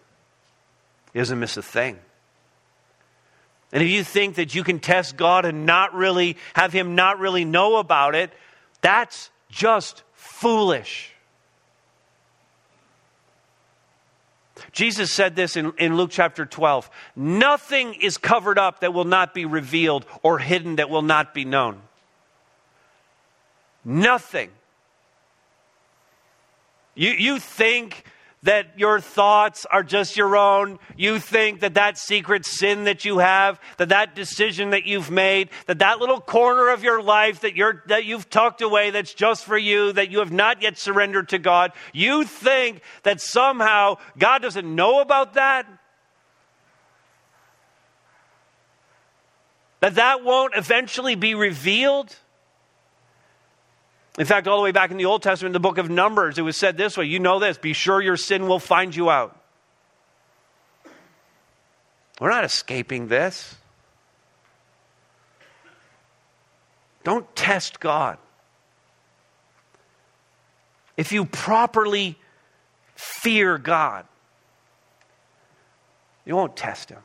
He 1.14 1.20
doesn't 1.20 1.40
miss 1.40 1.58
a 1.58 1.62
thing. 1.62 2.00
And 3.72 3.84
if 3.84 3.90
you 3.90 4.04
think 4.04 4.36
that 4.36 4.56
you 4.56 4.64
can 4.64 4.80
test 4.80 5.18
God 5.18 5.44
and 5.46 5.66
not 5.66 5.94
really 5.94 6.38
have 6.54 6.72
Him 6.72 6.96
not 6.96 7.20
really 7.20 7.44
know 7.44 7.78
about 7.78 8.16
it, 8.16 8.32
that's 8.82 9.30
just 9.50 10.04
foolish. 10.14 11.14
Jesus 14.72 15.12
said 15.12 15.36
this 15.36 15.56
in, 15.56 15.74
in 15.78 15.96
Luke 15.96 16.10
chapter 16.12 16.46
12 16.46 16.90
Nothing 17.16 17.94
is 17.96 18.18
covered 18.18 18.58
up 18.58 18.82
that 18.82 18.94
will 18.94 19.06
not 19.06 19.34
be 19.34 19.46
revealed 19.46 20.06
or 20.24 20.40
hidden 20.40 20.78
that 20.78 20.90
will 20.90 21.02
not 21.02 21.34
be 21.34 21.46
known. 21.46 21.82
Nothing. 23.84 24.50
You, 26.96 27.12
you 27.12 27.40
think 27.40 28.04
that 28.48 28.80
your 28.80 29.02
thoughts 29.02 29.66
are 29.66 29.84
just 29.84 30.16
your 30.16 30.38
own. 30.38 30.80
You 30.96 31.20
think 31.20 31.60
that 31.60 31.74
that 31.74 31.98
secret 31.98 32.46
sin 32.46 32.86
that 32.86 33.04
you 33.04 33.18
have, 33.18 33.60
that 33.76 33.90
that 33.90 34.16
decision 34.16 34.70
that 34.70 34.86
you've 34.86 35.12
made, 35.12 35.50
that 35.66 35.80
that 35.80 36.00
little 36.00 36.22
corner 36.22 36.70
of 36.70 36.82
your 36.82 37.02
life 37.02 37.42
that 37.42 37.58
you're 37.58 37.84
that 37.88 38.06
you've 38.06 38.30
tucked 38.30 38.62
away 38.62 38.90
that's 38.90 39.14
just 39.14 39.44
for 39.44 39.58
you, 39.58 39.92
that 39.92 40.12
you 40.12 40.20
have 40.20 40.32
not 40.32 40.62
yet 40.62 40.78
surrendered 40.78 41.28
to 41.30 41.40
God, 41.40 41.74
you 41.92 42.24
think 42.24 42.82
that 43.04 43.20
somehow 43.20 43.98
God 44.18 44.42
doesn't 44.44 44.76
know 44.76 45.02
about 45.02 45.34
that? 45.34 45.68
That 49.82 49.96
that 49.96 50.24
won't 50.24 50.56
eventually 50.56 51.16
be 51.16 51.36
revealed? 51.36 52.16
In 54.18 54.26
fact, 54.26 54.48
all 54.48 54.58
the 54.58 54.64
way 54.64 54.72
back 54.72 54.90
in 54.90 54.98
the 54.98 55.06
Old 55.06 55.22
Testament, 55.22 55.54
the 55.54 55.60
book 55.60 55.78
of 55.78 55.90
Numbers, 55.90 56.40
it 56.40 56.42
was 56.42 56.58
said 56.58 56.76
this 56.76 56.98
way 56.98 57.06
you 57.06 57.20
know 57.20 57.40
this, 57.40 57.58
be 57.58 57.74
sure 57.74 58.02
your 58.02 58.18
sin 58.18 58.48
will 58.48 58.60
find 58.60 58.96
you 58.96 59.10
out. 59.10 59.40
We're 62.20 62.32
not 62.32 62.44
escaping 62.44 63.08
this. 63.08 63.56
Don't 67.04 67.34
test 67.36 67.80
God. 67.80 68.18
If 70.98 71.12
you 71.12 71.26
properly 71.26 72.18
fear 72.96 73.60
God, 73.60 74.06
you 76.26 76.36
won't 76.36 76.58
test 76.58 76.90
Him. 76.90 77.00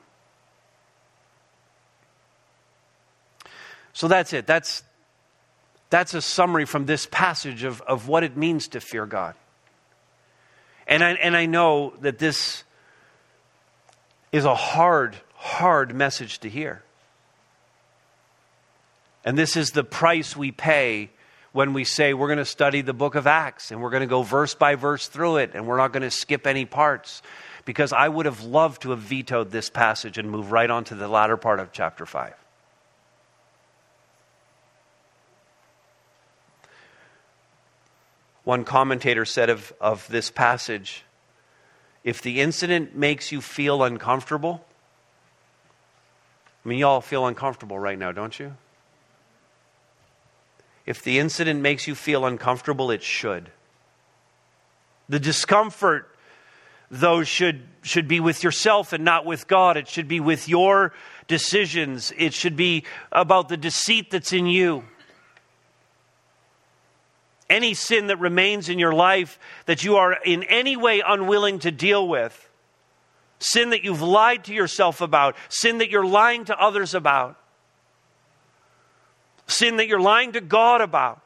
So 3.93 4.09
that's 4.09 4.33
it. 4.33 4.47
That's, 4.47 4.83
that's 5.93 6.15
a 6.15 6.23
summary 6.23 6.65
from 6.65 6.87
this 6.87 7.07
passage 7.07 7.65
of, 7.65 7.83
of 7.83 8.09
what 8.09 8.25
it 8.25 8.35
means 8.35 8.69
to 8.69 8.81
fear 8.81 9.05
God. 9.05 9.35
And 10.87 11.05
I, 11.05 11.11
and 11.13 11.37
I 11.37 11.45
know 11.45 11.93
that 12.01 12.19
this 12.19 12.65
is 14.33 14.47
a 14.47 14.55
hard, 14.55 15.17
hard 15.35 15.95
message 15.95 16.39
to 16.41 16.49
hear. 16.49 16.83
And 19.23 19.37
this 19.37 19.55
is 19.55 19.73
the 19.73 19.85
price 19.85 20.35
we 20.35 20.51
pay 20.51 21.11
when 21.53 21.75
we 21.75 21.85
say 21.85 22.15
we're 22.15 22.29
going 22.29 22.39
to 22.39 22.47
study 22.47 22.81
the 22.81 22.95
book 22.95 23.15
of 23.15 23.27
Acts 23.27 23.71
and 23.71 23.83
we're 23.83 23.91
going 23.91 24.01
to 24.01 24.07
go 24.07 24.23
verse 24.23 24.55
by 24.55 24.77
verse 24.77 25.09
through 25.09 25.37
it 25.37 25.51
and 25.53 25.67
we're 25.67 25.77
not 25.77 25.93
going 25.93 26.05
to 26.05 26.11
skip 26.11 26.47
any 26.47 26.65
parts. 26.65 27.21
Because 27.67 27.93
I 27.93 28.09
would 28.09 28.25
have 28.25 28.43
loved 28.43 28.83
to 28.83 28.91
have 28.91 29.01
vetoed 29.01 29.51
this 29.51 29.69
passage 29.69 30.17
and 30.17 30.31
move 30.31 30.53
right 30.53 30.71
on 30.71 30.85
to 30.85 30.95
the 30.95 31.07
latter 31.07 31.37
part 31.37 31.61
of 31.61 31.71
chapter 31.71 32.07
5. 32.07 32.42
One 38.45 38.65
commentator 38.65 39.25
said 39.25 39.51
of, 39.51 39.73
of 39.81 40.07
this 40.09 40.31
passage 40.31 41.05
if 42.05 42.21
the 42.21 42.41
incident 42.41 42.97
makes 42.97 43.31
you 43.31 43.41
feel 43.41 43.83
uncomfortable, 43.85 44.65
I 46.65 46.69
mean, 46.69 46.79
you 46.79 46.87
all 46.87 47.01
feel 47.01 47.27
uncomfortable 47.27 47.79
right 47.79 47.99
now, 47.99 48.13
don't 48.13 48.39
you? 48.39 48.55
If 50.85 51.03
the 51.03 51.19
incident 51.19 51.61
makes 51.61 51.87
you 51.87 51.95
feel 51.95 52.25
uncomfortable, 52.27 52.91
it 52.91 53.03
should. 53.03 53.51
The 55.09 55.21
discomfort, 55.21 56.09
though, 56.91 57.23
should, 57.23 57.63
should 57.83 58.09
be 58.09 58.19
with 58.19 58.43
yourself 58.43 58.93
and 58.93 59.05
not 59.05 59.25
with 59.25 59.47
God. 59.47 59.77
It 59.77 59.87
should 59.87 60.09
be 60.09 60.19
with 60.19 60.49
your 60.49 60.93
decisions. 61.29 62.13
It 62.17 62.35
should 62.35 62.57
be 62.57 62.85
about 63.13 63.49
the 63.49 63.57
deceit 63.57 64.11
that's 64.11 64.33
in 64.33 64.47
you. 64.47 64.85
Any 67.53 67.75
sin 67.75 68.07
that 68.07 68.19
remains 68.19 68.71
in 68.71 68.79
your 68.79 68.95
life 68.95 69.39
that 69.67 69.85
you 69.85 69.97
are 69.97 70.15
in 70.25 70.43
any 70.45 70.75
way 70.75 71.03
unwilling 71.07 71.59
to 71.59 71.71
deal 71.71 72.09
with, 72.09 72.51
sin 73.41 73.71
that 73.71 73.85
you've 73.85 74.01
lied 74.01 74.45
to 74.45 74.55
yourself 74.55 75.03
about, 75.03 75.37
sin 75.51 75.77
that 75.79 75.91
you're 75.91 76.07
lying 76.07 76.47
to 76.47 76.59
others 76.59 76.95
about, 76.95 77.39
sin 79.47 79.77
that 79.77 79.87
you're 79.87 80.01
lying 80.01 80.33
to 80.33 80.41
God 80.41 80.81
about. 80.81 81.21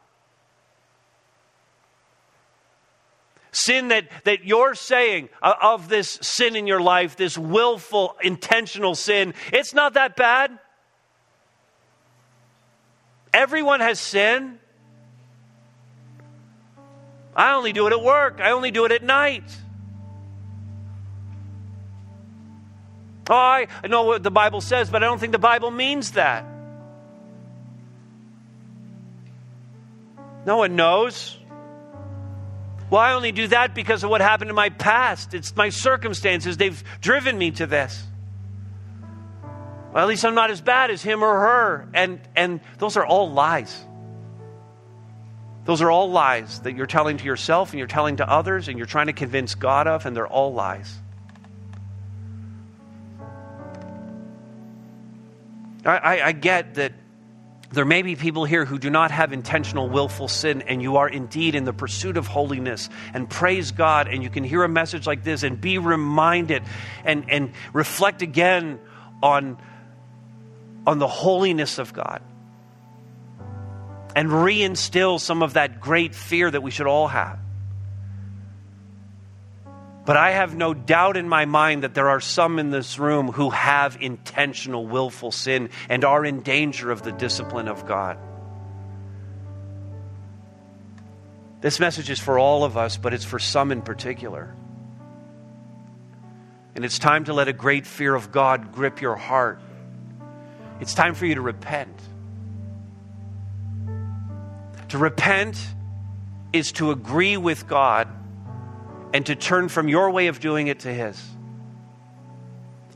Sin 3.52 3.88
that, 3.88 4.08
that 4.24 4.44
you're 4.44 4.74
saying 4.74 5.28
of 5.40 5.88
this 5.88 6.18
sin 6.22 6.56
in 6.56 6.66
your 6.66 6.80
life, 6.80 7.14
this 7.14 7.38
willful, 7.38 8.16
intentional 8.20 8.96
sin, 8.96 9.32
it's 9.52 9.72
not 9.72 9.94
that 9.94 10.16
bad. 10.16 10.58
Everyone 13.32 13.78
has 13.78 14.00
sin. 14.00 14.58
I 17.36 17.54
only 17.54 17.72
do 17.72 17.86
it 17.86 17.92
at 17.92 18.02
work, 18.02 18.40
I 18.42 18.50
only 18.52 18.72
do 18.72 18.86
it 18.86 18.92
at 18.92 19.04
night. 19.04 19.44
Oh, 23.28 23.34
I 23.34 23.66
know 23.88 24.04
what 24.04 24.22
the 24.22 24.30
Bible 24.30 24.60
says, 24.60 24.88
but 24.88 25.02
I 25.02 25.06
don't 25.06 25.18
think 25.18 25.32
the 25.32 25.38
Bible 25.38 25.70
means 25.70 26.12
that. 26.12 26.44
No 30.46 30.58
one 30.58 30.76
knows. 30.76 31.36
Well, 32.88 33.00
I 33.00 33.14
only 33.14 33.32
do 33.32 33.48
that 33.48 33.74
because 33.74 34.04
of 34.04 34.10
what 34.10 34.20
happened 34.20 34.48
in 34.48 34.54
my 34.54 34.70
past. 34.70 35.34
It's 35.34 35.54
my 35.56 35.70
circumstances. 35.70 36.56
They've 36.56 36.82
driven 37.00 37.36
me 37.36 37.50
to 37.52 37.66
this. 37.66 38.00
Well, 39.92 40.04
at 40.04 40.08
least 40.08 40.24
I'm 40.24 40.36
not 40.36 40.50
as 40.50 40.60
bad 40.60 40.92
as 40.92 41.02
him 41.02 41.24
or 41.24 41.40
her. 41.40 41.88
And, 41.92 42.20
and 42.36 42.60
those 42.78 42.96
are 42.96 43.04
all 43.04 43.32
lies. 43.32 43.85
Those 45.66 45.82
are 45.82 45.90
all 45.90 46.10
lies 46.10 46.60
that 46.60 46.76
you're 46.76 46.86
telling 46.86 47.16
to 47.18 47.24
yourself 47.24 47.72
and 47.72 47.78
you're 47.78 47.88
telling 47.88 48.16
to 48.16 48.28
others 48.28 48.68
and 48.68 48.78
you're 48.78 48.86
trying 48.86 49.08
to 49.08 49.12
convince 49.12 49.56
God 49.56 49.88
of, 49.88 50.06
and 50.06 50.16
they're 50.16 50.26
all 50.26 50.54
lies. 50.54 50.96
I, 55.84 55.96
I, 55.96 56.26
I 56.28 56.32
get 56.32 56.74
that 56.74 56.92
there 57.72 57.84
may 57.84 58.02
be 58.02 58.14
people 58.14 58.44
here 58.44 58.64
who 58.64 58.78
do 58.78 58.90
not 58.90 59.10
have 59.10 59.32
intentional, 59.32 59.88
willful 59.88 60.28
sin, 60.28 60.62
and 60.62 60.80
you 60.80 60.98
are 60.98 61.08
indeed 61.08 61.56
in 61.56 61.64
the 61.64 61.72
pursuit 61.72 62.16
of 62.16 62.28
holiness. 62.28 62.88
And 63.12 63.28
praise 63.28 63.72
God, 63.72 64.06
and 64.06 64.22
you 64.22 64.30
can 64.30 64.44
hear 64.44 64.62
a 64.62 64.68
message 64.68 65.04
like 65.04 65.24
this 65.24 65.42
and 65.42 65.60
be 65.60 65.78
reminded 65.78 66.62
and, 67.04 67.28
and 67.28 67.52
reflect 67.72 68.22
again 68.22 68.78
on, 69.20 69.58
on 70.86 71.00
the 71.00 71.08
holiness 71.08 71.78
of 71.78 71.92
God. 71.92 72.22
And 74.16 74.30
reinstill 74.30 75.20
some 75.20 75.42
of 75.42 75.52
that 75.52 75.80
great 75.80 76.14
fear 76.14 76.50
that 76.50 76.62
we 76.62 76.72
should 76.72 76.86
all 76.88 77.06
have. 77.06 77.38
But 80.06 80.16
I 80.16 80.30
have 80.30 80.56
no 80.56 80.72
doubt 80.72 81.16
in 81.16 81.28
my 81.28 81.44
mind 81.44 81.82
that 81.82 81.92
there 81.92 82.08
are 82.08 82.20
some 82.20 82.58
in 82.58 82.70
this 82.70 82.98
room 82.98 83.28
who 83.28 83.50
have 83.50 83.98
intentional, 84.00 84.86
willful 84.86 85.32
sin 85.32 85.68
and 85.88 86.04
are 86.04 86.24
in 86.24 86.40
danger 86.40 86.90
of 86.90 87.02
the 87.02 87.12
discipline 87.12 87.68
of 87.68 87.86
God. 87.86 88.16
This 91.60 91.80
message 91.80 92.08
is 92.08 92.20
for 92.20 92.38
all 92.38 92.64
of 92.64 92.76
us, 92.76 92.96
but 92.96 93.12
it's 93.12 93.24
for 93.24 93.40
some 93.40 93.72
in 93.72 93.82
particular. 93.82 94.54
And 96.74 96.84
it's 96.84 96.98
time 96.98 97.24
to 97.24 97.34
let 97.34 97.48
a 97.48 97.52
great 97.52 97.86
fear 97.86 98.14
of 98.14 98.30
God 98.30 98.72
grip 98.72 99.00
your 99.00 99.16
heart. 99.16 99.60
It's 100.80 100.94
time 100.94 101.14
for 101.14 101.26
you 101.26 101.34
to 101.34 101.42
repent. 101.42 102.00
To 104.88 104.98
repent 104.98 105.58
is 106.52 106.72
to 106.72 106.90
agree 106.90 107.36
with 107.36 107.66
God 107.66 108.08
and 109.12 109.26
to 109.26 109.34
turn 109.34 109.68
from 109.68 109.88
your 109.88 110.10
way 110.10 110.28
of 110.28 110.40
doing 110.40 110.68
it 110.68 110.80
to 110.80 110.92
His. 110.92 111.22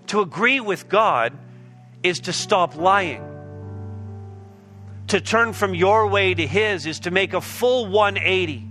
To 0.09 0.20
agree 0.20 0.61
with 0.61 0.88
God 0.88 1.36
is 2.03 2.20
to 2.20 2.32
stop 2.32 2.76
lying. 2.76 3.24
To 5.09 5.20
turn 5.20 5.53
from 5.53 5.74
your 5.74 6.07
way 6.07 6.34
to 6.34 6.47
His 6.47 6.86
is 6.86 7.01
to 7.01 7.11
make 7.11 7.32
a 7.32 7.41
full 7.41 7.86
180 7.86 8.68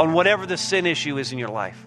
on 0.00 0.12
whatever 0.12 0.46
the 0.46 0.56
sin 0.56 0.86
issue 0.86 1.18
is 1.18 1.32
in 1.32 1.38
your 1.38 1.48
life. 1.48 1.86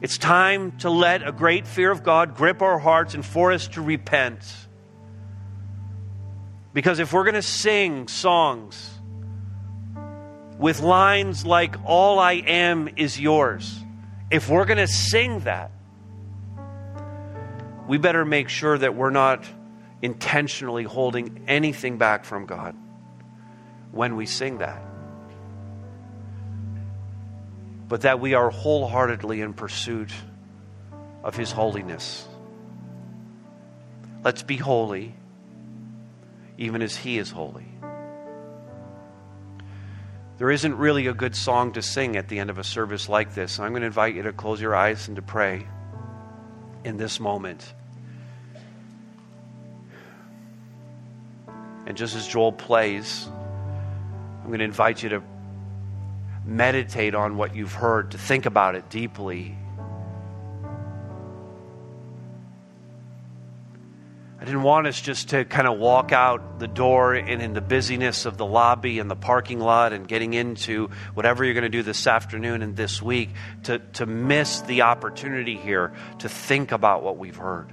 It's 0.00 0.18
time 0.18 0.72
to 0.78 0.90
let 0.90 1.26
a 1.26 1.30
great 1.30 1.66
fear 1.66 1.90
of 1.92 2.02
God 2.02 2.34
grip 2.34 2.60
our 2.60 2.78
hearts 2.78 3.14
and 3.14 3.24
for 3.24 3.52
us 3.52 3.68
to 3.68 3.80
repent. 3.80 4.42
Because 6.72 6.98
if 6.98 7.12
we're 7.12 7.24
going 7.24 7.34
to 7.34 7.42
sing 7.42 8.08
songs 8.08 8.90
with 10.58 10.80
lines 10.80 11.44
like, 11.44 11.76
All 11.84 12.18
I 12.18 12.34
am 12.34 12.88
is 12.96 13.20
yours, 13.20 13.78
if 14.30 14.48
we're 14.48 14.64
going 14.64 14.78
to 14.78 14.86
sing 14.86 15.40
that, 15.40 15.70
we 17.86 17.98
better 17.98 18.24
make 18.24 18.48
sure 18.48 18.78
that 18.78 18.94
we're 18.94 19.10
not 19.10 19.44
intentionally 20.00 20.84
holding 20.84 21.44
anything 21.46 21.98
back 21.98 22.24
from 22.24 22.46
God 22.46 22.74
when 23.90 24.16
we 24.16 24.24
sing 24.24 24.58
that. 24.58 24.82
But 27.88 28.02
that 28.02 28.20
we 28.20 28.34
are 28.34 28.48
wholeheartedly 28.48 29.42
in 29.42 29.52
pursuit 29.52 30.10
of 31.22 31.36
His 31.36 31.52
holiness. 31.52 32.26
Let's 34.24 34.42
be 34.42 34.56
holy, 34.56 35.14
even 36.62 36.80
as 36.80 36.94
He 36.94 37.18
is 37.18 37.28
holy. 37.28 37.66
There 40.38 40.48
isn't 40.48 40.76
really 40.76 41.08
a 41.08 41.12
good 41.12 41.34
song 41.34 41.72
to 41.72 41.82
sing 41.82 42.16
at 42.16 42.28
the 42.28 42.38
end 42.38 42.50
of 42.50 42.58
a 42.58 42.62
service 42.62 43.08
like 43.08 43.34
this. 43.34 43.58
I'm 43.58 43.70
going 43.70 43.82
to 43.82 43.86
invite 43.88 44.14
you 44.14 44.22
to 44.22 44.32
close 44.32 44.60
your 44.60 44.74
eyes 44.74 45.08
and 45.08 45.16
to 45.16 45.22
pray 45.22 45.66
in 46.84 46.98
this 46.98 47.18
moment. 47.18 47.74
And 51.84 51.96
just 51.96 52.14
as 52.14 52.28
Joel 52.28 52.52
plays, 52.52 53.26
I'm 53.26 54.46
going 54.46 54.60
to 54.60 54.64
invite 54.64 55.02
you 55.02 55.08
to 55.08 55.22
meditate 56.44 57.16
on 57.16 57.36
what 57.36 57.56
you've 57.56 57.72
heard, 57.72 58.12
to 58.12 58.18
think 58.18 58.46
about 58.46 58.76
it 58.76 58.88
deeply, 58.88 59.56
I 64.42 64.44
didn't 64.44 64.64
want 64.64 64.88
us 64.88 65.00
just 65.00 65.28
to 65.28 65.44
kind 65.44 65.68
of 65.68 65.78
walk 65.78 66.10
out 66.10 66.58
the 66.58 66.66
door 66.66 67.14
and 67.14 67.40
in 67.40 67.52
the 67.52 67.60
busyness 67.60 68.26
of 68.26 68.38
the 68.38 68.44
lobby 68.44 68.98
and 68.98 69.08
the 69.08 69.14
parking 69.14 69.60
lot 69.60 69.92
and 69.92 70.08
getting 70.08 70.34
into 70.34 70.90
whatever 71.14 71.44
you're 71.44 71.54
going 71.54 71.62
to 71.62 71.68
do 71.68 71.84
this 71.84 72.08
afternoon 72.08 72.60
and 72.60 72.74
this 72.74 73.00
week 73.00 73.30
to, 73.62 73.78
to 73.92 74.04
miss 74.04 74.62
the 74.62 74.82
opportunity 74.82 75.56
here 75.56 75.92
to 76.18 76.28
think 76.28 76.72
about 76.72 77.04
what 77.04 77.18
we've 77.18 77.36
heard. 77.36 77.70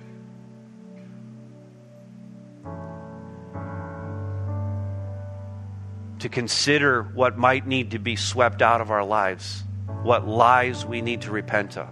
to 6.20 6.30
consider 6.30 7.01
what 7.01 7.38
might 7.38 7.65
need 7.65 7.91
to 7.91 7.97
be 7.97 8.15
swept 8.15 8.61
out 8.61 8.82
of 8.82 8.91
our 8.91 9.05
lives, 9.05 9.63
what 10.03 10.28
lies 10.28 10.86
we 10.86 11.01
need 11.01 11.22
to 11.22 11.32
repent 11.32 11.78
of, 11.78 11.88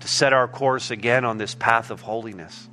to 0.00 0.08
set 0.08 0.32
our 0.32 0.48
course 0.48 0.90
again 0.90 1.24
on 1.24 1.38
this 1.38 1.54
path 1.54 1.90
of 1.90 2.00
holiness. 2.00 2.68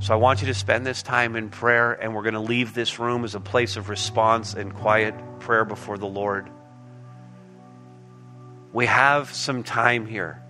So 0.00 0.12
I 0.12 0.16
want 0.16 0.42
you 0.42 0.48
to 0.48 0.54
spend 0.54 0.84
this 0.84 1.02
time 1.02 1.34
in 1.34 1.48
prayer, 1.48 1.92
and 1.92 2.14
we're 2.14 2.22
going 2.22 2.34
to 2.34 2.40
leave 2.40 2.74
this 2.74 2.98
room 2.98 3.24
as 3.24 3.34
a 3.34 3.40
place 3.40 3.76
of 3.76 3.88
response 3.88 4.54
and 4.54 4.74
quiet 4.74 5.14
prayer 5.40 5.64
before 5.64 5.96
the 5.96 6.06
Lord. 6.06 6.50
We 8.72 8.86
have 8.86 9.32
some 9.32 9.62
time 9.62 10.04
here. 10.04 10.42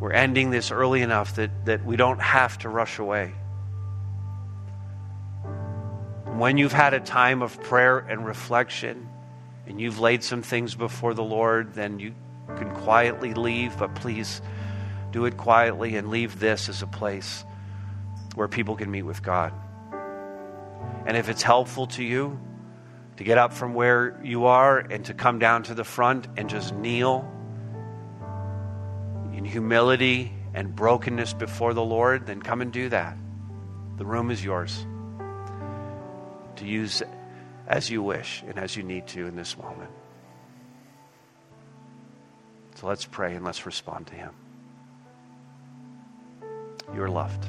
We're 0.00 0.12
ending 0.12 0.50
this 0.50 0.70
early 0.70 1.00
enough 1.00 1.36
that, 1.36 1.64
that 1.64 1.84
we 1.84 1.96
don't 1.96 2.20
have 2.20 2.58
to 2.58 2.68
rush 2.68 2.98
away. 2.98 3.32
When 6.36 6.58
you've 6.58 6.72
had 6.72 6.92
a 6.92 7.00
time 7.00 7.40
of 7.40 7.58
prayer 7.62 7.98
and 7.98 8.26
reflection, 8.26 9.08
and 9.66 9.80
you've 9.80 9.98
laid 9.98 10.22
some 10.22 10.42
things 10.42 10.74
before 10.74 11.14
the 11.14 11.22
Lord, 11.22 11.74
then 11.74 11.98
you 11.98 12.14
can 12.56 12.70
quietly 12.74 13.34
leave, 13.34 13.76
but 13.78 13.94
please 13.94 14.42
do 15.10 15.24
it 15.24 15.36
quietly 15.36 15.96
and 15.96 16.10
leave 16.10 16.38
this 16.38 16.68
as 16.68 16.82
a 16.82 16.86
place 16.86 17.44
where 18.34 18.48
people 18.48 18.76
can 18.76 18.90
meet 18.90 19.02
with 19.02 19.22
God. 19.22 19.52
And 21.06 21.16
if 21.16 21.28
it's 21.28 21.42
helpful 21.42 21.86
to 21.88 22.02
you 22.02 22.38
to 23.16 23.24
get 23.24 23.38
up 23.38 23.52
from 23.52 23.74
where 23.74 24.20
you 24.24 24.46
are 24.46 24.78
and 24.78 25.04
to 25.06 25.14
come 25.14 25.38
down 25.38 25.62
to 25.64 25.74
the 25.74 25.84
front 25.84 26.26
and 26.36 26.48
just 26.50 26.74
kneel 26.74 27.30
in 29.34 29.44
humility 29.44 30.32
and 30.52 30.74
brokenness 30.74 31.32
before 31.32 31.74
the 31.74 31.84
Lord, 31.84 32.26
then 32.26 32.42
come 32.42 32.60
and 32.60 32.72
do 32.72 32.88
that. 32.88 33.16
The 33.96 34.04
room 34.04 34.30
is 34.30 34.44
yours 34.44 34.86
to 36.56 36.66
use 36.66 37.02
as 37.66 37.90
you 37.90 38.02
wish 38.02 38.42
and 38.46 38.58
as 38.58 38.76
you 38.76 38.82
need 38.82 39.06
to 39.08 39.26
in 39.26 39.36
this 39.36 39.56
moment. 39.56 39.90
So 42.76 42.86
let's 42.86 43.04
pray 43.04 43.34
and 43.34 43.44
let's 43.44 43.66
respond 43.66 44.08
to 44.08 44.14
Him. 44.14 44.30
You're 46.94 47.08
loved. 47.08 47.48